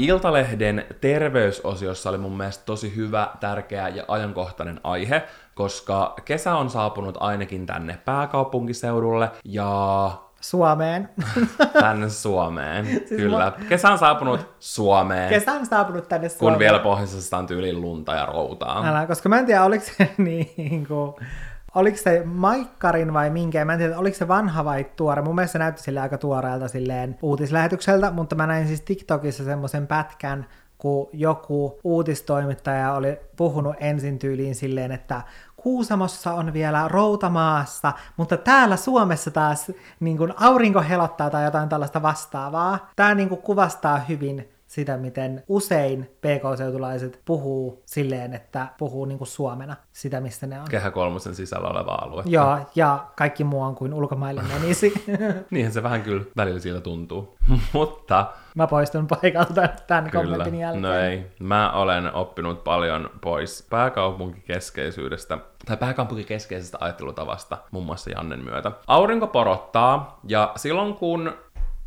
Iltalehden 0.05 0.85
terveysosiossa 1.01 2.09
oli 2.09 2.17
mun 2.17 2.37
mielestä 2.37 2.63
tosi 2.65 2.95
hyvä, 2.95 3.27
tärkeä 3.39 3.87
ja 3.87 4.03
ajankohtainen 4.07 4.79
aihe, 4.83 5.23
koska 5.55 6.13
kesä 6.25 6.55
on 6.55 6.69
saapunut 6.69 7.17
ainakin 7.19 7.65
tänne 7.65 7.97
pääkaupunkiseudulle 8.05 9.31
ja 9.43 10.11
Suomeen. 10.41 11.09
tänne 11.81 12.09
Suomeen. 12.09 12.85
Kyllä. 13.09 13.53
Kesä 13.69 13.89
on 13.89 13.97
saapunut 13.97 14.39
Suomeen, 14.59 15.29
Kesä 15.29 15.51
on 15.51 15.65
saapunut 15.65 16.07
tänne 16.07 16.29
kun 16.29 16.37
Suomeen. 16.37 16.59
vielä 16.59 16.79
pohjoisessa 16.79 17.37
on 17.37 17.47
tyyliin 17.47 17.81
lunta 17.81 18.15
ja 18.15 18.25
routaa. 18.25 18.87
Älä, 18.87 19.07
koska 19.07 19.29
mä 19.29 19.39
en 19.39 19.45
tiedä, 19.45 19.63
oliko 19.63 19.85
se 19.85 20.09
niin 20.17 20.87
kuin, 20.87 21.13
oliko 21.75 21.97
se 21.97 22.21
Maikkarin 22.25 23.13
vai 23.13 23.29
minkä, 23.29 23.65
mä 23.65 23.73
en 23.73 23.79
tiedä, 23.79 23.97
oliko 23.97 24.17
se 24.17 24.27
vanha 24.27 24.65
vai 24.65 24.83
tuore. 24.95 25.21
Mun 25.21 25.35
mielestä 25.35 25.51
se 25.51 25.59
näytti 25.59 25.83
sille 25.83 25.99
aika 25.99 26.17
tuoreelta 26.17 26.67
silleen 26.67 27.17
uutislähetykseltä, 27.21 28.11
mutta 28.11 28.35
mä 28.35 28.47
näin 28.47 28.67
siis 28.67 28.81
TikTokissa 28.81 29.43
semmoisen 29.43 29.87
pätkän, 29.87 30.45
kun 30.77 31.09
joku 31.13 31.79
uutistoimittaja 31.83 32.93
oli 32.93 33.19
puhunut 33.35 33.75
ensin 33.79 34.19
tyyliin 34.19 34.55
silleen, 34.55 34.91
että 34.91 35.21
Kuusamossa 35.63 36.33
on 36.33 36.53
vielä 36.53 36.87
routamaassa, 36.87 37.93
mutta 38.17 38.37
täällä 38.37 38.77
Suomessa 38.77 39.31
taas 39.31 39.71
niin 39.99 40.17
kuin 40.17 40.33
aurinko 40.37 40.81
helottaa 40.81 41.29
tai 41.29 41.45
jotain 41.45 41.69
tällaista 41.69 42.01
vastaavaa. 42.01 42.89
Tämä 42.95 43.15
niin 43.15 43.29
kuin 43.29 43.41
kuvastaa 43.41 43.97
hyvin 43.97 44.49
sitä, 44.69 44.97
miten 44.97 45.43
usein 45.47 46.03
PK-seutulaiset 46.21 47.21
puhuu 47.25 47.83
silleen, 47.85 48.33
että 48.33 48.67
puhuu 48.77 49.05
niin 49.05 49.17
kuin 49.17 49.27
Suomena 49.27 49.75
sitä, 49.91 50.21
mistä 50.21 50.47
ne 50.47 50.59
on. 50.59 50.67
Kehä 50.69 50.91
kolmosen 50.91 51.35
sisällä 51.35 51.67
oleva 51.67 51.91
alue. 51.91 52.23
Joo, 52.25 52.57
ja 52.75 53.05
kaikki 53.15 53.43
muu 53.43 53.61
on 53.61 53.75
kuin 53.75 53.93
ulkomaille 53.93 54.41
menisi. 54.53 54.93
Niinhän 55.51 55.73
se 55.73 55.83
vähän 55.83 56.01
kyllä 56.01 56.23
välillä 56.37 56.59
siltä 56.59 56.81
tuntuu. 56.81 57.37
Mutta 57.73 58.25
Mä 58.55 58.67
poistun 58.67 59.07
paikalta 59.07 59.67
tämän 59.87 60.09
Kyllä, 60.11 60.23
kommentin 60.23 60.59
jälkeen. 60.59 60.81
no 60.81 60.93
ei. 60.93 61.25
Mä 61.39 61.71
olen 61.71 62.13
oppinut 62.13 62.63
paljon 62.63 63.09
pois 63.21 63.67
pääkaupunkikeskeisyydestä 63.69 65.37
tai 65.65 65.77
pääkaupunkikeskeisestä 65.77 66.77
ajattelutavasta 66.81 67.57
muun 67.71 67.85
muassa 67.85 68.09
Jannen 68.09 68.43
myötä. 68.43 68.71
Aurinko 68.87 69.27
porottaa 69.27 70.19
ja 70.27 70.51
silloin 70.55 70.93
kun 70.93 71.33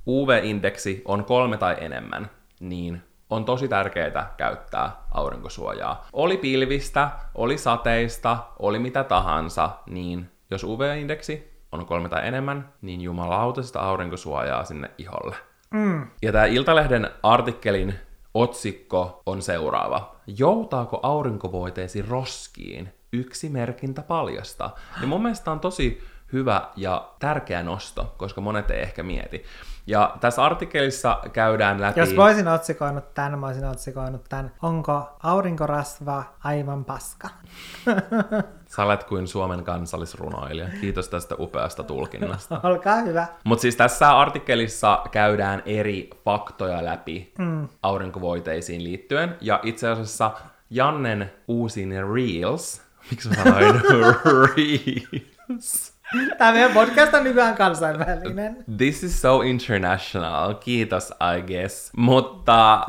UV-indeksi 0.07 1.03
on 1.05 1.25
kolme 1.25 1.57
tai 1.57 1.77
enemmän, 1.81 2.31
niin 2.62 3.03
on 3.31 3.44
tosi 3.44 3.68
tärkeää 3.68 4.35
käyttää 4.37 4.96
aurinkosuojaa. 5.11 6.07
Oli 6.12 6.37
pilvistä, 6.37 7.11
oli 7.35 7.59
sateista, 7.59 8.38
oli 8.59 8.79
mitä 8.79 9.05
tahansa, 9.05 9.70
niin 9.87 10.31
jos 10.51 10.64
UV-indeksi 10.64 11.53
on 11.72 11.87
kolme 11.87 12.09
tai 12.09 12.29
enemmän, 12.29 12.72
niin 12.83 13.01
jumalauta 13.01 13.62
sitä 13.62 13.81
aurinkosuojaa 13.81 14.64
sinne 14.64 14.90
iholle. 14.98 15.37
Mm. 15.70 16.07
Ja 16.22 16.33
tämä 16.33 16.44
Iltalehden 16.44 17.11
artikkelin 17.22 17.94
otsikko 18.35 19.22
on 19.27 19.42
seuraava. 19.42 20.16
Joutaako 20.27 21.01
aurinkovoiteesi 21.03 22.03
roskiin? 22.03 22.92
Yksi 23.12 23.48
merkintä 23.48 24.03
paljasta. 24.03 24.70
Ja 25.01 25.07
mun 25.07 25.22
mielestä 25.22 25.51
on 25.51 25.61
tosi 25.61 26.03
hyvä 26.33 26.68
ja 26.77 27.09
tärkeä 27.18 27.62
nosto, 27.62 28.14
koska 28.16 28.40
monet 28.40 28.71
ei 28.71 28.83
ehkä 28.83 29.03
mieti. 29.03 29.45
Ja 29.87 30.16
tässä 30.21 30.45
artikkelissa 30.45 31.21
käydään 31.33 31.81
läpi... 31.81 32.01
Jos 32.01 32.14
mä 32.14 32.25
olisin 32.25 32.49
otsikoinut 32.49 33.14
tämän, 33.14 33.38
mä 33.38 33.47
olisin 33.47 33.64
otsikoinut 33.64 34.25
tämän. 34.29 34.53
Onko 34.62 35.16
aurinkorasva 35.23 36.25
aivan 36.45 36.85
paska? 36.85 37.29
Sä 38.77 38.85
olet 38.85 39.05
kuin 39.05 39.29
Suomen 39.29 39.64
kansallisrunoilija. 39.64 40.68
Kiitos 40.81 41.09
tästä 41.09 41.35
upeasta 41.38 41.83
tulkinnasta. 41.83 42.61
Olkaa 42.68 42.97
hyvä. 42.97 43.27
Mutta 43.45 43.62
siis 43.62 43.77
tässä 43.77 44.18
artikkelissa 44.18 45.03
käydään 45.11 45.62
eri 45.66 46.11
faktoja 46.25 46.85
läpi 46.85 47.33
mm. 47.38 47.68
aurinkovoiteisiin 47.83 48.85
liittyen. 48.85 49.37
Ja 49.40 49.61
itse 49.62 49.88
asiassa 49.88 50.31
Jannen 50.71 51.33
uusin 51.49 51.95
Reels, 52.14 52.83
miksi 53.11 53.29
mä 53.29 53.35
sanoin 53.35 53.83
Reels? 54.57 55.91
Tämä 56.38 56.53
meidän 56.53 56.72
podcast 56.72 57.14
on 57.14 57.25
nykyään 57.25 57.55
kansainvälinen. 57.57 58.64
This 58.77 59.03
is 59.03 59.20
so 59.22 59.40
international, 59.40 60.55
kiitos 60.55 61.11
I 61.37 61.42
guess. 61.42 61.92
Mutta 61.96 62.87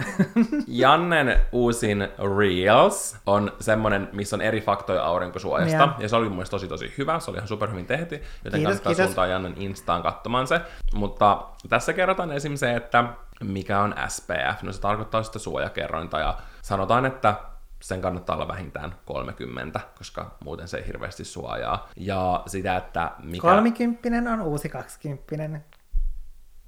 Jannen 0.67 1.39
uusin 1.51 2.07
Reels 2.37 3.17
on 3.25 3.51
semmonen, 3.59 4.09
missä 4.13 4.35
on 4.35 4.41
eri 4.41 4.61
faktoja 4.61 5.03
aurinkosuojasta. 5.03 5.77
Joo. 5.77 5.93
Ja 5.99 6.09
se 6.09 6.15
oli 6.15 6.25
mun 6.25 6.33
mielestä 6.37 6.51
tosi 6.51 6.67
tosi 6.67 6.93
hyvä, 6.97 7.19
se 7.19 7.31
oli 7.31 7.37
ihan 7.37 7.47
superhyvin 7.47 7.85
tehty, 7.85 8.15
joten 8.15 8.59
Kiitos, 8.59 8.63
kannattaa 8.63 8.89
kiitos. 8.89 9.05
suuntaa 9.05 9.27
Jannen 9.27 9.53
Instaan 9.57 10.03
katsomaan 10.03 10.47
se. 10.47 10.61
Mutta 10.93 11.43
tässä 11.69 11.93
kerrotaan 11.93 12.31
esim. 12.31 12.55
se, 12.55 12.75
että 12.75 13.03
mikä 13.43 13.79
on 13.79 13.95
SPF. 14.07 14.63
No 14.63 14.71
se 14.71 14.81
tarkoittaa 14.81 15.23
sitä 15.23 15.39
suojakerrointa 15.39 16.19
ja 16.19 16.37
sanotaan, 16.61 17.05
että 17.05 17.35
sen 17.83 18.01
kannattaa 18.01 18.35
olla 18.35 18.47
vähintään 18.47 18.95
30, 19.05 19.79
koska 19.97 20.37
muuten 20.43 20.67
se 20.67 20.77
ei 20.77 20.87
hirveästi 20.87 21.25
suojaa. 21.25 21.89
Ja 21.97 22.43
sitä, 22.47 22.77
että 22.77 23.11
mikä... 23.23 23.41
Kolmikymppinen 23.41 24.27
on 24.27 24.41
uusi 24.41 24.69
kaksikymppinen. 24.69 25.65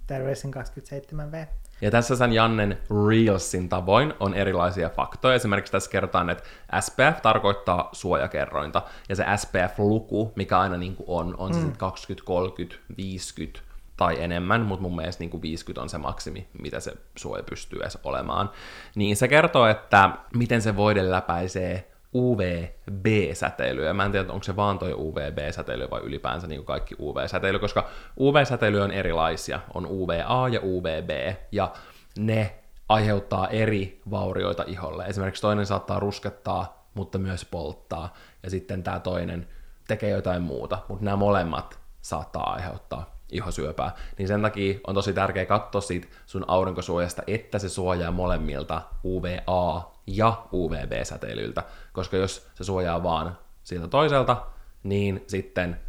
Terveisin 0.08 0.54
27V. 0.54 1.47
Ja 1.82 1.91
tässä 1.91 2.15
sen 2.15 2.34
Jannen 2.34 2.78
Reelsin 3.10 3.69
tavoin 3.69 4.13
on 4.19 4.34
erilaisia 4.34 4.89
faktoja. 4.89 5.36
Esimerkiksi 5.36 5.71
tässä 5.71 5.91
kerrotaan, 5.91 6.30
että 6.30 6.43
SPF 6.80 7.21
tarkoittaa 7.21 7.89
suojakerrointa, 7.91 8.82
ja 9.10 9.15
se 9.15 9.25
SPF-luku, 9.36 10.34
mikä 10.36 10.60
aina 10.60 10.78
niin 10.78 10.95
kuin 10.95 11.06
on, 11.08 11.36
on 11.38 11.54
se 11.54 11.60
sitten 11.60 11.78
20, 11.78 12.25
30, 12.25 12.75
50 12.97 13.64
tai 13.97 14.23
enemmän, 14.23 14.62
mutta 14.62 14.81
mun 14.81 14.95
mielestä 14.95 15.21
niin 15.21 15.29
kuin 15.29 15.41
50 15.41 15.81
on 15.81 15.89
se 15.89 15.97
maksimi, 15.97 16.47
mitä 16.62 16.79
se 16.79 16.93
suoja 17.17 17.43
pystyy 17.43 17.79
edes 17.81 17.97
olemaan. 18.03 18.49
Niin 18.95 19.15
se 19.15 19.27
kertoo, 19.27 19.67
että 19.67 20.10
miten 20.36 20.62
se 20.62 20.75
voide 20.75 21.12
läpäisee 21.12 21.91
UVB-säteilyä. 22.15 23.93
Mä 23.93 24.05
en 24.05 24.12
tiedä, 24.12 24.31
onko 24.31 24.43
se 24.43 24.55
vaan 24.55 24.79
toi 24.79 24.93
UVB-säteily 24.93 25.89
vai 25.91 26.01
ylipäänsä 26.01 26.47
niin 26.47 26.60
kuin 26.60 26.65
kaikki 26.65 26.95
UV-säteily, 26.99 27.60
koska 27.60 27.88
UV-säteily 28.19 28.81
on 28.81 28.91
erilaisia. 28.91 29.60
On 29.73 29.86
UVA 29.86 30.49
ja 30.51 30.60
UVB, 30.63 31.36
ja 31.51 31.71
ne 32.17 32.55
aiheuttaa 32.89 33.47
eri 33.47 34.01
vaurioita 34.12 34.63
iholle. 34.67 35.05
Esimerkiksi 35.05 35.41
toinen 35.41 35.65
saattaa 35.65 35.99
ruskettaa, 35.99 36.88
mutta 36.93 37.17
myös 37.17 37.45
polttaa. 37.45 38.13
Ja 38.43 38.49
sitten 38.49 38.84
tämä 38.84 38.99
toinen 38.99 39.47
tekee 39.88 40.10
jotain 40.10 40.41
muuta, 40.41 40.79
mutta 40.89 41.05
nämä 41.05 41.17
molemmat 41.17 41.79
saattaa 42.01 42.53
aiheuttaa 42.53 43.14
ihosyöpää. 43.36 43.91
Niin 44.17 44.28
sen 44.28 44.41
takia 44.41 44.80
on 44.88 44.95
tosi 44.95 45.13
tärkeää 45.13 45.45
katsoa 45.45 45.82
siitä 45.82 46.08
sun 46.26 46.45
aurinkosuojasta, 46.48 47.24
että 47.28 47.60
se 47.60 47.69
suojaa 47.69 48.12
molemmilta 48.12 48.82
UVA 49.06 49.91
ja 50.08 50.45
UVB-säteilyltä, 50.54 51.63
koska 51.93 52.17
jos 52.17 52.48
se 52.56 52.63
suojaa 52.63 53.04
vaan 53.04 53.38
siltä 53.63 53.88
toiselta, 53.88 54.46
niin 54.83 55.23
sitten 55.27 55.79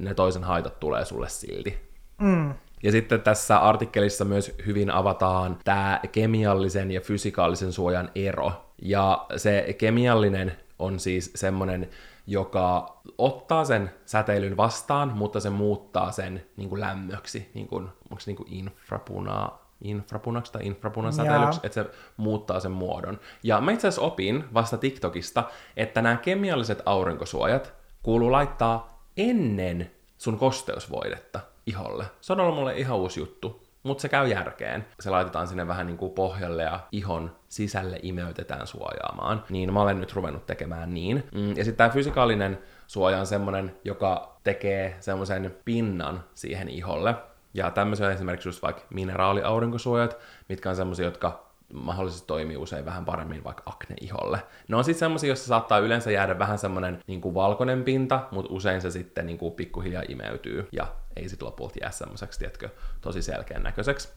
ne 0.00 0.14
toisen 0.14 0.44
haitat 0.44 0.80
tulee 0.80 1.04
sulle 1.04 1.28
silti. 1.28 1.78
Mm. 2.20 2.54
Ja 2.82 2.92
sitten 2.92 3.20
tässä 3.20 3.58
artikkelissa 3.58 4.24
myös 4.24 4.54
hyvin 4.66 4.90
avataan 4.90 5.58
tämä 5.64 6.00
kemiallisen 6.12 6.90
ja 6.90 7.00
fysikaalisen 7.00 7.72
suojan 7.72 8.10
ero. 8.14 8.52
Ja 8.82 9.26
se 9.36 9.74
kemiallinen 9.78 10.52
on 10.78 11.00
siis 11.00 11.30
semmoinen, 11.34 11.88
joka 12.26 12.96
ottaa 13.18 13.64
sen 13.64 13.90
säteilyn 14.06 14.56
vastaan, 14.56 15.12
mutta 15.16 15.40
se 15.40 15.50
muuttaa 15.50 16.12
sen 16.12 16.46
niin 16.56 16.68
kuin 16.68 16.80
lämmöksi, 16.80 17.50
niin 17.54 17.68
kuin, 17.68 17.88
onko 18.10 18.20
se 18.20 18.30
niin 18.30 18.36
kuin 18.36 18.52
infrapunaa, 18.52 19.66
infrapunaksi 19.80 20.52
tai 20.52 20.66
infrapunan 20.66 21.12
säteilyksi, 21.12 21.60
että 21.62 21.82
se 21.82 21.90
muuttaa 22.16 22.60
sen 22.60 22.72
muodon. 22.72 23.20
Ja 23.42 23.60
mä 23.60 23.72
itse 23.72 23.88
asiassa 23.88 24.06
opin 24.06 24.44
vasta 24.54 24.78
TikTokista, 24.78 25.44
että 25.76 26.02
nämä 26.02 26.16
kemialliset 26.16 26.82
aurinkosuojat 26.86 27.74
kuuluu 28.02 28.32
laittaa 28.32 29.00
ennen 29.16 29.90
sun 30.18 30.38
kosteusvoidetta 30.38 31.40
iholle. 31.66 32.04
Se 32.20 32.32
on 32.32 32.40
ollut 32.40 32.54
mulle 32.54 32.78
ihan 32.78 32.96
uusi 32.96 33.20
juttu, 33.20 33.65
mutta 33.86 34.02
se 34.02 34.08
käy 34.08 34.28
järkeen. 34.28 34.86
Se 35.00 35.10
laitetaan 35.10 35.48
sinne 35.48 35.68
vähän 35.68 35.86
niin 35.86 35.96
kuin 35.96 36.12
pohjalle 36.12 36.62
ja 36.62 36.80
ihon 36.92 37.36
sisälle 37.48 37.98
imeytetään 38.02 38.66
suojaamaan. 38.66 39.44
Niin 39.50 39.72
mä 39.72 39.80
olen 39.82 40.00
nyt 40.00 40.14
ruvennut 40.14 40.46
tekemään 40.46 40.94
niin. 40.94 41.24
Mm, 41.34 41.48
ja 41.48 41.64
sitten 41.64 41.76
tämä 41.76 41.90
fysikaalinen 41.90 42.58
suoja 42.86 43.18
on 43.18 43.26
semmonen, 43.26 43.76
joka 43.84 44.36
tekee 44.44 44.96
semmoisen 45.00 45.56
pinnan 45.64 46.24
siihen 46.34 46.68
iholle. 46.68 47.14
Ja 47.54 47.70
tämmöisiä 47.70 48.06
on 48.06 48.12
esimerkiksi 48.12 48.48
just 48.48 48.62
vaikka 48.62 48.82
mineraaliaurinkosuojat, 48.90 50.16
mitkä 50.48 50.70
on 50.70 50.76
semmoisia, 50.76 51.04
jotka 51.04 51.46
mahdollisesti 51.72 52.26
toimii 52.26 52.56
usein 52.56 52.84
vähän 52.84 53.04
paremmin 53.04 53.44
vaikka 53.44 53.62
akne-iholle. 53.66 54.38
Ne 54.68 54.76
on 54.76 54.84
sitten 54.84 54.98
semmoisia, 54.98 55.28
joissa 55.28 55.46
saattaa 55.46 55.78
yleensä 55.78 56.10
jäädä 56.10 56.38
vähän 56.38 56.58
semmoinen 56.58 57.02
niin 57.06 57.34
valkoinen 57.34 57.84
pinta, 57.84 58.28
mutta 58.30 58.52
usein 58.52 58.80
se 58.80 58.90
sitten 58.90 59.26
niin 59.26 59.38
kuin 59.38 59.54
pikkuhiljaa 59.54 60.02
imeytyy 60.08 60.68
ja 60.72 60.86
ei 61.16 61.28
sitten 61.28 61.46
lopulta 61.46 61.78
jää 61.80 61.90
semmoiseksi, 61.90 62.38
tiedätkö, 62.38 62.68
tosi 63.00 63.22
selkeän 63.22 63.62
näköiseksi. 63.62 64.08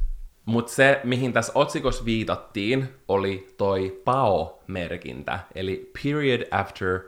Mutta 0.46 0.72
se, 0.72 1.02
mihin 1.04 1.34
tässä 1.34 1.52
otsikossa 1.56 2.06
viitattiin, 2.06 2.90
oli 3.08 3.54
toi 3.58 4.02
PAO-merkintä, 4.06 5.40
eli 5.56 5.92
Period 6.04 6.42
After 6.52 7.00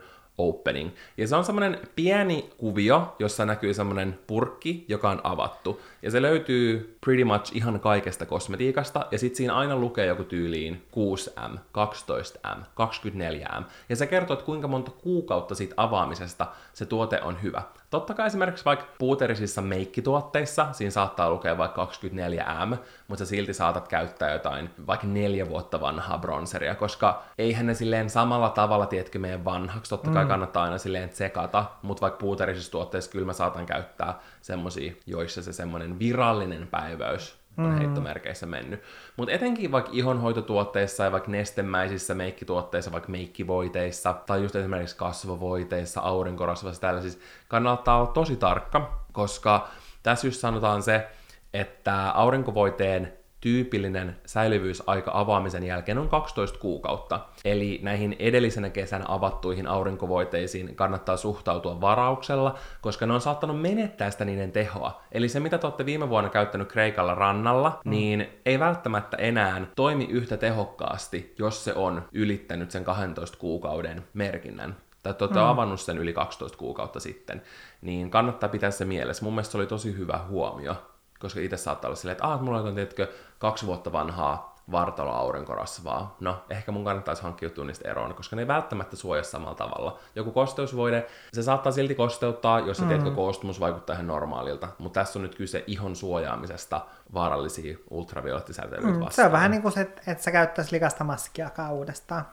Opening. 0.48 0.90
Ja 1.16 1.28
se 1.28 1.36
on 1.36 1.44
semmoinen 1.44 1.78
pieni 1.96 2.50
kuvio, 2.56 3.16
jossa 3.18 3.46
näkyy 3.46 3.74
semmoinen 3.74 4.18
purkki, 4.26 4.84
joka 4.88 5.10
on 5.10 5.20
avattu. 5.24 5.80
Ja 6.02 6.10
se 6.10 6.22
löytyy 6.22 6.96
pretty 7.04 7.24
much 7.24 7.56
ihan 7.56 7.80
kaikesta 7.80 8.26
kosmetiikasta, 8.26 9.06
ja 9.10 9.18
sitten 9.18 9.36
siinä 9.36 9.54
aina 9.54 9.76
lukee 9.76 10.06
joku 10.06 10.24
tyyliin 10.24 10.86
6M, 10.92 11.58
12M, 11.58 12.58
24M. 12.58 13.64
Ja 13.88 13.96
se 13.96 14.06
kertoo, 14.06 14.34
että 14.34 14.46
kuinka 14.46 14.68
monta 14.68 14.90
kuukautta 14.90 15.54
siitä 15.54 15.74
avaamisesta 15.76 16.46
se 16.72 16.86
tuote 16.86 17.20
on 17.22 17.42
hyvä. 17.42 17.62
Totta 17.92 18.14
kai 18.14 18.26
esimerkiksi 18.26 18.64
vaikka 18.64 18.86
puuterisissa 18.98 19.62
meikkituotteissa, 19.62 20.68
siinä 20.72 20.90
saattaa 20.90 21.30
lukea 21.30 21.58
vaikka 21.58 21.84
24M, 21.84 22.76
mutta 23.08 23.24
sä 23.24 23.26
silti 23.26 23.54
saatat 23.54 23.88
käyttää 23.88 24.32
jotain 24.32 24.70
vaikka 24.86 25.06
neljä 25.06 25.48
vuotta 25.48 25.80
vanhaa 25.80 26.18
bronzeria, 26.18 26.74
koska 26.74 27.22
eihän 27.38 27.66
ne 27.66 27.74
silleen 27.74 28.10
samalla 28.10 28.50
tavalla, 28.50 28.86
tietkö 28.86 29.18
meidän 29.18 29.44
vanhaksi, 29.44 29.90
totta 29.90 30.10
kai 30.10 30.24
mm. 30.24 30.28
kannattaa 30.28 30.64
aina 30.64 30.78
silleen 30.78 31.08
tsekata, 31.08 31.64
mutta 31.82 32.00
vaikka 32.00 32.18
puuterisissa 32.18 32.72
tuotteissa 32.72 33.10
kyllä 33.10 33.26
mä 33.26 33.32
saatan 33.32 33.66
käyttää 33.66 34.20
semmosia, 34.42 34.92
joissa 35.06 35.42
se 35.42 35.52
semmoinen 35.52 35.98
virallinen 35.98 36.68
päiväys 36.68 37.41
on 37.58 37.64
mm. 37.64 37.78
heittomerkeissä 37.78 38.46
mennyt. 38.46 38.82
Mutta 39.16 39.32
etenkin 39.32 39.72
vaikka 39.72 39.90
ihonhoitotuotteissa 39.94 41.04
ja 41.04 41.12
vaikka 41.12 41.30
nestemäisissä 41.30 42.14
meikkituotteissa, 42.14 42.92
vaikka 42.92 43.10
meikkivoiteissa, 43.10 44.12
tai 44.12 44.42
just 44.42 44.56
esimerkiksi 44.56 44.96
kasvovoiteissa, 44.96 46.00
aurinkorasvassa, 46.00 46.80
tällaisissa, 46.80 47.18
kannattaa 47.48 48.00
olla 48.00 48.12
tosi 48.12 48.36
tarkka, 48.36 49.04
koska 49.12 49.68
tässä 50.02 50.26
just 50.26 50.40
sanotaan 50.40 50.82
se, 50.82 51.06
että 51.54 52.10
aurinkovoiteen 52.10 53.12
tyypillinen 53.42 54.16
säilyvyysaika 54.26 55.10
avaamisen 55.14 55.64
jälkeen 55.64 55.98
on 55.98 56.08
12 56.08 56.58
kuukautta. 56.58 57.20
Eli 57.44 57.80
näihin 57.82 58.16
edellisenä 58.18 58.70
kesänä 58.70 59.04
avattuihin 59.08 59.66
aurinkovoiteisiin 59.66 60.76
kannattaa 60.76 61.16
suhtautua 61.16 61.80
varauksella, 61.80 62.58
koska 62.80 63.06
ne 63.06 63.12
on 63.12 63.20
saattanut 63.20 63.60
menettää 63.60 64.10
sitä 64.10 64.24
niiden 64.24 64.52
tehoa. 64.52 65.02
Eli 65.12 65.28
se, 65.28 65.40
mitä 65.40 65.58
te 65.58 65.66
olette 65.66 65.86
viime 65.86 66.08
vuonna 66.08 66.30
käyttänyt 66.30 66.72
Kreikalla 66.72 67.14
rannalla, 67.14 67.80
mm. 67.84 67.90
niin 67.90 68.28
ei 68.46 68.58
välttämättä 68.58 69.16
enää 69.16 69.66
toimi 69.76 70.04
yhtä 70.04 70.36
tehokkaasti, 70.36 71.34
jos 71.38 71.64
se 71.64 71.74
on 71.74 72.02
ylittänyt 72.12 72.70
sen 72.70 72.84
12 72.84 73.38
kuukauden 73.38 74.04
merkinnän 74.14 74.76
tai 75.02 75.14
te 75.14 75.24
olette 75.24 75.38
mm. 75.38 75.46
avannut 75.46 75.80
sen 75.80 75.98
yli 75.98 76.12
12 76.12 76.58
kuukautta 76.58 77.00
sitten, 77.00 77.42
niin 77.80 78.10
kannattaa 78.10 78.48
pitää 78.48 78.70
se 78.70 78.84
mielessä. 78.84 79.24
Mun 79.24 79.34
mielestä 79.34 79.52
se 79.52 79.58
oli 79.58 79.66
tosi 79.66 79.96
hyvä 79.96 80.20
huomio 80.28 80.76
koska 81.22 81.40
itse 81.40 81.56
saattaa 81.56 81.88
olla 81.88 81.96
silleen, 81.96 82.12
että 82.12 82.26
ah, 82.26 82.40
mulla 82.40 82.60
on 82.60 82.74
tietkö 82.74 83.08
kaksi 83.42 83.66
vuotta 83.66 83.92
vanhaa 83.92 84.52
vartalo-aurinkorasvaa. 84.72 86.16
No, 86.20 86.44
ehkä 86.50 86.72
mun 86.72 86.84
kannattaisi 86.84 87.22
hankkia 87.22 87.48
niistä 87.66 87.90
eroon, 87.90 88.14
koska 88.14 88.36
ne 88.36 88.42
ei 88.42 88.48
välttämättä 88.48 88.96
suojaa 88.96 89.22
samalla 89.22 89.54
tavalla. 89.54 89.98
Joku 90.14 90.30
kosteusvoide, 90.30 91.06
se 91.32 91.42
saattaa 91.42 91.72
silti 91.72 91.94
kosteuttaa, 91.94 92.60
jos 92.60 92.76
se 92.76 92.82
mm. 92.82 92.88
tiedätkö, 92.88 93.10
koostumus 93.10 93.60
vaikuttaa 93.60 93.94
ihan 93.94 94.06
normaalilta, 94.06 94.68
mutta 94.78 95.00
tässä 95.00 95.18
on 95.18 95.22
nyt 95.22 95.34
kyse 95.34 95.64
ihon 95.66 95.96
suojaamisesta 95.96 96.80
vaarallisia 97.14 97.78
ultraviolettisäteilyitä 97.90 98.92
mm, 98.92 99.00
vastaan. 99.00 99.12
Se 99.12 99.24
on 99.24 99.32
vähän 99.32 99.50
niin 99.50 99.62
kuin 99.62 99.72
se, 99.72 99.80
että 99.80 100.22
sä 100.24 100.30
käyttäisi 100.30 100.72
likasta 100.72 101.04
maskia 101.04 101.50
uudestaan. 101.70 102.26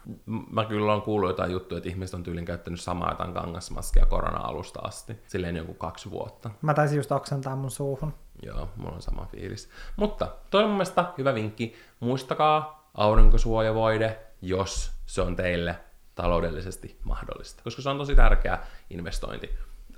Mä 0.51 0.65
kyllä 0.65 0.93
on 0.93 1.01
kuullut 1.01 1.29
jotain 1.29 1.51
juttuja, 1.51 1.77
että 1.77 1.89
ihmiset 1.89 2.13
on 2.13 2.23
tyylin 2.23 2.45
käyttänyt 2.45 2.81
samaa 2.81 3.11
jotain 3.11 3.33
kangasmaskia 3.33 4.05
korona-alusta 4.05 4.79
asti, 4.83 5.19
silleen 5.27 5.55
joku 5.55 5.73
kaksi 5.73 6.11
vuotta. 6.11 6.49
Mä 6.61 6.73
taisin 6.73 6.97
just 6.97 7.11
oksentaa 7.11 7.55
mun 7.55 7.71
suuhun. 7.71 8.13
Joo, 8.43 8.69
mulla 8.75 8.95
on 8.95 9.01
sama 9.01 9.27
fiilis. 9.31 9.69
Mutta 9.95 10.27
toi 10.49 10.63
on 10.63 10.69
mun 10.69 10.77
mielestä 10.77 11.05
hyvä 11.17 11.33
vinkki. 11.33 11.75
Muistakaa 11.99 12.89
aurinkosuojavoide, 12.93 14.19
jos 14.41 14.91
se 15.05 15.21
on 15.21 15.35
teille 15.35 15.75
taloudellisesti 16.15 16.99
mahdollista, 17.03 17.63
koska 17.63 17.81
se 17.81 17.89
on 17.89 17.97
tosi 17.97 18.15
tärkeä 18.15 18.59
investointi. 18.89 19.49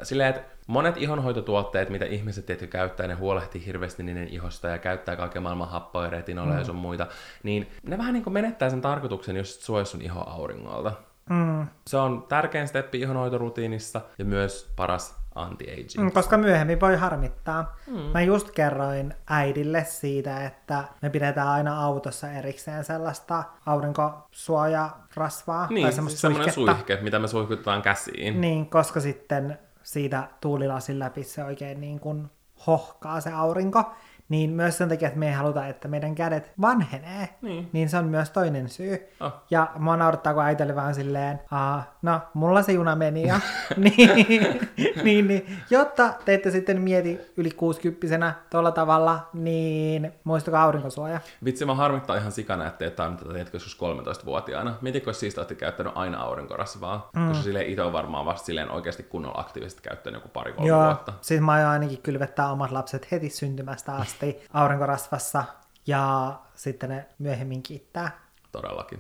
Silleen, 0.03 0.29
että 0.29 0.41
monet 0.67 0.97
ihonhoitotuotteet, 0.97 1.89
mitä 1.89 2.05
ihmiset 2.05 2.45
tietysti 2.45 2.71
käyttää, 2.71 3.07
ne 3.07 3.13
huolehtii 3.13 3.65
hirveästi 3.65 4.03
niiden 4.03 4.27
ihosta 4.27 4.67
ja 4.67 4.77
käyttää 4.77 5.15
kaiken 5.15 5.43
maailman 5.43 5.69
happoja, 5.69 6.09
retinoleja 6.09 6.53
mm. 6.53 6.59
ja 6.59 6.65
sun 6.65 6.75
muita, 6.75 7.07
niin 7.43 7.71
ne 7.83 7.97
vähän 7.97 8.13
niin 8.13 8.23
kuin 8.23 8.33
menettää 8.33 8.69
sen 8.69 8.81
tarkoituksen, 8.81 9.35
jos 9.35 9.65
suojaa 9.65 9.85
sun 9.85 10.01
iho 10.01 10.23
auringolta. 10.29 10.91
Mm. 11.29 11.67
Se 11.87 11.97
on 11.97 12.25
tärkein 12.29 12.67
steppi 12.67 12.99
ihonhoitorutiinissa 12.99 14.01
ja 14.17 14.25
myös 14.25 14.73
paras 14.75 15.20
anti-aging. 15.35 16.03
Mm, 16.03 16.11
koska 16.11 16.37
myöhemmin 16.37 16.79
voi 16.79 16.95
harmittaa. 16.95 17.75
Mm. 17.87 17.97
Mä 17.97 18.21
just 18.21 18.51
kerroin 18.51 19.13
äidille 19.27 19.83
siitä, 19.83 20.45
että 20.45 20.83
me 21.01 21.09
pidetään 21.09 21.47
aina 21.47 21.83
autossa 21.83 22.31
erikseen 22.31 22.83
sellaista 22.83 23.43
aurinkosuojarasvaa. 23.65 25.67
Niin, 25.69 25.85
tai 25.85 25.93
semmoista 25.93 26.19
siis 26.19 26.21
semmoinen 26.21 26.53
suihke, 26.53 26.99
mitä 27.01 27.19
me 27.19 27.27
suihkutetaan 27.27 27.81
käsiin. 27.81 28.41
Niin, 28.41 28.69
koska 28.69 28.99
sitten 28.99 29.59
siitä 29.83 30.27
tuulilasin 30.41 30.99
läpi 30.99 31.23
se 31.23 31.43
oikein 31.43 31.81
niin 31.81 31.99
kuin 31.99 32.29
hohkaa 32.67 33.21
se 33.21 33.31
aurinko 33.31 33.91
niin 34.31 34.49
myös 34.49 34.77
sen 34.77 34.89
takia, 34.89 35.07
että 35.07 35.19
me 35.19 35.27
ei 35.27 35.33
haluta, 35.33 35.67
että 35.67 35.87
meidän 35.87 36.15
kädet 36.15 36.51
vanhenee, 36.61 37.29
niin, 37.41 37.69
niin 37.73 37.89
se 37.89 37.97
on 37.97 38.05
myös 38.05 38.29
toinen 38.29 38.69
syy. 38.69 39.07
Oh. 39.19 39.33
Ja 39.49 39.71
mua 39.79 39.97
naurattaa, 39.97 40.33
kun 40.33 40.43
äiti 40.43 40.63
oli 40.63 40.75
vaan 40.75 40.95
silleen, 40.95 41.39
Aa, 41.51 41.97
no, 42.01 42.21
mulla 42.33 42.61
se 42.61 42.71
juna 42.71 42.95
meni 42.95 43.27
ja 43.27 43.39
niin, 43.77 44.59
niin, 45.03 45.27
niin, 45.27 45.57
jotta 45.69 46.13
te 46.25 46.33
ette 46.33 46.51
sitten 46.51 46.81
mieti 46.81 47.19
yli 47.37 47.51
60 47.51 48.33
tuolla 48.49 48.71
tavalla, 48.71 49.29
niin 49.33 50.11
muistakaa 50.23 50.63
aurinkosuoja. 50.63 51.19
Vitsi, 51.45 51.65
mä 51.65 51.75
harmittaa 51.75 52.15
ihan 52.15 52.31
sikana, 52.31 52.67
että 52.67 52.85
et 52.85 52.99
on 52.99 53.17
tätä 53.17 53.45
joskus 53.53 53.77
13-vuotiaana. 53.81 54.75
Mietitkö, 54.81 55.09
jos 55.09 55.19
siitä 55.19 55.41
olette 55.41 55.55
käyttänyt 55.55 55.93
aina 55.95 56.21
aurinkorasvaa, 56.21 57.09
mm. 57.15 57.27
koska 57.27 57.43
silleen 57.43 57.67
itse 57.67 57.81
on 57.81 57.93
varmaan 57.93 58.25
vasta 58.25 58.45
silleen 58.45 58.71
oikeasti 58.71 59.03
kunnolla 59.03 59.39
aktiivisesti 59.39 59.81
käyttänyt 59.81 60.17
joku 60.17 60.29
pari 60.29 60.53
kolme 60.53 60.67
Joo, 60.67 60.85
vuotta. 60.85 61.13
siis 61.21 61.41
mä 61.41 61.51
aion 61.51 61.69
ainakin 61.69 62.01
kylvettää 62.01 62.51
omat 62.51 62.71
lapset 62.71 63.11
heti 63.11 63.29
syntymästä 63.29 63.95
asti 63.95 64.20
asti 64.21 64.47
aurinkorasvassa 64.53 65.43
ja 65.87 66.33
sitten 66.55 66.89
ne 66.89 67.05
myöhemmin 67.19 67.63
kiittää. 67.63 68.19
Todellakin. 68.51 68.99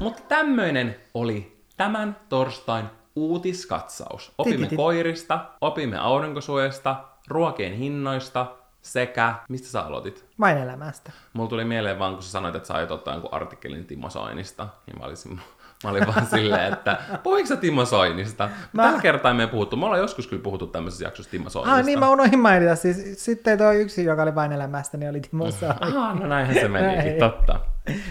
Mutta 0.00 0.22
tämmöinen 0.28 0.96
oli 1.14 1.64
tämän 1.76 2.16
torstain 2.28 2.86
uutiskatsaus. 3.16 4.32
Opimme 4.38 4.56
Tititi. 4.58 4.76
koirista, 4.76 5.44
opimme 5.60 5.98
aurinkosuojasta, 5.98 7.04
ruokien 7.28 7.72
hinnoista 7.72 8.56
sekä, 8.82 9.34
mistä 9.48 9.68
sä 9.68 9.80
aloitit? 9.80 10.26
Vain 10.40 10.58
elämästä. 10.58 11.12
Mulla 11.32 11.48
tuli 11.48 11.64
mieleen 11.64 11.98
vaan, 11.98 12.14
kun 12.14 12.22
sä 12.22 12.30
sanoit, 12.30 12.54
että 12.54 12.66
sä 12.66 12.74
aiot 12.74 12.90
ottaa 12.90 13.14
jonkun 13.14 13.34
artikkelin 13.34 13.86
Timo 13.86 14.10
Soinista, 14.10 14.68
niin 14.86 14.98
mä 14.98 15.06
olisin, 15.06 15.40
Mä 15.84 15.90
olin 15.90 16.06
vaan 16.06 16.26
silleen, 16.26 16.72
että 16.72 16.98
puhuinko 17.22 17.48
sä 17.48 17.56
Timo 17.56 17.84
Soinista? 17.84 18.48
Mä... 18.72 18.82
Tällä 18.82 19.00
kertaa 19.00 19.34
me 19.34 19.42
ei 19.42 19.48
puhuttu. 19.48 19.76
Me 19.76 19.84
ollaan 19.84 20.00
joskus 20.00 20.26
kyllä 20.26 20.42
puhuttu 20.42 20.66
tämmöisessä 20.66 21.04
jaksossa 21.04 21.30
Timo 21.30 21.50
Soinista. 21.50 21.76
Ah, 21.76 21.84
niin 21.84 21.98
mä 21.98 22.10
unohdin 22.10 22.40
mainita. 22.40 22.76
Siis, 22.76 23.24
sitten 23.24 23.58
tuo 23.58 23.72
yksi, 23.72 24.04
joka 24.04 24.22
oli 24.22 24.34
vain 24.34 24.52
elämästä, 24.52 24.96
niin 24.96 25.10
oli 25.10 25.20
Timo 25.20 25.50
Soini. 25.50 25.74
Ah, 25.80 26.20
no 26.20 26.26
näinhän 26.26 26.54
se 26.54 26.68
menikin, 26.68 27.18
totta. 27.18 27.60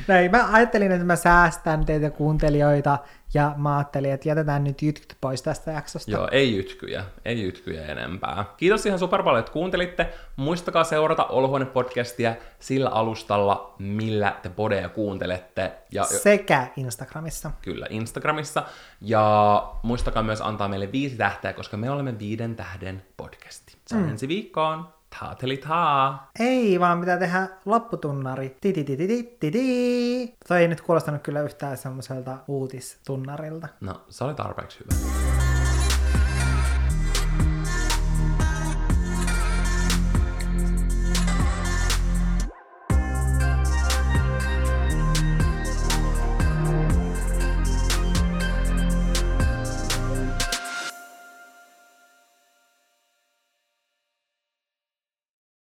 Näin, 0.08 0.32
mä 0.32 0.50
ajattelin, 0.52 0.92
että 0.92 1.06
mä 1.06 1.16
säästän 1.16 1.86
teitä 1.86 2.10
kuuntelijoita, 2.10 2.98
ja 3.34 3.54
mä 3.58 3.78
ajattelin, 3.78 4.12
että 4.12 4.30
jätetään 4.30 4.64
nyt 4.64 4.82
jytkyt 4.82 5.18
pois 5.22 5.42
tästä 5.42 5.72
jaksosta. 5.72 6.12
Joo, 6.12 6.28
ei 6.32 6.56
jytkyjä, 6.56 7.06
ei 7.26 7.42
jytkyjä 7.42 7.86
enempää. 7.86 8.46
Kiitos 8.58 8.86
ihan 8.86 9.00
super 9.00 9.24
paljon, 9.24 9.40
että 9.40 9.52
kuuntelitte. 9.52 10.14
Muistakaa 10.36 10.84
seurata 10.84 11.24
Olohuone-podcastia 11.24 12.36
sillä 12.60 12.90
alustalla, 12.90 13.76
millä 13.80 14.36
te 14.42 14.50
podeja 14.50 14.90
kuuntelette. 14.90 15.72
Ja 15.92 16.04
Sekä 16.04 16.68
Instagramissa. 16.76 17.52
kyllä 17.62 17.88
Instagramissa. 17.90 18.64
Ja 19.02 19.64
muistakaa 19.84 20.24
myös 20.24 20.42
antaa 20.42 20.68
meille 20.68 20.92
viisi 20.92 21.16
tähteä, 21.16 21.54
koska 21.54 21.78
me 21.78 21.90
olemme 21.92 22.20
viiden 22.20 22.56
tähden 22.56 23.04
podcasti. 23.18 23.78
Se 23.88 23.96
on 23.96 24.02
mm. 24.02 24.10
ensi 24.10 24.28
viikkoon. 24.28 24.99
Taateli 25.20 25.58
taa. 25.58 26.30
Ei, 26.40 26.80
vaan 26.80 27.00
pitää 27.00 27.18
tehdä 27.18 27.48
lopputunnari. 27.66 28.58
Titititititi. 28.62 30.38
Toi 30.48 30.62
ei 30.62 30.68
nyt 30.68 30.82
kuulostanut 30.82 31.22
kyllä 31.22 31.42
yhtään 31.42 31.78
semmoiselta 31.78 32.38
uutistunnarilta. 32.48 33.68
No, 33.82 34.02
se 34.10 34.24
oli 34.24 34.34
tarpeeksi 34.34 34.80
hyvä. 34.80 35.49